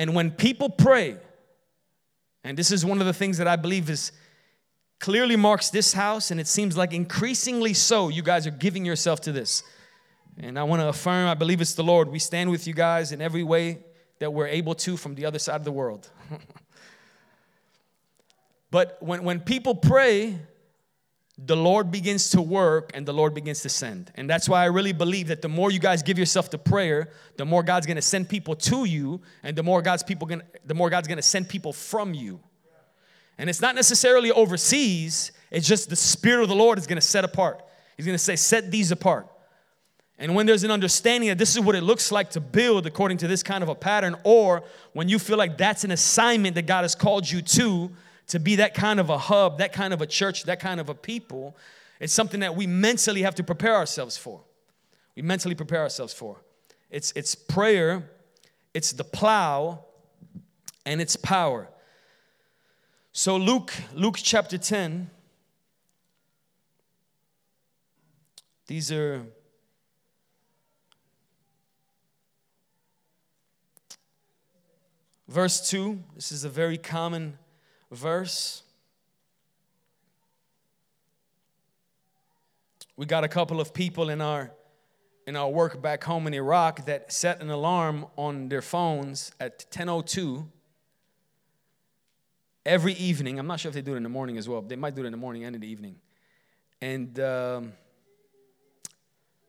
And 0.00 0.14
when 0.14 0.30
people 0.30 0.70
pray, 0.70 1.18
and 2.42 2.56
this 2.56 2.72
is 2.72 2.86
one 2.86 3.02
of 3.02 3.06
the 3.06 3.12
things 3.12 3.36
that 3.36 3.46
I 3.46 3.56
believe 3.56 3.90
is 3.90 4.12
clearly 4.98 5.36
marks 5.36 5.68
this 5.68 5.92
house, 5.92 6.30
and 6.30 6.40
it 6.40 6.46
seems 6.46 6.74
like 6.74 6.94
increasingly 6.94 7.74
so, 7.74 8.08
you 8.08 8.22
guys 8.22 8.46
are 8.46 8.50
giving 8.50 8.86
yourself 8.86 9.20
to 9.20 9.30
this. 9.30 9.62
And 10.38 10.58
I 10.58 10.62
want 10.62 10.80
to 10.80 10.88
affirm, 10.88 11.28
I 11.28 11.34
believe 11.34 11.60
it's 11.60 11.74
the 11.74 11.84
Lord. 11.84 12.08
We 12.08 12.18
stand 12.18 12.50
with 12.50 12.66
you 12.66 12.72
guys 12.72 13.12
in 13.12 13.20
every 13.20 13.42
way 13.42 13.80
that 14.20 14.32
we're 14.32 14.46
able 14.46 14.74
to 14.76 14.96
from 14.96 15.16
the 15.16 15.26
other 15.26 15.38
side 15.38 15.56
of 15.56 15.64
the 15.64 15.72
world. 15.72 16.08
but 18.70 18.96
when, 19.00 19.22
when 19.22 19.40
people 19.40 19.74
pray, 19.74 20.38
the 21.46 21.56
Lord 21.56 21.90
begins 21.90 22.30
to 22.30 22.42
work 22.42 22.90
and 22.94 23.06
the 23.06 23.12
Lord 23.12 23.34
begins 23.34 23.62
to 23.62 23.68
send. 23.68 24.12
And 24.14 24.28
that's 24.28 24.48
why 24.48 24.62
I 24.62 24.66
really 24.66 24.92
believe 24.92 25.28
that 25.28 25.42
the 25.42 25.48
more 25.48 25.70
you 25.70 25.78
guys 25.78 26.02
give 26.02 26.18
yourself 26.18 26.50
to 26.50 26.58
prayer, 26.58 27.10
the 27.36 27.44
more 27.44 27.62
God's 27.62 27.86
gonna 27.86 28.02
send 28.02 28.28
people 28.28 28.54
to 28.56 28.84
you, 28.84 29.20
and 29.42 29.56
the 29.56 29.62
more 29.62 29.80
God's 29.80 30.02
people 30.02 30.26
gonna, 30.26 30.44
the 30.66 30.74
more 30.74 30.90
God's 30.90 31.08
gonna 31.08 31.22
send 31.22 31.48
people 31.48 31.72
from 31.72 32.12
you. 32.12 32.40
And 33.38 33.48
it's 33.48 33.60
not 33.60 33.74
necessarily 33.74 34.30
overseas, 34.30 35.32
it's 35.50 35.66
just 35.66 35.88
the 35.88 35.96
Spirit 35.96 36.42
of 36.42 36.48
the 36.48 36.54
Lord 36.54 36.78
is 36.78 36.86
gonna 36.86 37.00
set 37.00 37.24
apart. 37.24 37.64
He's 37.96 38.06
gonna 38.06 38.18
say, 38.18 38.36
set 38.36 38.70
these 38.70 38.92
apart. 38.92 39.26
And 40.18 40.34
when 40.34 40.44
there's 40.44 40.64
an 40.64 40.70
understanding 40.70 41.30
that 41.30 41.38
this 41.38 41.56
is 41.56 41.60
what 41.60 41.74
it 41.74 41.82
looks 41.82 42.12
like 42.12 42.30
to 42.30 42.40
build 42.40 42.86
according 42.86 43.16
to 43.18 43.28
this 43.28 43.42
kind 43.42 43.62
of 43.62 43.70
a 43.70 43.74
pattern, 43.74 44.14
or 44.24 44.62
when 44.92 45.08
you 45.08 45.18
feel 45.18 45.38
like 45.38 45.56
that's 45.56 45.84
an 45.84 45.90
assignment 45.90 46.54
that 46.56 46.66
God 46.66 46.82
has 46.82 46.94
called 46.94 47.30
you 47.30 47.40
to, 47.40 47.90
to 48.30 48.38
be 48.38 48.56
that 48.56 48.74
kind 48.74 49.00
of 49.00 49.10
a 49.10 49.18
hub, 49.18 49.58
that 49.58 49.72
kind 49.72 49.92
of 49.92 50.00
a 50.00 50.06
church, 50.06 50.44
that 50.44 50.60
kind 50.60 50.78
of 50.78 50.88
a 50.88 50.94
people, 50.94 51.56
it's 51.98 52.12
something 52.12 52.40
that 52.40 52.54
we 52.54 52.64
mentally 52.64 53.22
have 53.22 53.34
to 53.34 53.42
prepare 53.42 53.74
ourselves 53.74 54.16
for. 54.16 54.40
We 55.16 55.22
mentally 55.22 55.56
prepare 55.56 55.80
ourselves 55.80 56.14
for. 56.14 56.40
It's, 56.90 57.12
it's 57.16 57.34
prayer, 57.34 58.08
it's 58.72 58.92
the 58.92 59.02
plow, 59.02 59.84
and 60.86 61.00
it's 61.00 61.16
power. 61.16 61.68
So 63.10 63.36
Luke, 63.36 63.72
Luke 63.94 64.16
chapter 64.16 64.58
10, 64.58 65.10
these 68.68 68.92
are 68.92 69.26
verse 75.26 75.68
2. 75.68 75.98
This 76.14 76.30
is 76.30 76.44
a 76.44 76.48
very 76.48 76.78
common 76.78 77.36
verse. 77.90 78.62
We 82.96 83.06
got 83.06 83.24
a 83.24 83.28
couple 83.28 83.60
of 83.60 83.72
people 83.72 84.10
in 84.10 84.20
our 84.20 84.50
in 85.26 85.36
our 85.36 85.48
work 85.48 85.80
back 85.80 86.02
home 86.02 86.26
in 86.26 86.34
Iraq 86.34 86.86
that 86.86 87.12
set 87.12 87.40
an 87.40 87.50
alarm 87.50 88.06
on 88.16 88.48
their 88.48 88.62
phones 88.62 89.32
at 89.38 89.70
10:02 89.70 90.46
every 92.66 92.94
evening. 92.94 93.38
I'm 93.38 93.46
not 93.46 93.60
sure 93.60 93.68
if 93.68 93.74
they 93.74 93.82
do 93.82 93.94
it 93.94 93.96
in 93.96 94.02
the 94.02 94.08
morning 94.08 94.38
as 94.38 94.48
well. 94.48 94.60
They 94.62 94.76
might 94.76 94.94
do 94.94 95.02
it 95.02 95.06
in 95.06 95.12
the 95.12 95.18
morning 95.18 95.44
and 95.44 95.54
in 95.54 95.60
the 95.60 95.68
evening. 95.68 95.96
And 96.80 97.18
um, 97.20 97.72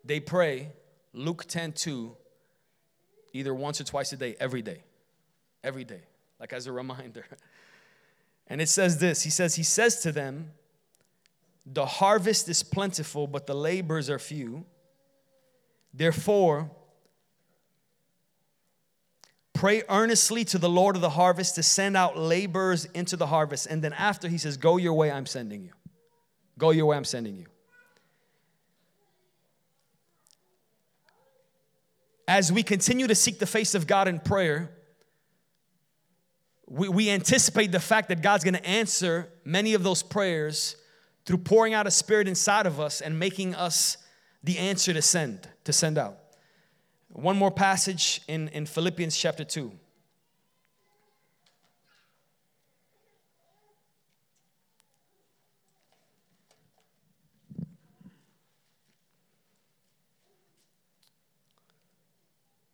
they 0.03 0.19
pray 0.19 0.71
Luke 1.13 1.45
10:2 1.47 2.15
either 3.33 3.53
once 3.53 3.79
or 3.79 3.85
twice 3.85 4.11
a 4.11 4.17
day, 4.17 4.35
every 4.39 4.61
day, 4.61 4.83
every 5.63 5.83
day, 5.83 6.01
like 6.39 6.53
as 6.53 6.67
a 6.67 6.71
reminder. 6.81 7.25
And 8.51 8.59
it 8.59 8.67
says 8.67 8.97
this 8.97 9.23
He 9.23 9.29
says, 9.29 9.55
He 9.55 9.63
says 9.63 10.01
to 10.01 10.11
them, 10.11 10.51
The 11.65 11.85
harvest 11.85 12.49
is 12.49 12.63
plentiful, 12.63 13.25
but 13.25 13.47
the 13.47 13.53
laborers 13.53 14.09
are 14.09 14.19
few. 14.19 14.65
Therefore, 15.93 16.69
pray 19.53 19.83
earnestly 19.87 20.43
to 20.43 20.57
the 20.57 20.67
Lord 20.67 20.97
of 20.97 21.01
the 21.01 21.11
harvest 21.11 21.55
to 21.55 21.63
send 21.63 21.95
out 21.95 22.17
laborers 22.17 22.83
into 22.93 23.15
the 23.15 23.27
harvest. 23.27 23.67
And 23.67 23.81
then 23.81 23.93
after, 23.93 24.27
He 24.27 24.37
says, 24.37 24.57
Go 24.57 24.75
your 24.75 24.95
way, 24.95 25.09
I'm 25.09 25.25
sending 25.25 25.63
you. 25.63 25.71
Go 26.57 26.71
your 26.71 26.87
way, 26.87 26.97
I'm 26.97 27.05
sending 27.05 27.37
you. 27.37 27.45
As 32.27 32.51
we 32.51 32.63
continue 32.63 33.07
to 33.07 33.15
seek 33.15 33.39
the 33.39 33.45
face 33.45 33.75
of 33.75 33.87
God 33.87 34.09
in 34.09 34.19
prayer, 34.19 34.71
we, 36.71 36.87
we 36.87 37.09
anticipate 37.09 37.73
the 37.73 37.81
fact 37.81 38.07
that 38.07 38.21
God's 38.21 38.45
going 38.45 38.53
to 38.53 38.65
answer 38.65 39.27
many 39.43 39.73
of 39.73 39.83
those 39.83 40.01
prayers 40.01 40.77
through 41.25 41.39
pouring 41.39 41.73
out 41.73 41.85
a 41.85 41.91
spirit 41.91 42.29
inside 42.29 42.65
of 42.65 42.79
us 42.79 43.01
and 43.01 43.19
making 43.19 43.53
us 43.55 43.97
the 44.41 44.57
answer 44.57 44.93
to 44.93 45.01
send, 45.01 45.49
to 45.65 45.73
send 45.73 45.97
out. 45.97 46.17
One 47.09 47.37
more 47.37 47.51
passage 47.51 48.21
in, 48.29 48.47
in 48.49 48.65
Philippians 48.65 49.17
chapter 49.17 49.43
2. 49.43 49.69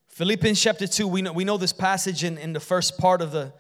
Philippians 0.10 0.62
chapter 0.62 0.86
2, 0.86 1.08
we 1.08 1.24
know, 1.24 1.34
we 1.34 1.44
know 1.44 1.58
this 1.58 1.74
passage 1.74 2.24
in, 2.24 2.38
in 2.38 2.54
the 2.54 2.60
first 2.60 3.00
part 3.00 3.24
of 3.24 3.32
the, 3.32 3.54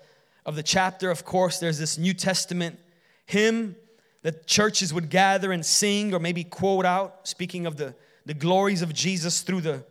of 0.47 0.55
the 0.55 0.63
chapter, 0.63 1.11
of 1.11 1.25
course, 1.25 1.59
there's 1.59 1.77
this 1.77 1.97
New 1.97 2.13
Testament 2.13 2.79
hymn 3.25 3.75
that 4.23 4.47
churches 4.47 4.93
would 4.93 5.09
gather 5.09 5.51
and 5.51 5.63
sing 5.63 6.13
or 6.13 6.19
maybe 6.19 6.45
quote 6.45 6.85
out, 6.85 7.27
speaking 7.27 7.65
of 7.65 7.75
the, 7.75 7.93
the 8.25 8.33
glories 8.33 8.81
of 8.81 8.93
Jesus 8.93 9.41
through 9.41 9.59
the, 9.59 9.83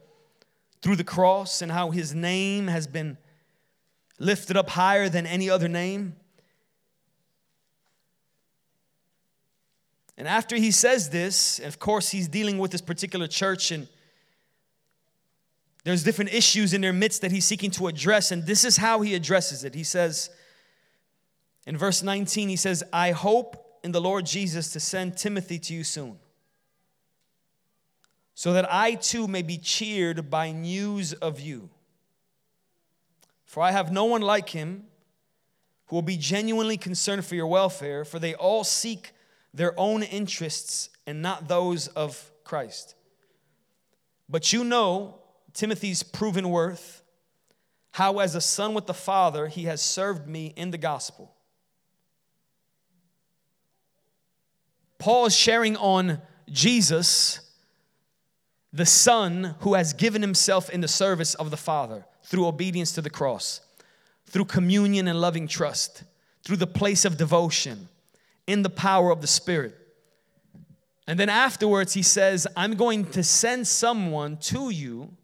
through 0.80 0.96
the 0.96 1.04
cross 1.04 1.60
and 1.60 1.70
how 1.70 1.90
his 1.90 2.14
name 2.14 2.68
has 2.68 2.86
been 2.86 3.18
lifted 4.18 4.56
up 4.56 4.70
higher 4.70 5.10
than 5.10 5.26
any 5.26 5.50
other 5.50 5.68
name. 5.68 6.16
And 10.16 10.26
after 10.26 10.56
he 10.56 10.70
says 10.70 11.10
this, 11.10 11.58
of 11.58 11.78
course, 11.78 12.08
he's 12.08 12.28
dealing 12.28 12.56
with 12.56 12.70
this 12.70 12.80
particular 12.80 13.26
church, 13.26 13.70
and 13.70 13.86
there's 15.84 16.02
different 16.02 16.32
issues 16.32 16.72
in 16.72 16.80
their 16.80 16.94
midst 16.94 17.20
that 17.20 17.30
he's 17.30 17.44
seeking 17.44 17.70
to 17.72 17.88
address. 17.88 18.32
And 18.32 18.46
this 18.46 18.64
is 18.64 18.78
how 18.78 19.02
he 19.02 19.14
addresses 19.14 19.62
it. 19.62 19.74
He 19.74 19.84
says, 19.84 20.30
in 21.66 21.76
verse 21.76 22.02
19, 22.02 22.48
he 22.48 22.56
says, 22.56 22.84
I 22.92 23.10
hope 23.10 23.80
in 23.82 23.92
the 23.92 24.00
Lord 24.00 24.24
Jesus 24.24 24.72
to 24.72 24.80
send 24.80 25.16
Timothy 25.16 25.58
to 25.58 25.74
you 25.74 25.84
soon, 25.84 26.18
so 28.34 28.52
that 28.52 28.72
I 28.72 28.94
too 28.94 29.26
may 29.26 29.42
be 29.42 29.58
cheered 29.58 30.30
by 30.30 30.52
news 30.52 31.12
of 31.12 31.40
you. 31.40 31.70
For 33.44 33.62
I 33.62 33.72
have 33.72 33.92
no 33.92 34.04
one 34.04 34.22
like 34.22 34.50
him 34.50 34.84
who 35.86 35.96
will 35.96 36.02
be 36.02 36.16
genuinely 36.16 36.76
concerned 36.76 37.24
for 37.24 37.34
your 37.34 37.46
welfare, 37.46 38.04
for 38.04 38.18
they 38.18 38.34
all 38.34 38.64
seek 38.64 39.12
their 39.54 39.78
own 39.78 40.02
interests 40.02 40.90
and 41.06 41.22
not 41.22 41.48
those 41.48 41.86
of 41.88 42.30
Christ. 42.44 42.94
But 44.28 44.52
you 44.52 44.64
know 44.64 45.20
Timothy's 45.52 46.02
proven 46.02 46.50
worth, 46.50 47.02
how 47.92 48.18
as 48.18 48.34
a 48.34 48.40
son 48.40 48.74
with 48.74 48.86
the 48.86 48.94
Father 48.94 49.46
he 49.46 49.64
has 49.64 49.80
served 49.80 50.28
me 50.28 50.52
in 50.56 50.70
the 50.70 50.78
gospel. 50.78 51.35
Paul 54.98 55.26
is 55.26 55.36
sharing 55.36 55.76
on 55.76 56.20
Jesus, 56.50 57.40
the 58.72 58.86
Son 58.86 59.54
who 59.60 59.74
has 59.74 59.92
given 59.92 60.22
himself 60.22 60.70
in 60.70 60.80
the 60.80 60.88
service 60.88 61.34
of 61.34 61.50
the 61.50 61.56
Father 61.56 62.06
through 62.22 62.46
obedience 62.46 62.92
to 62.92 63.02
the 63.02 63.10
cross, 63.10 63.60
through 64.26 64.46
communion 64.46 65.08
and 65.08 65.20
loving 65.20 65.46
trust, 65.46 66.04
through 66.44 66.56
the 66.56 66.66
place 66.66 67.04
of 67.04 67.16
devotion, 67.16 67.88
in 68.46 68.62
the 68.62 68.70
power 68.70 69.10
of 69.10 69.20
the 69.20 69.26
Spirit. 69.26 69.74
And 71.06 71.20
then 71.20 71.28
afterwards, 71.28 71.94
he 71.94 72.02
says, 72.02 72.46
I'm 72.56 72.74
going 72.74 73.04
to 73.12 73.22
send 73.22 73.66
someone 73.66 74.38
to 74.38 74.70
you 74.70 75.16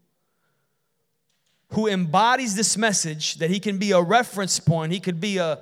who 1.69 1.87
embodies 1.87 2.55
this 2.55 2.77
message 2.77 3.35
that 3.35 3.49
he 3.49 3.59
can 3.59 3.77
be 3.77 3.91
a 3.91 4.01
reference 4.01 4.59
point, 4.59 4.93
he 4.93 4.99
could 4.99 5.19
be 5.19 5.37
a 5.37 5.59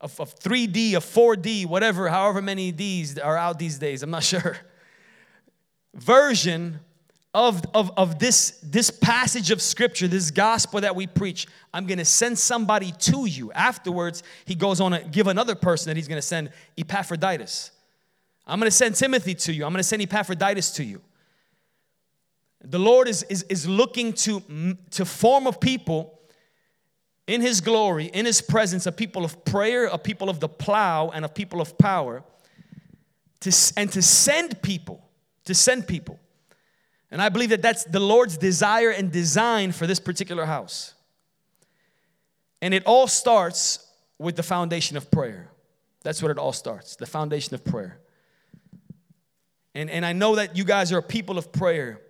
of, 0.00 0.18
of 0.20 0.38
3D, 0.38 0.94
of 0.94 1.04
4D, 1.04 1.66
whatever, 1.66 2.08
however 2.08 2.42
many 2.42 2.72
Ds 2.72 3.18
are 3.18 3.36
out 3.36 3.58
these 3.58 3.78
days, 3.78 4.02
I'm 4.02 4.10
not 4.10 4.22
sure. 4.24 4.58
Version 5.94 6.80
of, 7.36 7.62
of, 7.74 7.92
of 7.98 8.18
this, 8.18 8.58
this 8.62 8.88
passage 8.88 9.50
of 9.50 9.60
scripture, 9.60 10.08
this 10.08 10.30
gospel 10.30 10.80
that 10.80 10.96
we 10.96 11.06
preach. 11.06 11.46
I'm 11.74 11.86
gonna 11.86 12.04
send 12.04 12.38
somebody 12.38 12.92
to 12.92 13.26
you. 13.26 13.52
Afterwards, 13.52 14.22
he 14.46 14.54
goes 14.54 14.80
on 14.80 14.92
to 14.92 15.00
give 15.00 15.26
another 15.26 15.54
person 15.54 15.90
that 15.90 15.96
he's 15.96 16.08
gonna 16.08 16.22
send 16.22 16.48
Epaphroditus. 16.78 17.72
I'm 18.46 18.58
gonna 18.58 18.70
send 18.70 18.94
Timothy 18.94 19.34
to 19.34 19.52
you. 19.52 19.66
I'm 19.66 19.72
gonna 19.72 19.82
send 19.82 20.00
Epaphroditus 20.00 20.70
to 20.72 20.84
you. 20.84 21.02
The 22.64 22.78
Lord 22.78 23.06
is, 23.06 23.22
is, 23.24 23.42
is 23.50 23.68
looking 23.68 24.14
to, 24.14 24.76
to 24.92 25.04
form 25.04 25.46
a 25.46 25.52
people 25.52 26.15
in 27.26 27.40
his 27.40 27.60
glory, 27.60 28.06
in 28.06 28.24
his 28.24 28.40
presence, 28.40 28.86
a 28.86 28.92
people 28.92 29.24
of 29.24 29.44
prayer, 29.44 29.86
a 29.86 29.98
people 29.98 30.30
of 30.30 30.40
the 30.40 30.48
plow, 30.48 31.08
and 31.08 31.24
a 31.24 31.28
people 31.28 31.60
of 31.60 31.76
power, 31.76 32.22
to, 33.40 33.72
and 33.76 33.90
to 33.92 34.02
send 34.02 34.62
people, 34.62 35.04
to 35.44 35.54
send 35.54 35.88
people. 35.88 36.20
And 37.10 37.20
I 37.20 37.28
believe 37.28 37.50
that 37.50 37.62
that's 37.62 37.84
the 37.84 38.00
Lord's 38.00 38.36
desire 38.36 38.90
and 38.90 39.10
design 39.10 39.72
for 39.72 39.86
this 39.86 40.00
particular 40.00 40.44
house. 40.44 40.94
And 42.62 42.72
it 42.74 42.84
all 42.84 43.06
starts 43.06 43.86
with 44.18 44.36
the 44.36 44.42
foundation 44.42 44.96
of 44.96 45.10
prayer. 45.10 45.50
That's 46.02 46.22
what 46.22 46.30
it 46.30 46.38
all 46.38 46.52
starts 46.52 46.96
the 46.96 47.06
foundation 47.06 47.54
of 47.54 47.64
prayer. 47.64 48.00
And, 49.74 49.90
and 49.90 50.06
I 50.06 50.12
know 50.12 50.36
that 50.36 50.56
you 50.56 50.64
guys 50.64 50.90
are 50.92 50.98
a 50.98 51.02
people 51.02 51.36
of 51.36 51.52
prayer, 51.52 52.00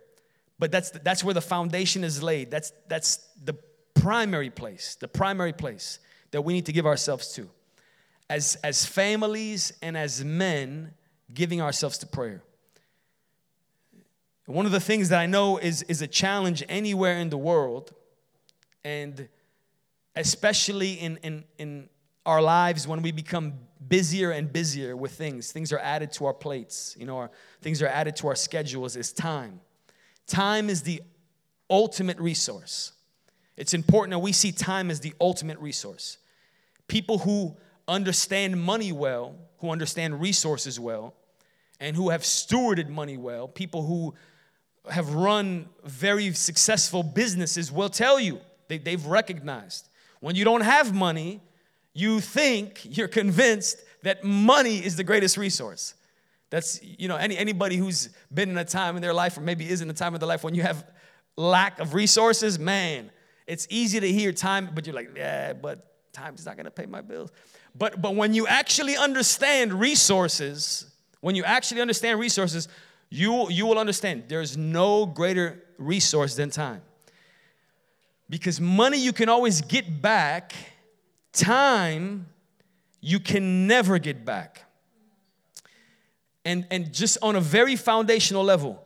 but 0.59 0.71
that's, 0.71 0.91
that's 0.91 1.25
where 1.25 1.35
the 1.35 1.41
foundation 1.41 2.05
is 2.05 2.23
laid. 2.23 2.51
That's, 2.51 2.73
that's 2.89 3.27
the 3.43 3.55
primary 4.07 4.51
place, 4.51 4.97
the 5.01 5.09
primary 5.09 5.53
place 5.53 5.99
that 6.31 6.43
we 6.43 6.53
need 6.53 6.65
to 6.65 6.73
give 6.73 6.87
ourselves 6.87 7.35
to 7.35 7.51
as, 8.31 8.57
as 8.63 8.87
families 8.87 9.73
and 9.83 9.97
as 9.97 10.25
men 10.25 10.95
giving 11.35 11.61
ourselves 11.61 11.99
to 11.99 12.07
prayer. 12.07 12.41
One 14.45 14.65
of 14.65 14.71
the 14.71 14.79
things 14.79 15.09
that 15.09 15.19
I 15.19 15.27
know 15.27 15.59
is, 15.59 15.83
is 15.89 16.03
a 16.03 16.07
challenge 16.07 16.63
anywhere 16.69 17.19
in 17.19 17.31
the 17.31 17.37
world, 17.37 17.95
and 18.85 19.29
especially 20.15 20.93
in, 20.93 21.17
in, 21.25 21.43
in 21.59 21.89
our 22.25 22.41
lives 22.41 22.87
when 22.87 23.03
we 23.03 23.11
become 23.11 23.55
busier 23.89 24.31
and 24.31 24.53
busier 24.53 24.97
with 24.97 25.15
things. 25.15 25.51
Things 25.51 25.73
are 25.73 25.81
added 25.81 26.13
to 26.13 26.27
our 26.27 26.35
plates, 26.35 26.95
you 26.97 27.07
know, 27.07 27.19
our, 27.19 27.31
things 27.61 27.83
are 27.83 27.89
added 27.89 28.15
to 28.17 28.29
our 28.29 28.37
schedules, 28.37 28.95
is 28.95 29.13
time. 29.13 29.61
Time 30.29 30.71
is 30.71 30.83
the 30.83 31.03
ultimate 31.69 32.21
resource. 32.21 32.93
It's 33.57 33.75
important 33.75 34.13
that 34.13 34.19
we 34.19 34.33
see 34.33 34.53
time 34.53 34.91
as 34.91 35.01
the 35.01 35.15
ultimate 35.21 35.59
resource. 35.59 36.19
People 36.89 37.19
who 37.19 37.57
understand 37.89 38.61
money 38.63 38.93
well, 38.93 39.35
who 39.59 39.71
understand 39.71 40.21
resources 40.21 40.79
well, 40.79 41.15
and 41.81 41.97
who 41.97 42.11
have 42.11 42.23
stewarded 42.23 42.89
money 42.89 43.17
well, 43.17 43.49
people 43.49 43.83
who 43.83 44.15
have 44.91 45.15
run 45.15 45.69
very 45.85 46.33
successful 46.33 47.03
businesses 47.03 47.73
will 47.73 47.89
tell 47.89 48.21
you 48.21 48.41
they, 48.69 48.79
they've 48.79 49.05
recognized 49.07 49.89
when 50.21 50.35
you 50.35 50.45
don't 50.45 50.63
have 50.63 50.95
money, 50.95 51.41
you 51.93 52.21
think 52.21 52.81
you're 52.97 53.09
convinced 53.09 53.79
that 54.03 54.25
money 54.25 54.85
is 54.85 54.97
the 54.97 55.05
greatest 55.05 55.37
resource. 55.37 55.95
That's, 56.51 56.83
you 56.83 57.09
know, 57.09 57.17
any, 57.17 57.37
anybody 57.37 57.77
who's 57.77 58.11
been 58.33 58.51
in 58.51 58.59
a 58.59 58.65
time 58.65 58.97
in 58.97 59.03
their 59.03 59.15
life 59.15 59.37
or 59.37 59.41
maybe 59.41 59.69
is 59.69 59.81
in 59.81 59.91
a 59.91 59.95
time 59.95 60.15
of 60.15 60.21
their 60.21 60.29
life 60.29 60.45
when 60.45 60.55
you 60.55 60.63
have 60.63 60.85
lack 61.37 61.81
of 61.81 61.95
resources, 61.95 62.59
man, 62.59 63.11
it's 63.47 63.67
easy 63.71 64.01
to 64.01 64.13
hear 64.13 64.33
time, 64.33 64.71
but 64.75 64.87
you're 64.87 64.95
like, 64.95 65.11
yeah, 65.17 65.53
but 65.53 66.13
time 66.13 66.35
is 66.35 66.47
not 66.47 66.57
gonna 66.57 66.71
pay 66.71 66.87
my 66.87 67.01
bills. 67.01 67.31
But 67.75 68.01
but 68.01 68.15
when 68.15 68.35
you 68.35 68.47
actually 68.47 68.97
understand 68.97 69.73
resources, 69.73 70.87
when 71.21 71.35
you 71.35 71.45
actually 71.45 71.81
understand 71.81 72.19
resources, 72.19 72.69
you 73.11 73.49
you 73.51 73.67
will 73.67 73.79
understand 73.79 74.25
there's 74.29 74.57
no 74.57 75.07
greater 75.07 75.63
resource 75.79 76.35
than 76.35 76.51
time. 76.51 76.83
Because 78.29 78.61
money 78.61 78.99
you 78.99 79.13
can 79.13 79.29
always 79.29 79.61
get 79.61 80.03
back, 80.03 80.53
time 81.33 82.27
you 83.01 83.21
can 83.21 83.69
never 83.69 83.99
get 83.99 84.25
back. 84.25 84.65
And, 86.45 86.67
and 86.73 86.93
just 86.93 87.19
on 87.23 87.37
a 87.37 87.41
very 87.41 87.77
foundational 87.77 88.43
level, 88.43 88.85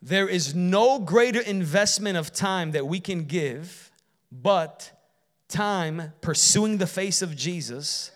there 0.00 0.28
is 0.28 0.52
no 0.52 0.98
greater 0.98 1.40
investment 1.40 2.16
of 2.16 2.32
time 2.32 2.72
that 2.72 2.88
we 2.88 2.98
can 2.98 3.24
give 3.24 3.91
but 4.32 4.90
time 5.48 6.12
pursuing 6.22 6.78
the 6.78 6.86
face 6.86 7.20
of 7.20 7.36
Jesus 7.36 8.10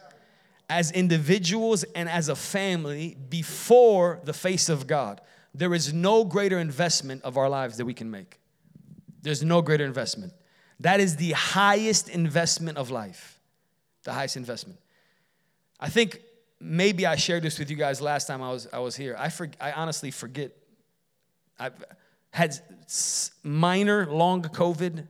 as 0.69 0.91
individuals 0.91 1.85
and 1.95 2.09
as 2.09 2.29
a 2.29 2.35
family 2.35 3.17
before 3.29 4.21
the 4.25 4.33
face 4.33 4.69
of 4.69 4.87
God. 4.87 5.21
There 5.55 5.75
is 5.75 5.93
no 5.93 6.25
greater 6.25 6.59
investment 6.59 7.23
of 7.23 7.37
our 7.37 7.49
lives 7.49 7.77
that 7.77 7.85
we 7.85 7.95
can 7.95 8.11
make. 8.11 8.41
There's 9.23 9.45
no 9.45 9.63
greater 9.63 9.85
investment. 9.85 10.33
That 10.81 11.01
is 11.01 11.17
the 11.17 11.33
highest 11.33 12.09
investment 12.09 12.79
of 12.79 12.91
life. 12.91 13.41
The 14.05 14.13
highest 14.13 14.37
investment. 14.37 14.81
I 15.79 15.89
think 15.89 16.21
maybe 16.61 17.07
I 17.07 17.17
shared 17.17 17.43
this 17.43 17.59
with 17.59 17.71
you 17.71 17.77
guys 17.77 18.01
last 18.01 18.27
time 18.27 18.43
I 18.43 18.51
was, 18.51 18.69
I 18.73 18.79
was 18.79 18.97
here. 18.97 19.15
I, 19.19 19.29
for, 19.29 19.49
I 19.61 19.73
honestly 19.73 20.11
forget. 20.11 20.53
I've 21.59 21.85
had 22.31 22.59
minor 23.43 24.07
long 24.07 24.43
COVID 24.43 25.07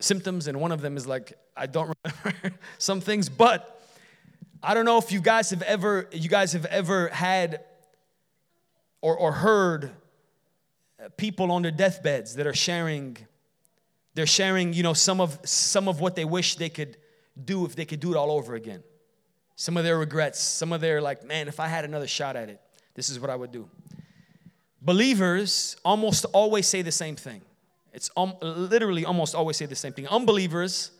symptoms, 0.00 0.46
and 0.46 0.60
one 0.60 0.72
of 0.72 0.80
them 0.80 0.96
is 0.96 1.06
like, 1.06 1.32
I 1.56 1.66
don't 1.66 1.96
remember 2.24 2.58
some 2.78 3.00
things, 3.00 3.28
but 3.28 3.82
I 4.62 4.74
don't 4.74 4.84
know 4.84 4.98
if 4.98 5.12
you 5.12 5.20
guys 5.20 5.50
have 5.50 5.62
ever, 5.62 6.08
you 6.12 6.28
guys 6.28 6.52
have 6.52 6.66
ever 6.66 7.08
had 7.08 7.60
or, 9.00 9.16
or 9.16 9.32
heard 9.32 9.90
people 11.16 11.52
on 11.52 11.62
their 11.62 11.70
deathbeds 11.70 12.36
that 12.36 12.46
are 12.46 12.54
sharing 12.54 13.16
they're 14.14 14.26
sharing 14.26 14.72
you 14.72 14.82
know 14.82 14.94
some 14.94 15.20
of 15.20 15.38
some 15.44 15.86
of 15.86 16.00
what 16.00 16.16
they 16.16 16.24
wish 16.24 16.56
they 16.56 16.68
could 16.68 16.96
do 17.44 17.64
if 17.64 17.76
they 17.76 17.84
could 17.84 18.00
do 18.00 18.12
it 18.12 18.16
all 18.16 18.32
over 18.32 18.54
again. 18.54 18.82
Some 19.54 19.76
of 19.76 19.84
their 19.84 19.98
regrets 19.98 20.40
some 20.40 20.72
of 20.72 20.80
their 20.80 21.00
like 21.00 21.24
man 21.24 21.46
if 21.48 21.60
i 21.60 21.68
had 21.68 21.84
another 21.84 22.06
shot 22.06 22.36
at 22.36 22.48
it 22.48 22.60
this 22.94 23.08
is 23.08 23.20
what 23.20 23.30
i 23.30 23.36
would 23.36 23.52
do. 23.52 23.68
Believers 24.80 25.76
almost 25.84 26.24
always 26.26 26.66
say 26.66 26.82
the 26.82 26.92
same 26.92 27.16
thing 27.16 27.42
it's 27.98 28.12
um, 28.16 28.34
literally 28.40 29.04
almost 29.04 29.34
always 29.34 29.56
say 29.56 29.66
the 29.66 29.74
same 29.74 29.92
thing. 29.92 30.06
Unbelievers 30.06 30.92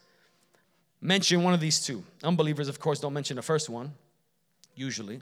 mention 1.00 1.44
one 1.44 1.54
of 1.54 1.60
these 1.60 1.78
two. 1.78 2.02
Unbelievers 2.24 2.66
of 2.66 2.80
course 2.80 2.98
don't 2.98 3.12
mention 3.12 3.36
the 3.36 3.42
first 3.42 3.68
one 3.68 3.92
usually. 4.74 5.20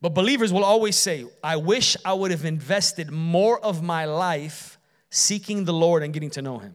But 0.00 0.10
believers 0.10 0.52
will 0.52 0.62
always 0.62 0.94
say 0.94 1.24
i 1.42 1.56
wish 1.56 1.96
i 2.04 2.12
would 2.12 2.30
have 2.30 2.44
invested 2.44 3.10
more 3.10 3.58
of 3.64 3.82
my 3.82 4.04
life 4.04 4.78
seeking 5.10 5.64
the 5.64 5.72
lord 5.72 6.04
and 6.04 6.14
getting 6.14 6.30
to 6.30 6.40
know 6.40 6.58
him. 6.58 6.74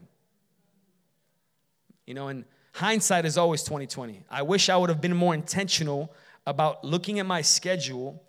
You 2.05 2.13
know, 2.13 2.27
and 2.27 2.43
hindsight 2.73 3.23
is 3.23 3.37
always 3.37 3.63
2020. 3.63 4.25
I 4.29 4.41
wish 4.41 4.67
I 4.67 4.75
would 4.75 4.89
have 4.89 4.99
been 4.99 5.15
more 5.15 5.33
intentional 5.33 6.13
about 6.45 6.83
looking 6.83 7.19
at 7.19 7.25
my 7.25 7.41
schedule 7.41 8.21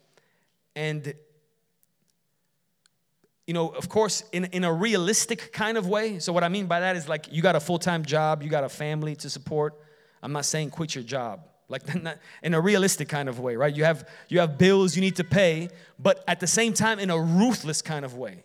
and 0.77 1.13
you 3.47 3.55
know, 3.55 3.69
of 3.69 3.89
course, 3.89 4.23
in, 4.33 4.45
in 4.47 4.65
a 4.65 4.73
realistic 4.73 5.53
kind 5.53 5.77
of 5.77 5.89
way. 5.89 6.19
So, 6.19 6.33
what 6.33 6.45
I 6.45 6.49
mean 6.49 6.67
by 6.67 6.81
that 6.81 6.97
is 6.97 7.09
like 7.09 7.27
you 7.33 7.43
got 7.43 7.57
a 7.57 7.61
full 7.61 7.79
time 7.79 8.05
job, 8.05 8.43
you 8.43 8.49
got 8.49 8.65
a 8.65 8.69
family 8.69 9.17
to 9.17 9.31
support. 9.31 9.75
I'm 10.23 10.33
not 10.33 10.45
saying 10.45 10.71
quit 10.71 10.95
your 10.95 11.03
job, 11.05 11.49
like 11.69 11.83
in 12.43 12.55
a 12.55 12.61
realistic 12.61 13.09
kind 13.09 13.29
of 13.29 13.41
way, 13.41 13.57
right? 13.57 13.75
You 13.75 13.85
have 13.85 14.09
you 14.29 14.39
have 14.41 14.59
bills 14.59 14.95
you 14.95 15.03
need 15.03 15.17
to 15.17 15.25
pay, 15.25 15.71
but 15.99 16.23
at 16.29 16.41
the 16.41 16.47
same 16.47 16.73
time, 16.73 16.99
in 16.99 17.11
a 17.11 17.19
ruthless 17.19 17.83
kind 17.83 18.05
of 18.05 18.17
way. 18.17 18.45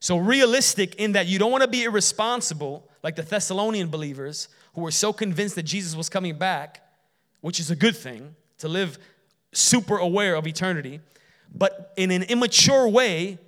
So, 0.00 0.16
realistic 0.16 0.96
in 0.96 1.12
that 1.12 1.26
you 1.26 1.38
don't 1.38 1.52
want 1.52 1.62
to 1.62 1.68
be 1.68 1.84
irresponsible 1.84 2.88
like 3.02 3.16
the 3.16 3.22
Thessalonian 3.22 3.88
believers 3.88 4.48
who 4.74 4.82
were 4.82 4.90
so 4.90 5.12
convinced 5.12 5.54
that 5.54 5.62
Jesus 5.62 5.94
was 5.94 6.08
coming 6.08 6.36
back, 6.36 6.82
which 7.40 7.60
is 7.60 7.70
a 7.70 7.76
good 7.76 7.96
thing 7.96 8.34
to 8.58 8.68
live 8.68 8.98
super 9.52 9.96
aware 9.96 10.34
of 10.34 10.46
eternity, 10.46 11.00
but 11.54 11.92
in 11.96 12.10
an 12.10 12.24
immature 12.24 12.88
way. 12.88 13.38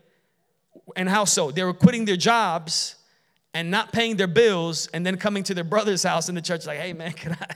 And 0.96 1.08
how 1.08 1.24
so? 1.24 1.50
They 1.50 1.62
were 1.64 1.74
quitting 1.74 2.04
their 2.04 2.16
jobs 2.16 2.96
and 3.54 3.70
not 3.70 3.92
paying 3.92 4.16
their 4.16 4.26
bills 4.26 4.88
and 4.88 5.04
then 5.04 5.16
coming 5.16 5.42
to 5.44 5.54
their 5.54 5.64
brother's 5.64 6.02
house 6.02 6.28
in 6.28 6.34
the 6.34 6.42
church, 6.42 6.66
like, 6.66 6.78
hey 6.78 6.92
man, 6.92 7.12
can 7.14 7.36
I? 7.40 7.54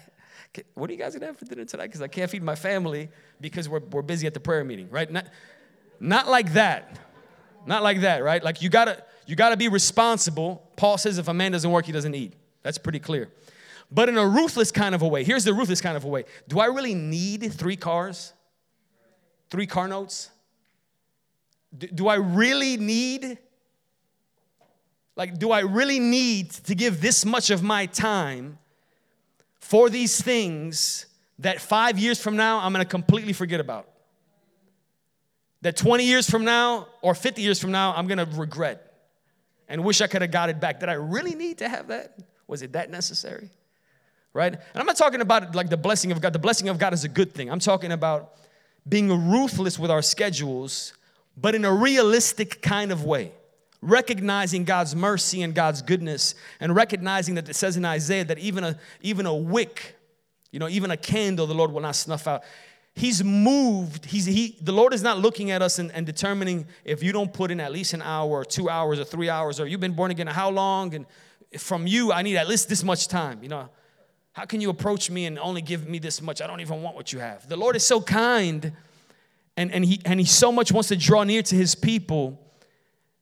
What 0.74 0.90
are 0.90 0.92
you 0.92 0.98
guys 0.98 1.14
gonna 1.14 1.26
have 1.26 1.38
for 1.38 1.46
dinner 1.46 1.64
tonight? 1.64 1.86
Because 1.86 2.02
I 2.02 2.08
can't 2.08 2.30
feed 2.30 2.42
my 2.42 2.54
family 2.54 3.08
because 3.40 3.68
we're, 3.68 3.80
we're 3.90 4.02
busy 4.02 4.26
at 4.26 4.34
the 4.34 4.40
prayer 4.40 4.64
meeting, 4.64 4.90
right? 4.90 5.10
Not, 5.10 5.26
not 5.98 6.28
like 6.28 6.52
that. 6.54 6.98
Not 7.64 7.82
like 7.82 8.00
that, 8.02 8.22
right? 8.22 8.42
Like 8.42 8.60
you 8.60 8.68
gotta, 8.68 9.02
you 9.26 9.36
got 9.36 9.50
to 9.50 9.56
be 9.56 9.68
responsible. 9.68 10.68
Paul 10.76 10.98
says 10.98 11.18
if 11.18 11.28
a 11.28 11.34
man 11.34 11.52
doesn't 11.52 11.70
work, 11.70 11.86
he 11.86 11.92
doesn't 11.92 12.14
eat. 12.14 12.34
That's 12.62 12.78
pretty 12.78 12.98
clear. 12.98 13.30
But 13.90 14.08
in 14.08 14.16
a 14.16 14.26
ruthless 14.26 14.72
kind 14.72 14.94
of 14.94 15.02
a 15.02 15.08
way, 15.08 15.22
here's 15.22 15.44
the 15.44 15.52
ruthless 15.52 15.80
kind 15.80 15.96
of 15.96 16.04
a 16.04 16.08
way. 16.08 16.24
Do 16.48 16.58
I 16.60 16.66
really 16.66 16.94
need 16.94 17.52
three 17.52 17.76
cars? 17.76 18.32
Three 19.50 19.66
car 19.66 19.86
notes? 19.86 20.30
Do, 21.76 21.86
do 21.88 22.08
I 22.08 22.16
really 22.16 22.76
need? 22.76 23.38
Like, 25.16 25.38
do 25.38 25.50
I 25.50 25.60
really 25.60 26.00
need 26.00 26.50
to 26.50 26.74
give 26.74 27.00
this 27.00 27.24
much 27.24 27.50
of 27.50 27.62
my 27.62 27.86
time 27.86 28.58
for 29.58 29.90
these 29.90 30.20
things 30.20 31.06
that 31.38 31.60
five 31.60 31.98
years 31.98 32.20
from 32.20 32.36
now 32.36 32.58
I'm 32.60 32.72
gonna 32.72 32.84
completely 32.84 33.32
forget 33.32 33.60
about? 33.60 33.88
That 35.60 35.76
20 35.76 36.04
years 36.04 36.28
from 36.28 36.44
now 36.44 36.88
or 37.02 37.14
50 37.14 37.42
years 37.42 37.58
from 37.58 37.70
now 37.72 37.94
I'm 37.94 38.06
gonna 38.06 38.28
regret? 38.34 38.92
and 39.72 39.82
wish 39.82 40.02
I 40.02 40.06
could 40.06 40.20
have 40.20 40.30
got 40.30 40.50
it 40.50 40.60
back. 40.60 40.80
Did 40.80 40.90
I 40.90 40.94
really 40.94 41.34
need 41.34 41.58
to 41.58 41.68
have 41.68 41.88
that? 41.88 42.18
Was 42.46 42.60
it 42.60 42.74
that 42.74 42.90
necessary? 42.90 43.48
Right? 44.34 44.52
And 44.52 44.60
I'm 44.74 44.84
not 44.84 44.98
talking 44.98 45.22
about 45.22 45.54
like 45.54 45.70
the 45.70 45.78
blessing 45.78 46.12
of 46.12 46.20
God. 46.20 46.34
The 46.34 46.38
blessing 46.38 46.68
of 46.68 46.78
God 46.78 46.92
is 46.92 47.04
a 47.04 47.08
good 47.08 47.32
thing. 47.32 47.50
I'm 47.50 47.58
talking 47.58 47.90
about 47.90 48.34
being 48.86 49.30
ruthless 49.30 49.78
with 49.78 49.90
our 49.90 50.02
schedules, 50.02 50.92
but 51.36 51.54
in 51.54 51.64
a 51.64 51.72
realistic 51.72 52.62
kind 52.62 52.92
of 52.92 53.04
way. 53.04 53.32
Recognizing 53.80 54.64
God's 54.64 54.94
mercy 54.94 55.42
and 55.42 55.54
God's 55.54 55.82
goodness, 55.82 56.36
and 56.60 56.74
recognizing 56.74 57.34
that 57.34 57.48
it 57.48 57.56
says 57.56 57.76
in 57.76 57.84
Isaiah 57.84 58.24
that 58.24 58.38
even 58.38 58.62
a, 58.62 58.78
even 59.00 59.26
a 59.26 59.34
wick, 59.34 59.98
you 60.52 60.60
know, 60.60 60.68
even 60.68 60.92
a 60.92 60.96
candle, 60.96 61.48
the 61.48 61.54
Lord 61.54 61.72
will 61.72 61.80
not 61.80 61.96
snuff 61.96 62.28
out. 62.28 62.44
He's 62.94 63.24
moved. 63.24 64.04
He's 64.04 64.26
he 64.26 64.56
the 64.60 64.72
lord 64.72 64.92
is 64.92 65.02
not 65.02 65.18
looking 65.18 65.50
at 65.50 65.62
us 65.62 65.78
and, 65.78 65.90
and, 65.92 66.04
determining 66.04 66.66
if 66.84 67.02
you 67.02 67.10
don't 67.10 67.32
put 67.32 67.50
in 67.50 67.58
at 67.58 67.72
least 67.72 67.94
an 67.94 68.02
hour 68.02 68.30
or 68.30 68.44
two 68.44 68.68
hours 68.68 69.00
or 69.00 69.04
three 69.04 69.30
hours 69.30 69.58
or 69.58 69.66
you've 69.66 69.80
been 69.80 69.94
born 69.94 70.10
again 70.10 70.26
how 70.26 70.50
long? 70.50 70.94
And 70.94 71.06
from 71.58 71.86
you 71.86 72.12
i 72.12 72.22
need 72.22 72.36
at 72.36 72.48
least 72.48 72.68
this 72.68 72.84
much 72.84 73.08
time 73.08 73.42
you 73.42 73.48
know. 73.48 73.68
How 74.34 74.46
can 74.46 74.62
you 74.62 74.70
approach 74.70 75.10
me 75.10 75.26
and 75.26 75.38
only 75.38 75.60
give 75.60 75.86
me 75.86 75.98
this 75.98 76.22
much? 76.22 76.40
I 76.40 76.46
don't 76.46 76.60
even 76.60 76.80
want 76.80 76.96
what 76.96 77.12
you 77.12 77.18
have. 77.18 77.48
The 77.48 77.56
lord 77.56 77.76
is 77.76 77.86
so 77.86 78.00
kind 78.00 78.72
and, 79.56 79.70
and 79.72 79.84
he 79.84 80.00
and 80.04 80.18
he 80.18 80.26
so 80.26 80.50
much 80.50 80.72
wants 80.72 80.88
to 80.88 80.96
draw 80.96 81.24
near 81.24 81.42
to 81.42 81.54
his 81.54 81.74
people 81.74 82.38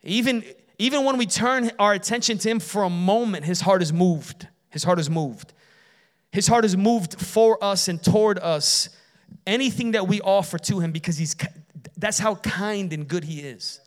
even 0.03 0.45
even 0.79 1.05
when 1.05 1.19
we 1.19 1.27
turn 1.27 1.71
our 1.79 1.93
attention 1.93 2.39
to 2.39 2.49
him 2.49 2.61
for 2.61 2.85
a 2.85 2.91
moment 2.91 3.45
his 3.45 3.61
heart 3.61 3.83
is 3.83 3.93
moved 3.93 4.49
his 4.71 4.85
heart 4.85 4.99
is 4.99 5.11
moved 5.11 5.53
his 6.33 6.47
heart 6.47 6.65
is 6.65 6.77
moved 6.77 7.21
for 7.21 7.63
us 7.63 7.89
and 7.89 8.03
toward 8.03 8.39
us 8.39 8.89
anything 9.47 9.93
that 9.93 10.07
we 10.07 10.21
offer 10.21 10.59
to 10.59 10.81
him 10.81 10.93
because 10.93 11.19
he's 11.19 11.35
that's 11.97 12.19
how 12.19 12.37
kind 12.37 12.93
and 12.93 13.07
good 13.07 13.25
he 13.25 13.41
is. 13.41 13.81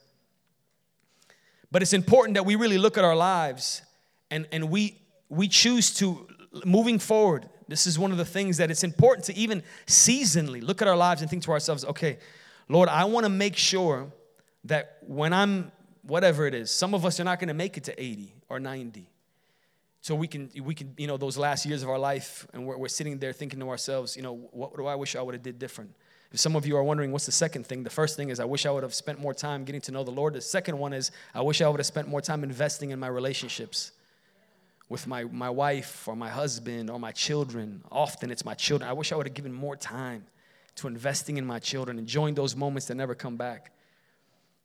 But 1.72 1.82
it's 1.82 1.94
important 1.94 2.36
that 2.36 2.46
we 2.46 2.56
really 2.56 2.78
look 2.78 2.98
at 2.98 3.04
our 3.04 3.16
lives 3.16 3.82
and, 4.30 4.48
and 4.52 4.70
we 4.70 5.00
we 5.30 5.48
choose 5.48 5.94
to 5.96 6.28
moving 6.66 7.00
forward. 7.00 7.50
This 7.68 7.88
is 7.88 7.97
one 7.97 8.11
of 8.11 8.18
the 8.18 8.26
things 8.26 8.57
that 8.57 8.70
it's 8.72 8.84
important 8.84 9.26
to 9.26 9.36
even 9.36 9.64
seasonally 9.88 10.61
look 10.61 10.82
at 10.82 10.88
our 10.88 10.97
lives 10.97 11.22
and 11.22 11.30
think 11.30 11.43
to 11.43 11.51
ourselves, 11.51 11.86
okay, 11.86 12.18
Lord, 12.70 12.89
I 12.89 13.05
want 13.05 13.26
to 13.26 13.30
make 13.30 13.55
sure 13.55 14.11
that 14.66 14.97
when 15.05 15.34
I'm 15.34 15.72
whatever 16.03 16.45
it 16.47 16.53
is, 16.53 16.72
some 16.72 16.93
of 16.93 17.05
us 17.05 17.20
are 17.20 17.24
not 17.24 17.39
going 17.39 17.47
to 17.47 17.53
make 17.53 17.78
it 17.78 17.86
to 17.86 18.01
80 18.01 18.34
or 18.49 18.59
90. 18.59 19.07
so 20.01 20.16
we 20.16 20.28
can 20.28 20.49
we 20.61 20.76
can 20.76 20.93
you 20.97 21.07
know 21.07 21.18
those 21.18 21.38
last 21.38 21.66
years 21.66 21.82
of 21.82 21.89
our 21.89 21.97
life 21.97 22.45
and 22.53 22.66
we're, 22.66 22.78
we're 22.78 22.89
sitting 22.89 23.18
there 23.20 23.32
thinking 23.32 23.59
to 23.59 23.70
ourselves 23.70 24.18
you 24.18 24.22
know 24.22 24.36
what 24.51 24.76
do 24.76 24.86
i 24.86 24.95
wish 24.95 25.16
i 25.16 25.22
would 25.22 25.34
have 25.34 25.43
did 25.43 25.57
different? 25.57 25.91
If 26.32 26.39
some 26.39 26.55
of 26.55 26.66
you 26.66 26.76
are 26.78 26.84
wondering 26.84 27.11
what's 27.11 27.26
the 27.28 27.32
second 27.32 27.68
thing? 27.68 27.84
The 27.84 27.89
first 27.89 28.18
thing 28.18 28.30
is 28.30 28.39
i 28.39 28.45
wish 28.45 28.66
i 28.66 28.72
would 28.72 28.84
have 28.84 28.93
spent 28.93 29.20
more 29.20 29.34
time 29.34 29.64
getting 29.64 29.82
to 29.82 29.91
know 29.91 30.03
the 30.03 30.11
lord. 30.11 30.34
The 30.34 30.41
second 30.41 30.78
one 30.78 30.93
is 30.93 31.11
i 31.34 31.41
wish 31.41 31.61
i 31.61 31.70
would 31.70 31.80
have 31.80 31.86
spent 31.86 32.07
more 32.07 32.22
time 32.22 32.43
investing 32.43 32.91
in 32.91 32.99
my 32.99 33.07
relationships 33.07 33.91
with 34.90 35.08
my, 35.08 35.24
my 35.24 35.50
wife 35.50 36.08
or 36.08 36.16
my 36.16 36.30
husband 36.30 36.90
or 36.90 37.00
my 37.00 37.12
children 37.12 37.84
often 37.92 38.32
it's 38.32 38.46
my 38.46 38.54
children 38.54 38.90
i 38.90 38.94
wish 38.94 39.12
i 39.12 39.16
would 39.16 39.28
have 39.28 39.34
given 39.34 39.54
more 39.54 39.76
time 39.76 40.26
to 40.76 40.88
investing 40.88 41.38
in 41.38 41.46
my 41.46 41.60
children 41.60 41.98
enjoying 42.00 42.34
those 42.34 42.56
moments 42.56 42.88
that 42.88 42.96
never 42.96 43.16
come 43.16 43.36
back 43.38 43.72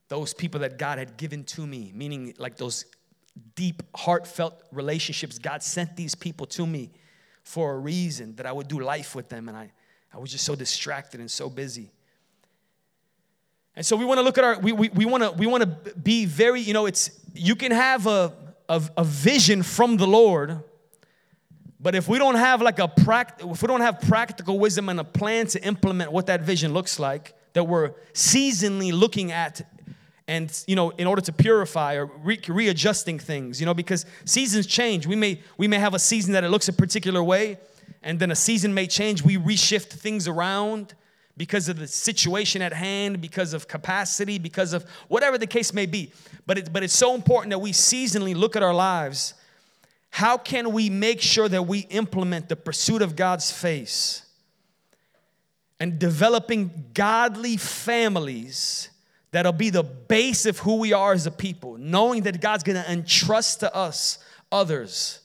those 0.09 0.35
people 0.35 0.61
that 0.61 0.79
god 0.79 0.99
had 0.99 1.17
given 1.17 1.45
to 1.45 1.67
me 1.67 1.93
meaning 1.95 2.35
like 2.39 2.57
those 2.57 2.85
deep, 3.55 3.83
heartfelt 3.95 4.63
relationships. 4.73 5.39
God 5.39 5.63
sent 5.63 5.97
these 5.97 6.15
people 6.15 6.47
to 6.47 6.67
me 6.67 6.91
for 7.43 7.75
a 7.75 7.79
reason 7.79 8.37
that 8.37 8.47
I 8.47 8.53
would 8.53 8.69
do 8.69 8.81
life 8.81 9.15
with 9.15 9.29
them. 9.29 9.49
And 9.49 9.57
I, 9.57 9.71
I 10.13 10.19
was 10.19 10.31
just 10.31 10.45
so 10.45 10.55
distracted 10.55 11.21
and 11.21 11.31
so 11.31 11.49
busy. 11.49 11.91
And 13.77 13.87
so 13.87 13.97
we 13.97 14.05
want 14.05 14.19
to 14.19 14.23
look 14.23 14.39
at 14.39 14.45
our, 14.45 14.59
we, 14.59 14.73
we, 14.73 14.89
we 14.89 15.05
want 15.05 15.23
to 15.23 15.31
we 15.31 15.47
want 15.47 15.63
to 15.63 15.95
be 15.95 16.25
very, 16.25 16.61
you 16.61 16.75
know, 16.75 16.87
it's, 16.87 17.11
you 17.33 17.55
can 17.55 17.71
have 17.71 18.07
a, 18.07 18.33
a, 18.69 18.83
a 18.97 19.05
vision 19.05 19.63
from 19.63 19.97
the 19.97 20.07
Lord, 20.07 20.63
but 21.81 21.95
if 21.95 22.09
we 22.09 22.19
don't 22.19 22.35
have 22.35 22.61
like 22.61 22.79
a 22.79 22.89
pract, 22.89 23.51
if 23.51 23.63
we 23.63 23.67
don't 23.67 23.81
have 23.81 24.01
practical 24.01 24.59
wisdom 24.59 24.89
and 24.89 24.99
a 24.99 25.05
plan 25.05 25.47
to 25.49 25.65
implement 25.65 26.13
what 26.13 26.27
that 26.27 26.43
vision 26.43 26.73
looks 26.73 26.99
like, 26.99 27.35
that 27.53 27.65
we're 27.65 27.91
seasonally 28.13 28.93
looking 28.93 29.33
at 29.33 29.63
and 30.27 30.65
you 30.67 30.77
know 30.77 30.91
in 30.91 31.07
order 31.07 31.23
to 31.23 31.33
purify 31.33 31.95
or 31.95 32.07
re- 32.07 32.41
readjusting 32.47 33.19
things 33.19 33.59
you 33.59 33.67
know 33.67 33.75
because 33.75 34.05
seasons 34.25 34.67
change. 34.67 35.07
We 35.07 35.17
may 35.17 35.41
we 35.57 35.69
may 35.69 35.79
have 35.79 35.95
a 35.95 35.99
season 35.99 36.33
that 36.35 36.45
it 36.45 36.51
looks 36.51 36.69
a 36.69 36.73
particular 36.73 37.23
way 37.23 37.59
and 38.03 38.19
then 38.19 38.31
a 38.31 38.37
season 38.37 38.75
may 38.75 38.87
change. 38.87 39.23
We 39.23 39.37
reshift 39.37 39.91
things 39.91 40.29
around 40.29 40.95
because 41.39 41.69
of 41.69 41.79
the 41.79 41.87
situation 41.87 42.61
at 42.61 42.75
hand 42.75 43.21
because 43.23 43.55
of 43.55 43.67
capacity 43.69 44.39
because 44.39 44.75
of 44.75 44.85
whatever 45.07 45.39
the 45.39 45.47
case 45.47 45.73
may 45.73 45.87
be. 45.87 46.13
But 46.47 46.59
it, 46.59 46.73
but 46.73 46.83
it's 46.83 46.97
so 46.97 47.15
important 47.15 47.51
that 47.51 47.61
we 47.61 47.73
seasonally 47.73 48.35
look 48.37 48.57
at 48.57 48.63
our 48.63 48.75
lives. 48.75 49.35
How 50.11 50.37
can 50.37 50.73
we 50.73 50.91
make 50.91 51.21
sure 51.21 51.49
that 51.49 51.63
we 51.63 51.81
implement 51.91 52.49
the 52.49 52.57
pursuit 52.57 53.01
of 53.01 53.17
God's 53.17 53.51
face 53.51 54.23
and 55.81 55.99
developing 55.99 56.87
godly 56.93 57.57
families 57.57 58.91
that'll 59.31 59.53
be 59.53 59.71
the 59.71 59.85
base 59.85 60.45
of 60.45 60.59
who 60.59 60.77
we 60.77 60.93
are 60.93 61.13
as 61.13 61.27
a 61.27 61.31
people, 61.31 61.77
knowing 61.79 62.23
that 62.23 62.41
God's 62.41 62.65
gonna 62.65 62.85
entrust 62.89 63.61
to 63.61 63.73
us 63.75 64.19
others 64.51 65.21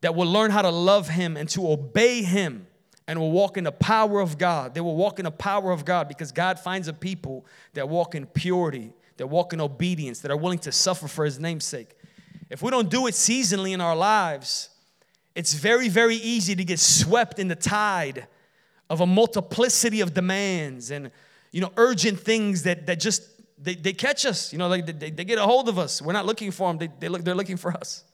that 0.00 0.14
will 0.14 0.30
learn 0.30 0.50
how 0.50 0.62
to 0.62 0.70
love 0.70 1.08
Him 1.08 1.36
and 1.36 1.48
to 1.50 1.70
obey 1.70 2.22
Him 2.22 2.66
and 3.08 3.18
will 3.18 3.32
walk 3.32 3.56
in 3.56 3.64
the 3.64 3.72
power 3.72 4.20
of 4.20 4.36
God. 4.36 4.74
They 4.74 4.82
will 4.82 4.94
walk 4.94 5.18
in 5.18 5.24
the 5.24 5.30
power 5.30 5.72
of 5.72 5.86
God 5.86 6.08
because 6.08 6.30
God 6.30 6.60
finds 6.60 6.88
a 6.88 6.92
people 6.92 7.46
that 7.72 7.88
walk 7.88 8.14
in 8.14 8.26
purity, 8.26 8.92
that 9.16 9.26
walk 9.26 9.54
in 9.54 9.62
obedience, 9.62 10.20
that 10.20 10.30
are 10.30 10.36
willing 10.36 10.58
to 10.60 10.70
suffer 10.70 11.08
for 11.08 11.24
His 11.24 11.40
name's 11.40 11.64
sake. 11.64 11.96
If 12.50 12.62
we 12.62 12.70
don't 12.70 12.90
do 12.90 13.06
it 13.06 13.12
seasonally 13.12 13.72
in 13.72 13.80
our 13.80 13.96
lives, 13.96 14.68
it's 15.34 15.54
very, 15.54 15.88
very 15.88 16.16
easy 16.16 16.54
to 16.54 16.64
get 16.64 16.78
swept 16.78 17.38
in 17.38 17.48
the 17.48 17.56
tide 17.56 18.26
of 18.90 19.00
a 19.00 19.06
multiplicity 19.06 20.02
of 20.02 20.12
demands 20.12 20.90
and 20.90 21.10
you 21.50 21.62
know, 21.62 21.72
urgent 21.78 22.20
things 22.20 22.64
that, 22.64 22.86
that 22.86 23.00
just, 23.00 23.22
they, 23.58 23.74
they 23.74 23.94
catch 23.94 24.26
us, 24.26 24.52
you 24.52 24.58
know, 24.58 24.68
like 24.68 24.84
they, 24.84 25.10
they 25.10 25.24
get 25.24 25.38
a 25.38 25.42
hold 25.42 25.70
of 25.70 25.78
us. 25.78 26.02
We're 26.02 26.12
not 26.12 26.26
looking 26.26 26.50
for 26.50 26.68
them, 26.68 26.76
they, 26.76 26.90
they 27.00 27.08
look, 27.08 27.24
they're 27.24 27.34
looking 27.34 27.56
for 27.56 27.72
us. 27.72 28.04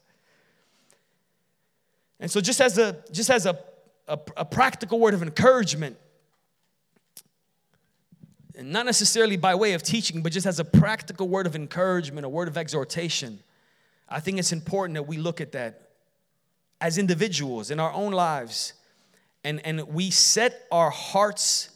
And 2.17 2.31
so 2.31 2.39
just 2.39 2.61
as 2.61 2.77
a, 2.77 3.03
just 3.11 3.29
as 3.29 3.45
a, 3.45 3.59
a, 4.07 4.19
a 4.37 4.45
practical 4.45 4.99
word 4.99 5.13
of 5.13 5.21
encouragement, 5.21 5.97
and 8.57 8.71
not 8.71 8.85
necessarily 8.85 9.37
by 9.37 9.55
way 9.55 9.73
of 9.73 9.83
teaching, 9.83 10.21
but 10.21 10.31
just 10.31 10.45
as 10.45 10.59
a 10.59 10.65
practical 10.65 11.27
word 11.27 11.45
of 11.45 11.55
encouragement, 11.55 12.25
a 12.25 12.29
word 12.29 12.47
of 12.47 12.57
exhortation, 12.57 13.39
I 14.07 14.19
think 14.19 14.39
it's 14.39 14.51
important 14.51 14.95
that 14.95 15.03
we 15.03 15.17
look 15.17 15.41
at 15.41 15.51
that 15.53 15.89
as 16.79 16.97
individuals 16.97 17.71
in 17.71 17.79
our 17.79 17.91
own 17.91 18.11
lives. 18.11 18.73
And, 19.43 19.65
and 19.65 19.87
we 19.87 20.11
set 20.11 20.67
our 20.71 20.89
hearts 20.89 21.69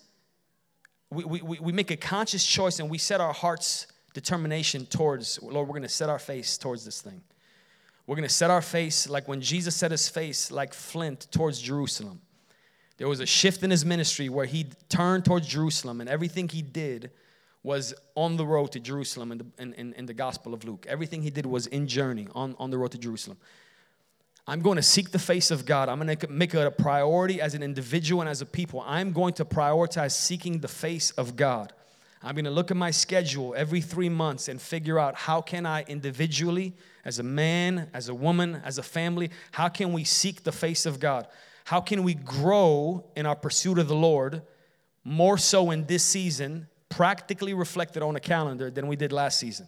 we, 1.12 1.24
we, 1.24 1.60
we 1.60 1.72
make 1.72 1.92
a 1.92 1.98
conscious 1.98 2.46
choice 2.46 2.80
and 2.80 2.90
we 2.90 2.98
set 2.98 3.20
our 3.20 3.34
heart's 3.34 3.88
determination 4.14 4.86
towards, 4.86 5.42
Lord, 5.42 5.68
we're 5.68 5.74
going 5.74 5.82
to 5.84 5.90
set 5.90 6.10
our 6.10 6.20
face 6.20 6.58
towards 6.58 6.86
this 6.86 7.02
thing. 7.02 7.22
We're 8.10 8.16
going 8.16 8.28
to 8.28 8.34
set 8.34 8.50
our 8.50 8.64
face 8.64 9.08
like 9.08 9.28
when 9.28 9.40
Jesus 9.40 9.76
set 9.76 9.92
his 9.92 10.10
face 10.10 10.50
like 10.50 10.74
flint 10.74 11.28
towards 11.30 11.62
Jerusalem. 11.62 12.22
There 12.98 13.08
was 13.08 13.20
a 13.20 13.26
shift 13.28 13.62
in 13.62 13.70
his 13.70 13.86
ministry 13.86 14.30
where 14.30 14.48
he 14.48 14.66
turned 14.90 15.26
towards 15.26 15.46
Jerusalem, 15.46 16.02
and 16.02 16.10
everything 16.10 16.50
he 16.50 16.64
did 16.64 17.12
was 17.62 17.94
on 18.16 18.36
the 18.36 18.48
road 18.48 18.72
to 18.72 18.80
Jerusalem 18.80 19.32
in 19.32 19.38
the, 19.38 19.46
in, 19.60 19.74
in, 19.76 19.94
in 19.94 20.06
the 20.08 20.16
Gospel 20.16 20.56
of 20.56 20.64
Luke. 20.64 20.88
Everything 20.90 21.22
he 21.22 21.30
did 21.30 21.46
was 21.46 21.68
in 21.68 21.86
journey 21.86 22.28
on, 22.34 22.56
on 22.58 22.72
the 22.72 22.80
road 22.80 22.94
to 22.94 22.98
Jerusalem. 22.98 23.38
I'm 24.48 24.62
going 24.62 24.78
to 24.78 24.82
seek 24.82 25.12
the 25.12 25.20
face 25.20 25.52
of 25.52 25.68
God. 25.68 25.88
I'm 25.88 26.00
going 26.00 26.18
to 26.18 26.28
make 26.30 26.56
it 26.56 26.66
a 26.66 26.72
priority 26.72 27.40
as 27.40 27.54
an 27.54 27.62
individual 27.62 28.22
and 28.22 28.30
as 28.30 28.42
a 28.42 28.48
people. 28.48 28.84
I'm 28.88 29.12
going 29.12 29.36
to 29.36 29.46
prioritize 29.46 30.14
seeking 30.14 30.62
the 30.62 30.68
face 30.68 31.12
of 31.12 31.36
God. 31.36 31.74
I'm 32.22 32.36
going 32.36 32.46
to 32.46 32.52
look 32.52 32.70
at 32.70 32.78
my 32.78 32.92
schedule 32.92 33.54
every 33.56 33.80
three 33.80 34.10
months 34.10 34.50
and 34.50 34.62
figure 34.62 35.00
out 35.00 35.16
how 35.16 35.42
can 35.42 35.66
I 35.66 35.84
individually, 35.84 36.74
as 37.06 37.20
a 37.20 37.24
man, 37.24 37.90
as 37.94 38.10
a 38.10 38.14
woman, 38.14 38.62
as 38.66 38.78
a 38.78 38.84
family, 38.84 39.32
how 39.52 39.70
can 39.70 39.94
we 39.94 40.04
seek 40.04 40.44
the 40.44 40.52
face 40.52 40.86
of 40.86 41.00
God? 41.00 41.28
How 41.64 41.80
can 41.80 42.04
we 42.04 42.16
grow 42.16 43.06
in 43.16 43.26
our 43.26 43.36
pursuit 43.36 43.80
of 43.80 43.88
the 43.88 43.96
Lord 43.96 44.42
more 45.06 45.38
so 45.38 45.72
in 45.72 45.86
this 45.86 46.04
season, 46.04 46.68
practically 46.90 47.54
reflected 47.54 48.04
on 48.04 48.16
a 48.16 48.20
calendar 48.20 48.70
than 48.70 48.88
we 48.88 48.96
did 48.96 49.14
last 49.14 49.40
season? 49.40 49.68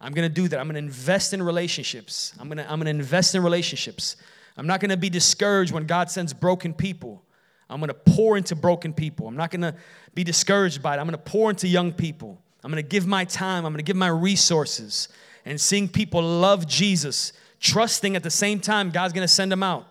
I'm 0.00 0.12
gonna 0.12 0.28
do 0.28 0.48
that. 0.48 0.58
I'm 0.58 0.66
gonna 0.66 0.78
invest 0.78 1.32
in 1.32 1.42
relationships. 1.42 2.32
I'm 2.38 2.48
gonna, 2.48 2.66
I'm 2.68 2.78
gonna 2.78 2.90
invest 2.90 3.34
in 3.34 3.42
relationships. 3.42 4.16
I'm 4.56 4.66
not 4.66 4.80
gonna 4.80 4.96
be 4.96 5.10
discouraged 5.10 5.72
when 5.72 5.86
God 5.86 6.10
sends 6.10 6.32
broken 6.32 6.72
people. 6.72 7.22
I'm 7.70 7.80
gonna 7.80 7.94
pour 7.94 8.36
into 8.36 8.56
broken 8.56 8.92
people. 8.92 9.28
I'm 9.28 9.36
not 9.36 9.50
gonna 9.50 9.74
be 10.14 10.24
discouraged 10.24 10.82
by 10.82 10.96
it. 10.96 11.00
I'm 11.00 11.06
gonna 11.06 11.18
pour 11.18 11.50
into 11.50 11.68
young 11.68 11.92
people. 11.92 12.40
I'm 12.64 12.70
gonna 12.70 12.82
give 12.82 13.06
my 13.06 13.24
time. 13.24 13.64
I'm 13.64 13.72
gonna 13.72 13.82
give 13.82 13.96
my 13.96 14.08
resources 14.08 15.08
and 15.44 15.60
seeing 15.60 15.88
people 15.88 16.22
love 16.22 16.66
Jesus, 16.66 17.32
trusting 17.60 18.16
at 18.16 18.22
the 18.22 18.30
same 18.30 18.60
time 18.60 18.90
God's 18.90 19.12
gonna 19.12 19.28
send 19.28 19.52
them 19.52 19.62
out. 19.62 19.86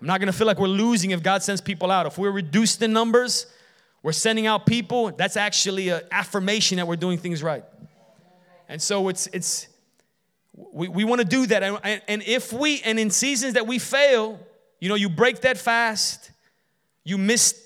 I'm 0.00 0.06
not 0.06 0.20
gonna 0.20 0.32
feel 0.32 0.46
like 0.46 0.58
we're 0.58 0.66
losing 0.66 1.12
if 1.12 1.22
God 1.22 1.42
sends 1.42 1.60
people 1.60 1.90
out. 1.90 2.06
If 2.06 2.18
we're 2.18 2.30
reduced 2.30 2.82
in 2.82 2.92
numbers, 2.92 3.46
we're 4.02 4.12
sending 4.12 4.46
out 4.46 4.66
people, 4.66 5.12
that's 5.12 5.36
actually 5.36 5.90
an 5.90 6.00
affirmation 6.10 6.76
that 6.76 6.86
we're 6.86 6.96
doing 6.96 7.18
things 7.18 7.42
right. 7.42 7.64
And 8.68 8.80
so 8.80 9.08
it's 9.08 9.28
it's 9.28 9.68
we, 10.54 10.88
we 10.88 11.04
want 11.04 11.20
to 11.20 11.26
do 11.26 11.46
that. 11.46 11.62
And, 11.62 12.02
and 12.08 12.22
if 12.22 12.52
we 12.52 12.80
and 12.82 12.98
in 12.98 13.10
seasons 13.10 13.54
that 13.54 13.66
we 13.66 13.78
fail, 13.78 14.38
you 14.78 14.88
know, 14.88 14.94
you 14.94 15.08
break 15.08 15.40
that 15.42 15.58
fast, 15.58 16.30
you 17.04 17.18
missed 17.18 17.56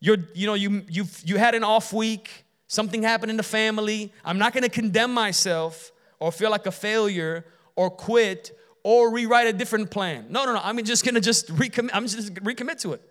your, 0.00 0.16
you 0.34 0.46
know, 0.46 0.54
you 0.54 0.84
you 0.88 1.04
you 1.24 1.36
had 1.36 1.54
an 1.54 1.64
off 1.64 1.92
week, 1.92 2.44
something 2.66 3.02
happened 3.02 3.30
in 3.30 3.36
the 3.36 3.42
family. 3.42 4.12
I'm 4.24 4.38
not 4.38 4.52
gonna 4.52 4.68
condemn 4.68 5.12
myself 5.12 5.92
or 6.18 6.32
feel 6.32 6.50
like 6.50 6.66
a 6.66 6.72
failure 6.72 7.44
or 7.76 7.90
quit 7.90 8.56
or 8.82 9.12
rewrite 9.12 9.46
a 9.46 9.52
different 9.52 9.90
plan. 9.90 10.26
No, 10.30 10.44
no, 10.44 10.54
no. 10.54 10.60
I'm 10.62 10.82
just 10.84 11.04
gonna 11.04 11.20
just 11.20 11.54
recommit. 11.54 11.90
I'm 11.92 12.06
just 12.06 12.34
recommit 12.34 12.80
to 12.80 12.94
it. 12.94 13.02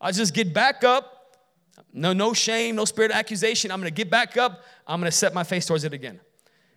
I'll 0.00 0.12
just 0.12 0.34
get 0.34 0.52
back 0.52 0.84
up. 0.84 1.18
No, 1.92 2.12
no 2.12 2.32
shame, 2.32 2.76
no 2.76 2.84
spirit 2.84 3.10
of 3.10 3.16
accusation. 3.16 3.70
I'm 3.70 3.80
gonna 3.80 3.90
get 3.90 4.10
back 4.10 4.36
up. 4.36 4.64
I'm 4.86 5.00
gonna 5.00 5.12
set 5.12 5.34
my 5.34 5.44
face 5.44 5.66
towards 5.66 5.84
it 5.84 5.92
again. 5.92 6.20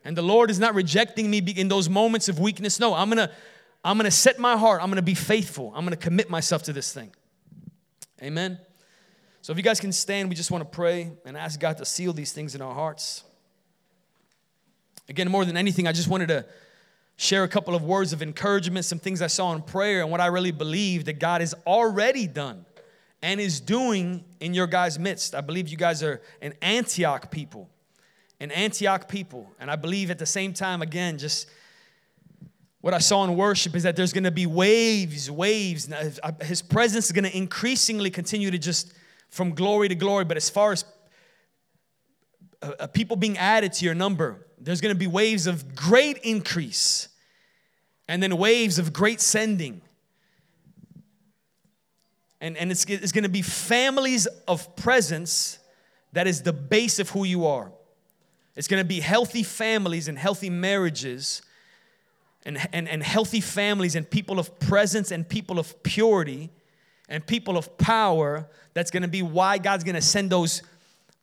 And 0.03 0.15
the 0.15 0.21
Lord 0.21 0.51
is 0.51 0.59
not 0.59 0.75
rejecting 0.75 1.29
me 1.29 1.39
in 1.39 1.67
those 1.67 1.89
moments 1.89 2.29
of 2.29 2.39
weakness. 2.39 2.79
No, 2.79 2.93
I'm 2.93 3.09
gonna, 3.09 3.31
I'm 3.83 3.97
gonna 3.97 4.11
set 4.11 4.37
my 4.37 4.55
heart. 4.55 4.81
I'm 4.83 4.89
gonna 4.89 5.01
be 5.01 5.15
faithful. 5.15 5.71
I'm 5.75 5.83
gonna 5.83 5.95
commit 5.95 6.29
myself 6.29 6.63
to 6.63 6.73
this 6.73 6.93
thing. 6.93 7.11
Amen. 8.21 8.59
So 9.41 9.51
if 9.51 9.57
you 9.57 9.63
guys 9.63 9.79
can 9.79 9.91
stand, 9.91 10.29
we 10.29 10.35
just 10.35 10.51
want 10.51 10.63
to 10.63 10.69
pray 10.69 11.11
and 11.25 11.37
ask 11.37 11.59
God 11.59 11.77
to 11.77 11.85
seal 11.85 12.13
these 12.13 12.31
things 12.31 12.55
in 12.55 12.61
our 12.61 12.73
hearts. 12.73 13.23
Again, 15.07 15.29
more 15.29 15.45
than 15.45 15.57
anything, 15.57 15.87
I 15.87 15.91
just 15.91 16.07
wanted 16.07 16.27
to 16.29 16.45
share 17.17 17.43
a 17.43 17.47
couple 17.47 17.75
of 17.75 17.83
words 17.83 18.11
of 18.11 18.21
encouragement, 18.21 18.85
some 18.85 18.99
things 18.99 19.21
I 19.21 19.27
saw 19.27 19.53
in 19.53 19.61
prayer, 19.61 20.01
and 20.01 20.09
what 20.09 20.19
I 20.19 20.27
really 20.27 20.51
believe 20.51 21.05
that 21.05 21.19
God 21.19 21.41
has 21.41 21.53
already 21.67 22.27
done 22.27 22.65
and 23.21 23.39
is 23.39 23.59
doing 23.59 24.23
in 24.39 24.53
your 24.53 24.67
guys' 24.67 24.97
midst. 24.97 25.35
I 25.35 25.41
believe 25.41 25.67
you 25.69 25.77
guys 25.77 26.01
are 26.01 26.21
an 26.41 26.53
Antioch 26.61 27.29
people 27.31 27.69
an 28.39 28.51
Antioch 28.51 29.07
people. 29.07 29.51
And 29.59 29.71
I 29.71 29.75
believe 29.75 30.11
at 30.11 30.19
the 30.19 30.25
same 30.25 30.53
time, 30.53 30.81
again, 30.81 31.17
just 31.17 31.47
what 32.85 32.93
I 32.93 32.99
saw 32.99 33.23
in 33.23 33.35
worship 33.35 33.75
is 33.75 33.81
that 33.81 33.95
there's 33.95 34.13
gonna 34.13 34.29
be 34.29 34.45
waves, 34.45 35.31
waves. 35.31 35.89
His 36.43 36.61
presence 36.61 37.07
is 37.07 37.13
gonna 37.13 37.29
increasingly 37.29 38.11
continue 38.11 38.51
to 38.51 38.59
just 38.59 38.93
from 39.29 39.55
glory 39.55 39.87
to 39.89 39.95
glory. 39.95 40.23
But 40.23 40.37
as 40.37 40.51
far 40.51 40.71
as 40.71 40.85
uh, 42.61 42.73
uh, 42.79 42.85
people 42.85 43.17
being 43.17 43.39
added 43.39 43.73
to 43.73 43.85
your 43.85 43.95
number, 43.95 44.45
there's 44.59 44.81
gonna 44.81 44.93
be 44.93 45.07
waves 45.07 45.47
of 45.47 45.73
great 45.73 46.19
increase. 46.19 47.07
and 48.07 48.21
then 48.21 48.37
waves 48.37 48.77
of 48.77 48.93
great 48.93 49.19
sending. 49.19 49.81
And, 52.39 52.55
and 52.55 52.69
it's, 52.69 52.85
it's 52.85 53.11
gonna 53.11 53.29
be 53.29 53.41
families 53.41 54.27
of 54.47 54.75
presence 54.75 55.57
that 56.13 56.27
is 56.27 56.43
the 56.43 56.53
base 56.53 56.99
of 56.99 57.09
who 57.09 57.23
you 57.23 57.47
are. 57.47 57.71
It's 58.55 58.67
gonna 58.67 58.83
be 58.83 58.99
healthy 58.99 59.41
families 59.41 60.07
and 60.07 60.19
healthy 60.19 60.51
marriages 60.51 61.41
and, 62.45 62.57
and, 62.71 62.87
and 62.87 63.03
healthy 63.03 63.41
families 63.41 63.95
and 63.95 64.09
people 64.09 64.39
of 64.39 64.59
presence 64.59 65.11
and 65.11 65.27
people 65.27 65.59
of 65.59 65.81
purity 65.83 66.49
and 67.09 67.25
people 67.25 67.57
of 67.57 67.77
power. 67.77 68.47
That's 68.73 68.91
gonna 68.91 69.07
be 69.07 69.21
why 69.21 69.57
God's 69.57 69.83
gonna 69.83 70.01
send 70.01 70.29
those, 70.29 70.61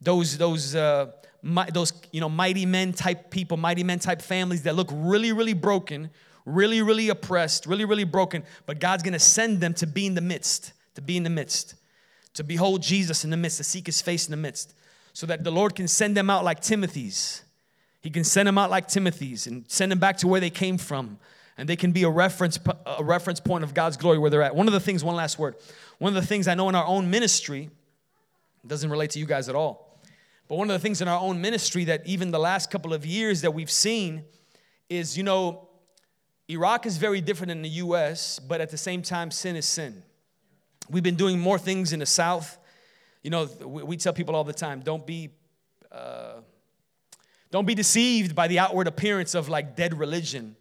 those, 0.01 0.37
those, 0.37 0.75
uh, 0.75 1.13
my, 1.43 1.69
those 1.71 1.93
you 2.13 2.21
know 2.21 2.29
mighty 2.29 2.65
men 2.65 2.93
type 2.93 3.31
people 3.31 3.57
mighty 3.57 3.83
men 3.83 3.99
type 3.99 4.23
families 4.23 4.63
that 4.63 4.77
look 4.77 4.89
really 4.93 5.33
really 5.33 5.53
broken 5.53 6.09
really 6.47 6.81
really 6.81 7.09
oppressed 7.09 7.67
really 7.67 7.85
really 7.85 8.05
broken 8.05 8.45
but 8.65 8.79
god's 8.79 9.03
going 9.03 9.13
to 9.13 9.19
send 9.19 9.61
them 9.61 9.75
to 9.75 9.87
be 9.87 10.07
in 10.07 10.15
the 10.15 10.21
midst 10.21 10.73
to 10.95 11.03
be 11.03 11.17
in 11.17 11.25
the 11.25 11.31
midst 11.31 11.75
to 12.35 12.45
behold 12.45 12.81
jesus 12.81 13.25
in 13.25 13.31
the 13.31 13.37
midst 13.37 13.59
to 13.59 13.65
seek 13.65 13.87
his 13.87 14.01
face 14.01 14.27
in 14.27 14.31
the 14.31 14.37
midst 14.37 14.73
so 15.13 15.27
that 15.27 15.43
the 15.43 15.51
lord 15.51 15.75
can 15.75 15.89
send 15.89 16.17
them 16.17 16.31
out 16.31 16.45
like 16.45 16.61
timothy's 16.61 17.43
he 18.03 18.11
can 18.11 18.25
send 18.25 18.47
them 18.47 18.59
out 18.59 18.71
like 18.71 18.89
timothy's 18.89 19.47
and 19.47 19.65
send 19.69 19.91
them 19.91 19.99
back 19.99 20.17
to 20.19 20.29
where 20.29 20.41
they 20.41 20.51
came 20.51 20.77
from 20.79 21.19
and 21.57 21.69
they 21.69 21.77
can 21.77 21.93
be 21.93 22.03
a 22.03 22.11
reference 22.11 22.59
a 22.87 23.03
reference 23.03 23.41
point 23.41 23.65
of 23.65 23.75
god's 23.75 23.97
glory 23.97 24.19
where 24.19 24.31
they're 24.31 24.43
at 24.43 24.55
one 24.55 24.67
of 24.67 24.73
the 24.73 24.81
things 24.81 25.03
one 25.03 25.17
last 25.17 25.39
word 25.39 25.55
one 25.99 26.15
of 26.15 26.21
the 26.21 26.27
things 26.27 26.49
i 26.49 26.55
know 26.55 26.69
in 26.69 26.75
our 26.75 26.87
own 26.87 27.11
ministry 27.11 27.71
doesn't 28.67 28.91
relate 28.91 29.11
to 29.11 29.19
you 29.19 29.27
guys 29.27 29.49
at 29.49 29.55
all 29.55 29.93
but 30.53 30.59
one 30.59 30.69
of 30.69 30.75
the 30.75 30.81
things 30.81 31.01
in 31.01 31.09
our 31.09 31.19
own 31.19 31.41
ministry 31.41 31.85
that 31.85 32.07
even 32.07 32.31
the 32.31 32.39
last 32.39 32.71
couple 32.71 32.93
of 32.93 33.07
years 33.07 33.41
that 33.41 33.55
we've 33.55 33.71
seen 33.71 34.23
is, 34.91 35.17
you 35.17 35.23
know, 35.23 35.67
Iraq 36.47 36.85
is 36.85 36.99
very 36.99 37.23
different 37.23 37.49
than 37.49 37.63
the 37.63 37.71
US, 37.71 38.39
but 38.39 38.61
at 38.61 38.69
the 38.69 38.77
same 38.77 39.01
time, 39.01 39.31
sin 39.31 39.57
is 39.57 39.65
sin. 39.65 40.03
We've 40.91 41.03
been 41.03 41.17
doing 41.17 41.39
more 41.39 41.59
things 41.59 41.95
in 41.95 42.01
the 42.01 42.07
South. 42.07 42.59
You 43.23 43.31
know, 43.31 43.45
we 43.65 43.97
tell 43.97 44.13
people 44.13 44.37
all 44.37 44.45
the 44.45 44.53
time, 44.53 44.81
don't 44.81 45.07
be. 45.07 45.31
Don't 47.53 47.67
be 47.67 47.75
deceived 47.75 48.35
by 48.35 48.49
the 48.49 48.59
outward 48.59 48.89
appearance 48.89 49.35
of 49.35 49.51
like 49.51 49.77
dead 49.77 49.97
religion. 49.99 50.57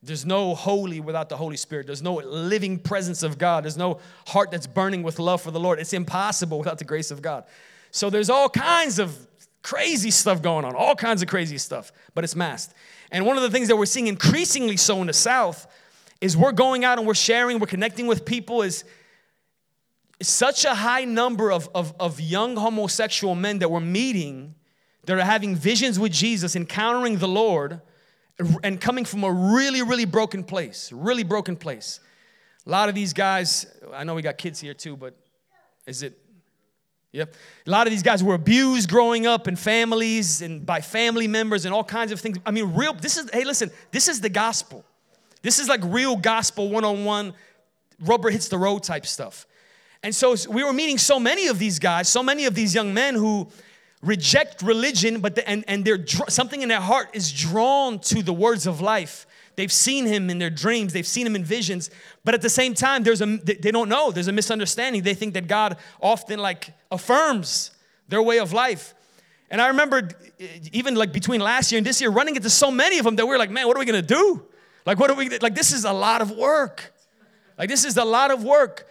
There's 0.00 0.24
no 0.24 0.54
holy 0.54 1.00
without 1.00 1.28
the 1.28 1.36
Holy 1.36 1.56
Spirit. 1.56 1.86
There's 1.86 2.02
no 2.02 2.14
living 2.14 2.78
presence 2.78 3.24
of 3.24 3.36
God. 3.36 3.64
There's 3.64 3.76
no 3.76 3.98
heart 4.28 4.52
that's 4.52 4.68
burning 4.68 5.02
with 5.02 5.18
love 5.18 5.42
for 5.42 5.50
the 5.50 5.58
Lord. 5.58 5.80
It's 5.80 5.92
impossible 5.92 6.58
without 6.58 6.78
the 6.78 6.84
grace 6.84 7.10
of 7.10 7.20
God. 7.20 7.44
So 7.90 8.10
there's 8.10 8.30
all 8.30 8.48
kinds 8.48 9.00
of 9.00 9.16
crazy 9.62 10.12
stuff 10.12 10.40
going 10.40 10.64
on, 10.64 10.76
all 10.76 10.94
kinds 10.94 11.20
of 11.20 11.28
crazy 11.28 11.58
stuff, 11.58 11.92
but 12.14 12.22
it's 12.22 12.36
masked. 12.36 12.74
And 13.10 13.26
one 13.26 13.36
of 13.36 13.42
the 13.42 13.50
things 13.50 13.66
that 13.66 13.76
we're 13.76 13.86
seeing 13.86 14.06
increasingly 14.06 14.76
so 14.76 15.00
in 15.00 15.08
the 15.08 15.12
South 15.12 15.66
is 16.20 16.36
we're 16.36 16.52
going 16.52 16.84
out 16.84 16.98
and 16.98 17.06
we're 17.08 17.14
sharing, 17.14 17.58
we're 17.58 17.66
connecting 17.66 18.06
with 18.06 18.24
people, 18.24 18.62
is 18.62 18.84
such 20.22 20.64
a 20.64 20.76
high 20.76 21.04
number 21.04 21.50
of, 21.50 21.68
of, 21.74 21.92
of 21.98 22.20
young 22.20 22.54
homosexual 22.56 23.34
men 23.34 23.58
that 23.58 23.70
we're 23.70 23.80
meeting 23.80 24.54
that 25.06 25.16
are 25.16 25.24
having 25.24 25.56
visions 25.56 25.98
with 25.98 26.12
Jesus, 26.12 26.54
encountering 26.54 27.18
the 27.18 27.28
Lord, 27.28 27.80
and 28.62 28.80
coming 28.80 29.04
from 29.04 29.24
a 29.24 29.32
really, 29.32 29.82
really 29.82 30.04
broken 30.04 30.44
place, 30.44 30.92
really 30.92 31.24
broken 31.24 31.56
place. 31.56 32.00
A 32.66 32.70
lot 32.70 32.88
of 32.88 32.94
these 32.94 33.12
guys, 33.12 33.66
I 33.94 34.04
know 34.04 34.14
we 34.14 34.22
got 34.22 34.36
kids 34.36 34.60
here 34.60 34.74
too, 34.74 34.96
but 34.96 35.14
is 35.86 36.02
it 36.02 36.18
Yep. 37.12 37.34
A 37.66 37.70
lot 37.70 37.86
of 37.86 37.92
these 37.92 38.02
guys 38.02 38.22
were 38.22 38.34
abused 38.34 38.90
growing 38.90 39.26
up 39.26 39.48
in 39.48 39.56
families 39.56 40.42
and 40.42 40.66
by 40.66 40.82
family 40.82 41.26
members 41.26 41.64
and 41.64 41.72
all 41.72 41.82
kinds 41.82 42.12
of 42.12 42.20
things. 42.20 42.36
I 42.44 42.50
mean, 42.50 42.74
real, 42.74 42.92
this 42.92 43.16
is, 43.16 43.30
hey, 43.32 43.44
listen, 43.44 43.70
this 43.90 44.06
is 44.06 44.20
the 44.20 44.28
gospel. 44.28 44.84
This 45.40 45.58
is 45.58 45.66
like 45.66 45.80
real 45.84 46.16
gospel 46.16 46.68
one 46.68 46.84
on 46.84 47.06
one, 47.06 47.32
rubber 48.00 48.28
hits 48.28 48.48
the 48.48 48.58
road 48.58 48.82
type 48.82 49.06
stuff. 49.06 49.46
And 50.02 50.14
so 50.14 50.36
we 50.50 50.62
were 50.62 50.74
meeting 50.74 50.98
so 50.98 51.18
many 51.18 51.46
of 51.46 51.58
these 51.58 51.78
guys, 51.78 52.06
so 52.06 52.22
many 52.22 52.44
of 52.44 52.54
these 52.54 52.74
young 52.74 52.92
men 52.92 53.14
who 53.14 53.48
reject 54.06 54.62
religion, 54.62 55.20
but 55.20 55.34
the, 55.34 55.48
and, 55.48 55.64
and 55.68 55.84
they're, 55.84 56.06
something 56.28 56.62
in 56.62 56.68
their 56.68 56.80
heart 56.80 57.08
is 57.12 57.32
drawn 57.32 57.98
to 57.98 58.22
the 58.22 58.32
words 58.32 58.66
of 58.66 58.80
life 58.80 59.26
They've 59.56 59.72
seen 59.72 60.04
him 60.04 60.28
in 60.28 60.38
their 60.38 60.50
dreams, 60.50 60.92
they've 60.92 61.06
seen 61.06 61.26
him 61.26 61.34
in 61.34 61.42
visions, 61.42 61.90
but 62.24 62.34
at 62.34 62.42
the 62.42 62.50
same 62.50 62.74
time, 62.74 63.02
there's 63.02 63.22
a, 63.22 63.26
they 63.26 63.70
don't 63.70 63.88
know. 63.88 64.10
There's 64.10 64.28
a 64.28 64.32
misunderstanding. 64.32 65.02
They 65.02 65.14
think 65.14 65.32
that 65.34 65.48
God 65.48 65.78
often 66.00 66.38
like 66.38 66.74
affirms 66.90 67.70
their 68.08 68.22
way 68.22 68.38
of 68.38 68.52
life. 68.52 68.94
And 69.50 69.60
I 69.60 69.68
remember 69.68 70.10
eh, 70.38 70.46
even 70.72 70.94
like 70.94 71.12
between 71.12 71.40
last 71.40 71.72
year 71.72 71.78
and 71.78 71.86
this 71.86 72.00
year 72.00 72.10
running 72.10 72.36
into 72.36 72.50
so 72.50 72.70
many 72.70 72.98
of 72.98 73.04
them 73.04 73.16
that 73.16 73.24
we 73.24 73.34
are 73.34 73.38
like, 73.38 73.50
man, 73.50 73.66
what 73.66 73.76
are 73.76 73.80
we 73.80 73.86
gonna 73.86 74.02
do? 74.02 74.44
Like, 74.84 74.98
what 74.98 75.10
are 75.10 75.16
we, 75.16 75.30
like, 75.38 75.54
this 75.54 75.72
is 75.72 75.84
a 75.84 75.92
lot 75.92 76.20
of 76.20 76.30
work. 76.30 76.92
Like, 77.58 77.70
this 77.70 77.84
is 77.84 77.96
a 77.96 78.04
lot 78.04 78.30
of 78.30 78.44
work. 78.44 78.86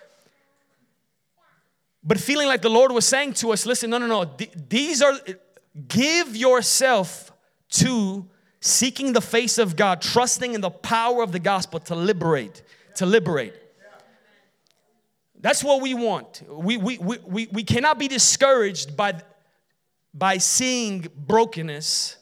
But 2.05 2.19
feeling 2.19 2.47
like 2.47 2.61
the 2.61 2.69
Lord 2.69 2.91
was 2.91 3.05
saying 3.05 3.33
to 3.35 3.51
us, 3.51 3.65
listen, 3.65 3.89
no, 3.89 3.97
no, 3.97 4.05
no, 4.05 4.31
these 4.69 5.01
are, 5.01 5.17
give 5.87 6.35
yourself 6.35 7.31
to 7.71 8.27
seeking 8.59 9.13
the 9.13 9.21
face 9.21 9.57
of 9.57 9.75
God, 9.75 10.01
trusting 10.01 10.53
in 10.53 10.61
the 10.61 10.69
power 10.69 11.23
of 11.23 11.31
the 11.31 11.39
gospel 11.39 11.79
to 11.81 11.95
liberate, 11.95 12.61
to 12.95 13.07
liberate. 13.07 13.53
That's 15.39 15.63
what 15.63 15.81
we 15.81 15.93
want. 15.93 16.43
We, 16.47 16.77
we, 16.77 16.97
we, 16.99 17.17
we, 17.25 17.47
we 17.51 17.63
cannot 17.63 17.99
be 17.99 18.07
discouraged 18.07 18.95
by, 18.95 19.21
by 20.13 20.37
seeing 20.37 21.07
brokenness 21.15 22.17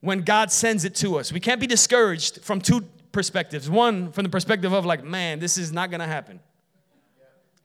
when 0.00 0.22
God 0.22 0.50
sends 0.50 0.84
it 0.84 0.94
to 0.96 1.18
us. 1.18 1.32
We 1.32 1.40
can't 1.40 1.60
be 1.60 1.66
discouraged 1.66 2.42
from 2.42 2.60
two 2.60 2.84
perspectives. 3.12 3.68
One, 3.70 4.10
from 4.10 4.24
the 4.24 4.30
perspective 4.30 4.72
of 4.72 4.84
like, 4.84 5.04
man, 5.04 5.38
this 5.38 5.58
is 5.58 5.72
not 5.72 5.90
gonna 5.90 6.06
happen. 6.06 6.40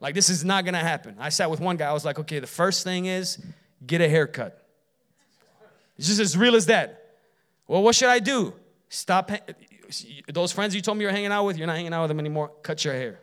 Like, 0.00 0.14
this 0.14 0.30
is 0.30 0.44
not 0.44 0.64
gonna 0.64 0.78
happen. 0.78 1.16
I 1.18 1.28
sat 1.28 1.50
with 1.50 1.60
one 1.60 1.76
guy, 1.76 1.88
I 1.88 1.92
was 1.92 2.04
like, 2.04 2.18
okay, 2.20 2.38
the 2.38 2.46
first 2.46 2.84
thing 2.84 3.06
is 3.06 3.38
get 3.86 4.00
a 4.00 4.08
haircut. 4.08 4.64
It's 5.96 6.06
just 6.06 6.20
as 6.20 6.36
real 6.36 6.54
as 6.54 6.66
that. 6.66 7.16
Well, 7.66 7.82
what 7.82 7.94
should 7.94 8.08
I 8.08 8.20
do? 8.20 8.54
Stop. 8.88 9.30
Those 10.28 10.52
friends 10.52 10.74
you 10.74 10.80
told 10.80 10.96
me 10.96 11.02
you're 11.02 11.12
hanging 11.12 11.32
out 11.32 11.44
with, 11.44 11.58
you're 11.58 11.66
not 11.66 11.76
hanging 11.76 11.92
out 11.92 12.02
with 12.02 12.08
them 12.08 12.20
anymore. 12.20 12.52
Cut 12.62 12.84
your 12.84 12.94
hair. 12.94 13.20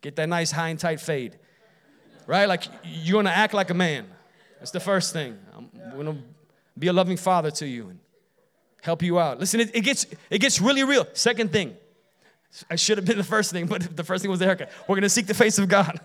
Get 0.00 0.16
that 0.16 0.28
nice 0.28 0.50
high 0.50 0.68
and 0.68 0.78
tight 0.78 1.00
fade. 1.00 1.38
Right? 2.26 2.46
Like 2.46 2.64
you're 2.84 3.18
gonna 3.18 3.30
act 3.30 3.54
like 3.54 3.70
a 3.70 3.74
man. 3.74 4.06
That's 4.58 4.72
the 4.72 4.80
first 4.80 5.12
thing. 5.12 5.38
I'm 5.56 5.70
gonna 5.96 6.18
be 6.78 6.88
a 6.88 6.92
loving 6.92 7.16
father 7.16 7.50
to 7.52 7.66
you 7.66 7.88
and 7.88 7.98
help 8.82 9.02
you 9.02 9.18
out. 9.18 9.38
Listen, 9.38 9.60
it, 9.60 9.74
it 9.74 9.80
gets 9.82 10.06
it 10.28 10.40
gets 10.40 10.60
really 10.60 10.82
real. 10.82 11.06
Second 11.12 11.52
thing. 11.52 11.76
I 12.70 12.76
should 12.76 12.98
have 12.98 13.04
been 13.04 13.18
the 13.18 13.24
first 13.24 13.52
thing, 13.52 13.66
but 13.66 13.96
the 13.96 14.04
first 14.04 14.22
thing 14.22 14.30
was 14.30 14.40
the 14.40 14.46
haircut. 14.46 14.70
We're 14.88 14.96
gonna 14.96 15.08
seek 15.08 15.26
the 15.26 15.34
face 15.34 15.58
of 15.58 15.68
God. 15.68 16.00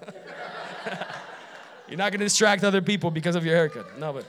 you're 1.87 1.97
not 1.97 2.11
gonna 2.11 2.25
distract 2.25 2.63
other 2.63 2.81
people 2.81 3.11
because 3.11 3.35
of 3.35 3.45
your 3.45 3.55
haircut. 3.55 3.97
No, 3.99 4.13
but 4.13 4.25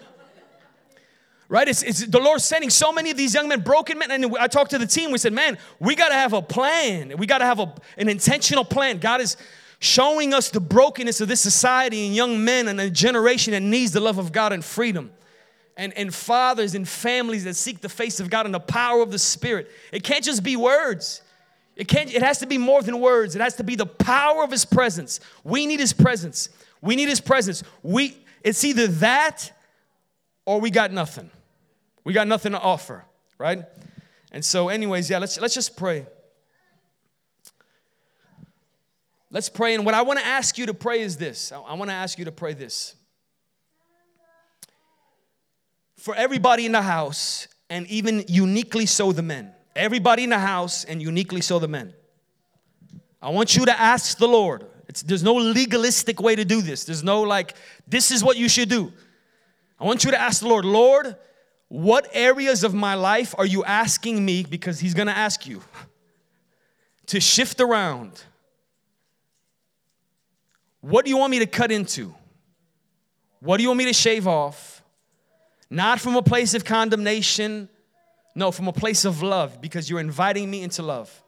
right? 1.52 1.68
It's, 1.68 1.82
it's 1.82 2.06
the 2.06 2.18
Lord 2.18 2.40
sending 2.40 2.70
so 2.70 2.92
many 2.92 3.10
of 3.10 3.18
these 3.18 3.34
young 3.34 3.46
men, 3.46 3.60
broken 3.60 3.98
men. 3.98 4.10
And 4.10 4.34
I 4.38 4.46
talked 4.46 4.70
to 4.70 4.78
the 4.78 4.86
team. 4.86 5.12
We 5.12 5.18
said, 5.18 5.34
man, 5.34 5.58
we 5.78 5.94
got 5.94 6.08
to 6.08 6.14
have 6.14 6.32
a 6.32 6.40
plan. 6.40 7.12
We 7.18 7.26
got 7.26 7.38
to 7.38 7.44
have 7.44 7.60
a, 7.60 7.74
an 7.98 8.08
intentional 8.08 8.64
plan. 8.64 8.96
God 8.98 9.20
is 9.20 9.36
showing 9.78 10.32
us 10.32 10.48
the 10.48 10.60
brokenness 10.60 11.20
of 11.20 11.28
this 11.28 11.42
society 11.42 12.06
and 12.06 12.16
young 12.16 12.42
men 12.42 12.68
and 12.68 12.80
a 12.80 12.88
generation 12.88 13.50
that 13.50 13.60
needs 13.60 13.92
the 13.92 14.00
love 14.00 14.16
of 14.16 14.32
God 14.32 14.54
and 14.54 14.64
freedom. 14.64 15.12
And, 15.76 15.92
and 15.92 16.14
fathers 16.14 16.74
and 16.74 16.88
families 16.88 17.44
that 17.44 17.56
seek 17.56 17.82
the 17.82 17.88
face 17.90 18.18
of 18.18 18.30
God 18.30 18.46
and 18.46 18.54
the 18.54 18.60
power 18.60 19.02
of 19.02 19.10
the 19.10 19.18
Spirit. 19.18 19.70
It 19.92 20.04
can't 20.04 20.24
just 20.24 20.42
be 20.42 20.56
words. 20.56 21.20
It 21.75 21.89
can't, 21.89 22.12
it 22.12 22.23
has 22.23 22.39
to 22.39 22.47
be 22.47 22.59
more 22.59 22.83
than 22.83 23.01
words. 23.01 23.35
It 23.35 23.41
has 23.41 23.57
to 23.57 23.64
be 23.64 23.77
the 23.77 23.87
power 23.87 24.45
of 24.45 24.51
his 24.51 24.64
presence. 24.64 25.20
We 25.43 25.66
need 25.66 25.81
his 25.81 25.93
presence. 25.93 26.49
We 26.83 26.97
need 26.97 27.09
his 27.09 27.20
presence. 27.20 27.62
We 27.83 28.16
it's 28.43 28.64
either 28.64 28.89
that 28.89 29.53
or 30.45 30.61
we 30.61 30.70
got 30.70 30.93
nothing. 30.93 31.31
We 32.05 32.12
got 32.12 32.27
nothing 32.27 32.53
to 32.53 32.61
offer, 32.61 33.05
right? 33.39 33.64
And 34.33 34.45
so, 34.45 34.68
anyways, 34.68 35.09
yeah, 35.09 35.18
let's 35.18 35.41
let's 35.41 35.55
just 35.55 35.77
pray. 35.77 36.07
Let's 39.31 39.49
pray. 39.49 39.75
And 39.75 39.87
what 39.87 39.95
I 39.95 40.03
want 40.03 40.18
to 40.18 40.27
ask 40.27 40.59
you 40.59 40.66
to 40.66 40.75
pray 40.75 41.01
is 41.01 41.16
this. 41.16 41.53
I, 41.53 41.61
I 41.61 41.75
want 41.75 41.91
to 41.91 41.95
ask 41.95 42.18
you 42.18 42.27
to 42.27 42.33
pray 42.33 42.53
this. 42.53 42.97
For 45.97 46.14
everybody 46.14 46.66
in 46.66 46.73
the 46.73 46.83
house, 46.83 47.47
and 47.70 47.87
even 47.87 48.25
uniquely 48.29 48.85
so 48.85 49.12
the 49.12 49.23
men. 49.23 49.53
Everybody 49.75 50.25
in 50.25 50.31
the 50.31 50.39
house, 50.39 50.85
and 50.85 51.01
uniquely 51.01 51.41
so 51.41 51.59
the 51.59 51.68
men. 51.68 51.95
I 53.20 53.31
want 53.31 53.57
you 53.57 53.64
to 53.66 53.81
ask 53.81 54.18
the 54.18 54.29
Lord. 54.29 54.66
It's, 54.89 55.03
there's 55.03 55.23
no 55.23 55.35
legalistic 55.35 56.20
way 56.20 56.37
to 56.37 56.45
do 56.45 56.61
this. 56.61 56.85
There's 56.85 57.05
no 57.05 57.23
like, 57.23 57.55
this 57.87 58.11
is 58.11 58.23
what 58.23 58.37
you 58.37 58.49
should 58.49 58.68
do. 58.68 58.93
I 59.81 59.85
want 59.85 60.05
you 60.05 60.11
to 60.11 60.20
ask 60.20 60.41
the 60.41 60.49
Lord, 60.49 60.64
Lord, 60.64 61.16
what 61.68 62.09
areas 62.12 62.64
of 62.64 62.75
my 62.75 62.95
life 62.95 63.35
are 63.39 63.47
you 63.47 63.64
asking 63.64 64.23
me, 64.25 64.43
because 64.43 64.81
He's 64.81 64.93
gonna 64.93 65.12
ask 65.12 65.47
you, 65.47 65.62
to 67.07 67.20
shift 67.20 67.61
around? 67.61 68.23
What 70.83 71.05
do 71.05 71.11
you 71.11 71.16
want 71.16 71.31
me 71.31 71.39
to 71.39 71.47
cut 71.47 71.73
into? 71.73 72.14
What 73.41 73.57
do 73.57 73.62
you 73.62 73.70
want 73.70 73.79
me 73.79 73.87
to 73.87 73.93
shave 73.93 74.27
off? 74.27 74.83
Not 75.70 76.01
from 76.01 76.16
a 76.16 76.23
place 76.23 76.55
of 76.55 76.64
condemnation, 76.64 77.68
No, 78.35 78.51
from 78.51 78.68
a 78.68 78.72
place 78.72 79.05
of 79.05 79.22
love 79.22 79.61
because 79.61 79.91
you're 79.91 80.01
inviting 80.01 80.51
me 80.51 80.62
into 80.62 80.83
love. 80.83 81.22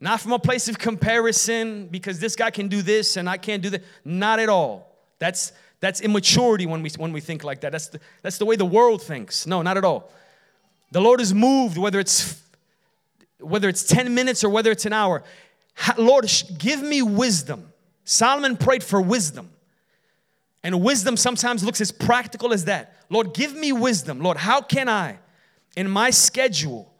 Not 0.00 0.20
from 0.20 0.32
a 0.32 0.38
place 0.38 0.68
of 0.68 0.78
comparison 0.78 1.86
because 1.86 2.20
this 2.20 2.36
guy 2.36 2.50
can 2.50 2.68
do 2.68 2.82
this 2.82 3.16
and 3.16 3.28
I 3.28 3.36
can't 3.36 3.62
do 3.62 3.70
that. 3.70 3.82
Not 4.04 4.38
at 4.38 4.48
all. 4.48 4.96
That's 5.18 5.52
that's 5.80 6.00
immaturity 6.00 6.66
when 6.66 6.82
we 6.82 6.90
when 6.96 7.12
we 7.12 7.20
think 7.20 7.44
like 7.44 7.60
that. 7.60 7.72
That's 7.72 7.88
the, 7.88 8.00
that's 8.22 8.38
the 8.38 8.44
way 8.44 8.56
the 8.56 8.64
world 8.64 9.02
thinks. 9.02 9.46
No, 9.46 9.62
not 9.62 9.76
at 9.76 9.84
all. 9.84 10.10
The 10.90 11.00
Lord 11.00 11.20
is 11.20 11.34
moved 11.34 11.76
whether 11.76 12.00
it's 12.00 12.40
whether 13.40 13.68
it's 13.68 13.84
10 13.84 14.14
minutes 14.14 14.42
or 14.42 14.50
whether 14.50 14.70
it's 14.70 14.86
an 14.86 14.92
hour. 14.92 15.22
Lord, 15.96 16.30
give 16.58 16.82
me 16.82 17.02
wisdom. 17.02 17.72
Solomon 18.04 18.56
prayed 18.56 18.82
for 18.82 19.00
wisdom. 19.00 19.50
And 20.64 20.82
wisdom 20.82 21.16
sometimes 21.16 21.62
looks 21.62 21.80
as 21.80 21.92
practical 21.92 22.52
as 22.52 22.64
that. 22.64 22.96
Lord, 23.10 23.32
give 23.32 23.54
me 23.54 23.72
wisdom. 23.72 24.20
Lord, 24.20 24.36
how 24.36 24.60
can 24.60 24.88
I, 24.88 25.18
in 25.78 25.88
my 25.88 26.10
schedule, 26.10 26.92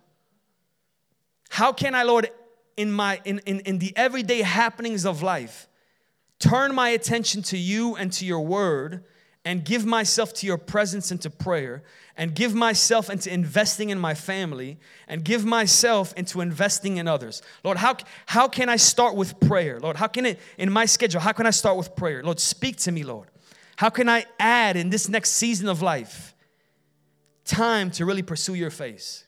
how 1.51 1.73
can 1.73 1.97
I, 1.97 2.05
Lord, 2.05 2.31
in 2.77 2.93
my 2.93 3.21
in, 3.25 3.41
in, 3.41 3.59
in 3.61 3.81
the 3.81 3.93
everyday 3.97 4.43
happenings 4.43 5.05
of 5.05 5.21
life, 5.21 5.67
turn 6.39 6.73
my 6.77 6.91
attention 6.91 7.43
to 7.43 7.59
you 7.59 7.97
and 7.97 8.13
to 8.13 8.25
your 8.25 8.47
word 8.47 9.03
and 9.45 9.65
give 9.65 9.85
myself 9.85 10.33
to 10.35 10.47
your 10.47 10.59
presence 10.59 11.11
and 11.11 11.21
to 11.23 11.29
prayer 11.29 11.83
and 12.17 12.37
give 12.37 12.55
myself 12.55 13.11
into 13.11 13.35
investing 13.35 13.91
in 13.91 13.99
my 13.99 14.15
family 14.15 14.79
and 15.09 15.25
give 15.25 15.45
myself 15.45 16.15
into 16.17 16.41
investing 16.41 16.99
in 16.99 17.09
others? 17.09 17.43
Lord 17.65 17.79
how, 17.79 17.97
how 18.27 18.47
can 18.47 18.69
i 18.69 18.77
start 18.77 19.17
with 19.17 19.41
prayer? 19.41 19.81
Lord 19.81 19.97
how 19.97 20.07
can 20.07 20.25
it 20.25 20.39
in 20.57 20.71
my 20.71 20.85
schedule 20.85 21.21
how 21.21 21.33
can 21.33 21.47
i 21.47 21.51
start 21.51 21.77
with 21.77 21.97
prayer? 21.97 22.23
Lord 22.23 22.39
speak 22.39 22.77
to 22.77 22.93
me 22.93 23.03
lord. 23.03 23.27
How 23.75 23.91
can 23.91 24.09
i 24.09 24.25
add 24.39 24.77
in 24.77 24.89
this 24.89 25.09
next 25.09 25.31
season 25.31 25.69
of 25.69 25.83
life 25.83 26.33
time 27.49 27.91
to 27.93 28.05
really 28.05 28.23
pursue 28.23 28.55
your 28.55 28.71
face 28.71 29.25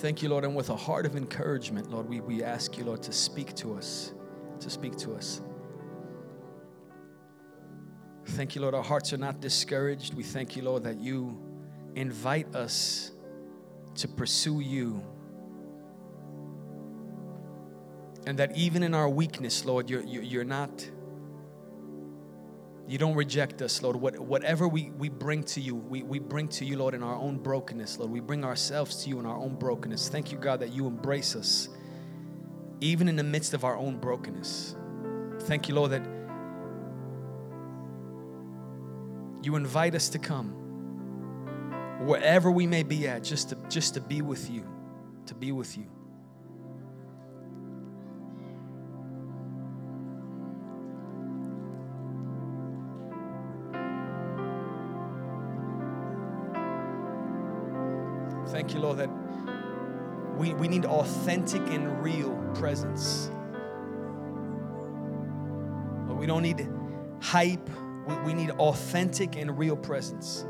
Thank 0.00 0.22
you, 0.22 0.30
Lord. 0.30 0.44
And 0.44 0.56
with 0.56 0.70
a 0.70 0.76
heart 0.76 1.04
of 1.04 1.14
encouragement, 1.14 1.90
Lord, 1.90 2.08
we, 2.08 2.20
we 2.20 2.42
ask 2.42 2.78
you, 2.78 2.84
Lord, 2.84 3.02
to 3.02 3.12
speak 3.12 3.54
to 3.56 3.74
us, 3.74 4.14
to 4.60 4.70
speak 4.70 4.96
to 4.96 5.14
us. 5.14 5.42
Thank 8.24 8.54
you, 8.54 8.62
Lord. 8.62 8.74
Our 8.74 8.82
hearts 8.82 9.12
are 9.12 9.18
not 9.18 9.42
discouraged. 9.42 10.14
We 10.14 10.22
thank 10.22 10.56
you, 10.56 10.62
Lord, 10.62 10.84
that 10.84 10.96
you 11.00 11.38
invite 11.96 12.56
us 12.56 13.12
to 13.96 14.08
pursue 14.08 14.60
you. 14.60 15.04
And 18.26 18.38
that 18.38 18.56
even 18.56 18.82
in 18.82 18.94
our 18.94 19.08
weakness, 19.08 19.66
Lord, 19.66 19.90
you're, 19.90 20.00
you're 20.00 20.44
not 20.44 20.70
you 22.90 22.98
don't 22.98 23.14
reject 23.14 23.62
us, 23.62 23.84
Lord. 23.84 23.94
What, 23.94 24.18
whatever 24.18 24.66
we, 24.66 24.90
we 24.98 25.08
bring 25.08 25.44
to 25.44 25.60
you, 25.60 25.76
we, 25.76 26.02
we 26.02 26.18
bring 26.18 26.48
to 26.48 26.64
you, 26.64 26.76
Lord, 26.76 26.92
in 26.92 27.04
our 27.04 27.14
own 27.14 27.38
brokenness, 27.38 28.00
Lord. 28.00 28.10
We 28.10 28.18
bring 28.18 28.44
ourselves 28.44 29.04
to 29.04 29.08
you 29.08 29.20
in 29.20 29.26
our 29.26 29.36
own 29.36 29.54
brokenness. 29.54 30.08
Thank 30.08 30.32
you, 30.32 30.38
God, 30.38 30.58
that 30.58 30.72
you 30.72 30.88
embrace 30.88 31.36
us, 31.36 31.68
even 32.80 33.06
in 33.08 33.14
the 33.14 33.22
midst 33.22 33.54
of 33.54 33.62
our 33.62 33.76
own 33.76 33.98
brokenness. 33.98 34.74
Thank 35.42 35.68
you, 35.68 35.76
Lord, 35.76 35.92
that 35.92 36.04
you 39.44 39.54
invite 39.54 39.94
us 39.94 40.08
to 40.08 40.18
come 40.18 40.48
wherever 42.00 42.50
we 42.50 42.66
may 42.66 42.82
be 42.82 43.06
at, 43.06 43.22
just 43.22 43.50
to, 43.50 43.58
just 43.68 43.94
to 43.94 44.00
be 44.00 44.20
with 44.20 44.50
you, 44.50 44.66
to 45.26 45.34
be 45.36 45.52
with 45.52 45.78
you. 45.78 45.86
Thank 58.70 58.82
you, 58.82 58.86
Lord, 58.86 58.98
that 58.98 59.10
we, 60.38 60.54
we 60.54 60.68
need 60.68 60.84
authentic 60.84 61.60
and 61.70 62.00
real 62.04 62.36
presence. 62.54 63.28
Lord, 66.06 66.20
we 66.20 66.26
don't 66.26 66.42
need 66.42 66.68
hype, 67.20 67.68
we, 68.06 68.14
we 68.18 68.32
need 68.32 68.50
authentic 68.50 69.34
and 69.34 69.58
real 69.58 69.76
presence. 69.76 70.46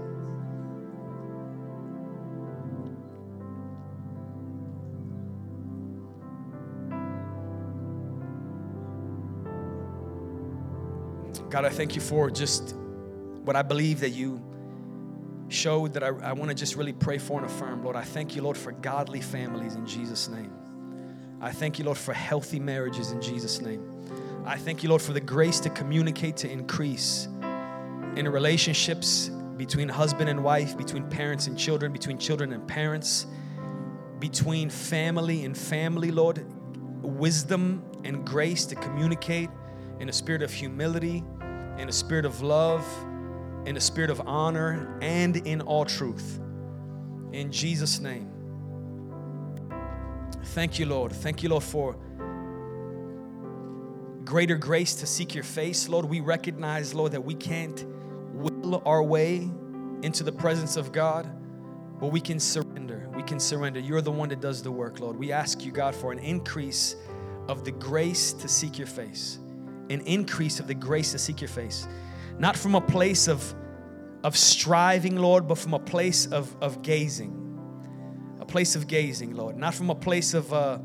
God, 11.48 11.64
I 11.64 11.70
thank 11.70 11.94
you 11.94 12.02
for 12.02 12.30
just 12.30 12.76
what 13.44 13.56
I 13.56 13.62
believe 13.62 14.00
that 14.00 14.10
you 14.10 14.49
showed 15.50 15.92
that 15.94 16.02
I, 16.02 16.08
I 16.08 16.32
want 16.32 16.50
to 16.50 16.54
just 16.54 16.76
really 16.76 16.92
pray 16.92 17.18
for 17.18 17.40
and 17.40 17.46
affirm. 17.50 17.82
Lord, 17.82 17.96
I 17.96 18.02
thank 18.02 18.34
you, 18.36 18.42
Lord, 18.42 18.56
for 18.56 18.72
godly 18.72 19.20
families 19.20 19.74
in 19.74 19.86
Jesus' 19.86 20.28
name. 20.28 20.52
I 21.40 21.50
thank 21.52 21.78
you, 21.78 21.84
Lord, 21.84 21.98
for 21.98 22.12
healthy 22.12 22.60
marriages 22.60 23.12
in 23.12 23.20
Jesus' 23.20 23.60
name. 23.60 23.82
I 24.44 24.56
thank 24.56 24.82
you, 24.82 24.88
Lord, 24.88 25.02
for 25.02 25.12
the 25.12 25.20
grace 25.20 25.60
to 25.60 25.70
communicate, 25.70 26.36
to 26.38 26.50
increase 26.50 27.28
in 28.16 28.28
relationships 28.28 29.30
between 29.56 29.88
husband 29.88 30.28
and 30.28 30.42
wife, 30.42 30.76
between 30.76 31.08
parents 31.08 31.46
and 31.46 31.58
children, 31.58 31.92
between 31.92 32.18
children 32.18 32.52
and 32.52 32.66
parents, 32.66 33.26
between 34.18 34.70
family 34.70 35.44
and 35.44 35.56
family, 35.56 36.10
Lord. 36.10 36.44
Wisdom 37.02 37.82
and 38.04 38.26
grace 38.26 38.66
to 38.66 38.74
communicate 38.74 39.50
in 39.98 40.08
a 40.08 40.12
spirit 40.12 40.42
of 40.42 40.52
humility, 40.52 41.22
in 41.78 41.88
a 41.88 41.92
spirit 41.92 42.24
of 42.24 42.42
love, 42.42 42.84
in 43.66 43.76
a 43.76 43.80
spirit 43.80 44.10
of 44.10 44.20
honor 44.26 44.98
and 45.02 45.36
in 45.36 45.60
all 45.60 45.84
truth. 45.84 46.40
In 47.32 47.52
Jesus' 47.52 48.00
name. 48.00 48.30
Thank 50.46 50.78
you, 50.78 50.86
Lord. 50.86 51.12
Thank 51.12 51.42
you, 51.42 51.48
Lord, 51.48 51.62
for 51.62 51.96
greater 54.24 54.56
grace 54.56 54.94
to 54.96 55.06
seek 55.06 55.34
your 55.34 55.44
face. 55.44 55.88
Lord, 55.88 56.04
we 56.04 56.20
recognize, 56.20 56.94
Lord, 56.94 57.12
that 57.12 57.24
we 57.24 57.34
can't 57.34 57.84
will 58.32 58.82
our 58.86 59.02
way 59.02 59.50
into 60.02 60.24
the 60.24 60.32
presence 60.32 60.76
of 60.76 60.92
God, 60.92 61.30
but 62.00 62.08
we 62.08 62.20
can 62.20 62.40
surrender. 62.40 63.08
We 63.14 63.22
can 63.22 63.38
surrender. 63.38 63.80
You're 63.80 64.00
the 64.00 64.10
one 64.10 64.30
that 64.30 64.40
does 64.40 64.62
the 64.62 64.70
work, 64.70 65.00
Lord. 65.00 65.16
We 65.16 65.32
ask 65.32 65.64
you, 65.64 65.72
God, 65.72 65.94
for 65.94 66.12
an 66.12 66.18
increase 66.18 66.96
of 67.48 67.64
the 67.64 67.72
grace 67.72 68.32
to 68.34 68.48
seek 68.48 68.78
your 68.78 68.86
face, 68.86 69.38
an 69.90 70.00
increase 70.02 70.60
of 70.60 70.66
the 70.66 70.74
grace 70.74 71.12
to 71.12 71.18
seek 71.18 71.40
your 71.40 71.48
face 71.48 71.86
not 72.40 72.56
from 72.56 72.74
a 72.74 72.80
place 72.80 73.28
of, 73.28 73.54
of 74.24 74.34
striving, 74.34 75.16
Lord, 75.16 75.46
but 75.46 75.58
from 75.58 75.74
a 75.74 75.78
place 75.78 76.24
of, 76.24 76.56
of 76.62 76.80
gazing. 76.80 77.36
A 78.40 78.46
place 78.46 78.74
of 78.74 78.86
gazing, 78.86 79.34
Lord. 79.34 79.58
Not 79.58 79.74
from 79.74 79.90
a 79.90 79.94
place 79.94 80.32
of 80.32 80.50
uh, 80.50 80.78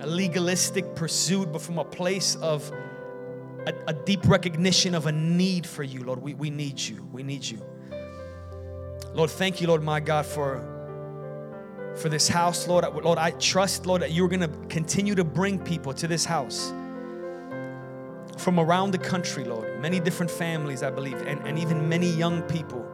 a 0.00 0.06
legalistic 0.06 0.94
pursuit, 0.94 1.52
but 1.52 1.60
from 1.60 1.78
a 1.78 1.84
place 1.84 2.36
of 2.36 2.72
a, 3.66 3.74
a, 3.88 3.92
deep 3.92 4.26
recognition 4.26 4.94
of 4.94 5.04
a 5.04 5.12
need 5.12 5.66
for 5.66 5.82
you, 5.82 6.02
Lord. 6.02 6.22
We, 6.22 6.32
we 6.32 6.48
need 6.48 6.80
you. 6.80 7.06
We 7.12 7.22
need 7.22 7.44
you. 7.44 7.62
Lord, 9.12 9.28
thank 9.28 9.60
you, 9.60 9.66
Lord, 9.66 9.82
my 9.82 10.00
God, 10.00 10.24
for 10.24 10.64
for 11.94 12.08
this 12.08 12.26
house, 12.26 12.66
Lord. 12.66 12.86
Lord, 13.04 13.18
I 13.18 13.32
trust, 13.32 13.84
Lord, 13.84 14.00
that 14.00 14.12
you're 14.12 14.28
going 14.28 14.40
to 14.40 14.68
continue 14.68 15.14
to 15.14 15.24
bring 15.24 15.58
people 15.58 15.92
to 15.92 16.08
this 16.08 16.24
house 16.24 16.72
from 18.38 18.58
around 18.60 18.92
the 18.92 18.98
country, 18.98 19.44
Lord. 19.44 19.80
Many 19.80 20.00
different 20.00 20.30
families, 20.30 20.82
I 20.82 20.90
believe, 20.90 21.20
and, 21.22 21.46
and 21.46 21.58
even 21.58 21.88
many 21.88 22.08
young 22.08 22.42
people. 22.42 22.86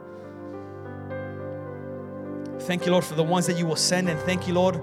Thank 2.61 2.86
you, 2.86 2.92
Lord, 2.92 3.05
for 3.05 3.14
the 3.14 3.22
ones 3.22 3.47
that 3.47 3.59
you 3.59 3.66
will 3.66 3.76
send, 3.76 4.09
and 4.09 4.18
thank 4.20 4.49
you, 4.49 4.55
Lord, 4.55 4.80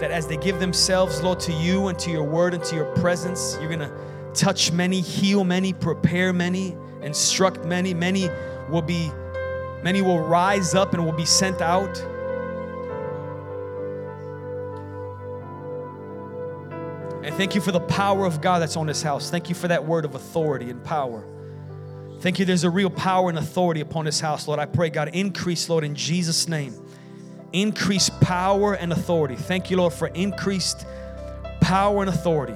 that 0.00 0.10
as 0.10 0.26
they 0.26 0.36
give 0.36 0.58
themselves, 0.58 1.22
Lord, 1.22 1.38
to 1.40 1.52
you 1.52 1.88
and 1.88 1.98
to 2.00 2.10
your 2.10 2.24
word 2.24 2.54
and 2.54 2.64
to 2.64 2.74
your 2.74 2.92
presence, 2.96 3.56
you're 3.60 3.68
going 3.68 3.80
to 3.80 3.92
touch 4.34 4.72
many, 4.72 5.00
heal 5.00 5.44
many, 5.44 5.72
prepare 5.72 6.32
many, 6.32 6.76
instruct 7.02 7.64
many. 7.64 7.94
Many 7.94 8.28
will 8.68 8.82
be, 8.82 9.10
many 9.82 10.02
will 10.02 10.20
rise 10.20 10.74
up 10.74 10.94
and 10.94 11.04
will 11.04 11.12
be 11.12 11.26
sent 11.26 11.60
out. 11.60 12.02
Thank 17.36 17.54
you 17.54 17.60
for 17.60 17.72
the 17.72 17.80
power 17.80 18.26
of 18.26 18.40
God 18.40 18.60
that's 18.60 18.76
on 18.76 18.86
this 18.86 19.02
house. 19.02 19.30
Thank 19.30 19.48
you 19.48 19.54
for 19.54 19.68
that 19.68 19.84
word 19.84 20.04
of 20.04 20.14
authority 20.14 20.70
and 20.70 20.84
power. 20.84 21.24
Thank 22.20 22.38
you, 22.38 22.44
there's 22.44 22.64
a 22.64 22.70
real 22.70 22.90
power 22.90 23.30
and 23.30 23.38
authority 23.38 23.80
upon 23.80 24.04
this 24.04 24.20
house, 24.20 24.46
Lord. 24.46 24.60
I 24.60 24.66
pray, 24.66 24.90
God, 24.90 25.08
increase, 25.14 25.68
Lord, 25.70 25.84
in 25.84 25.94
Jesus' 25.94 26.48
name. 26.48 26.74
Increase 27.52 28.10
power 28.20 28.74
and 28.74 28.92
authority. 28.92 29.36
Thank 29.36 29.70
you, 29.70 29.78
Lord, 29.78 29.94
for 29.94 30.08
increased 30.08 30.84
power 31.60 32.02
and 32.02 32.10
authority. 32.10 32.54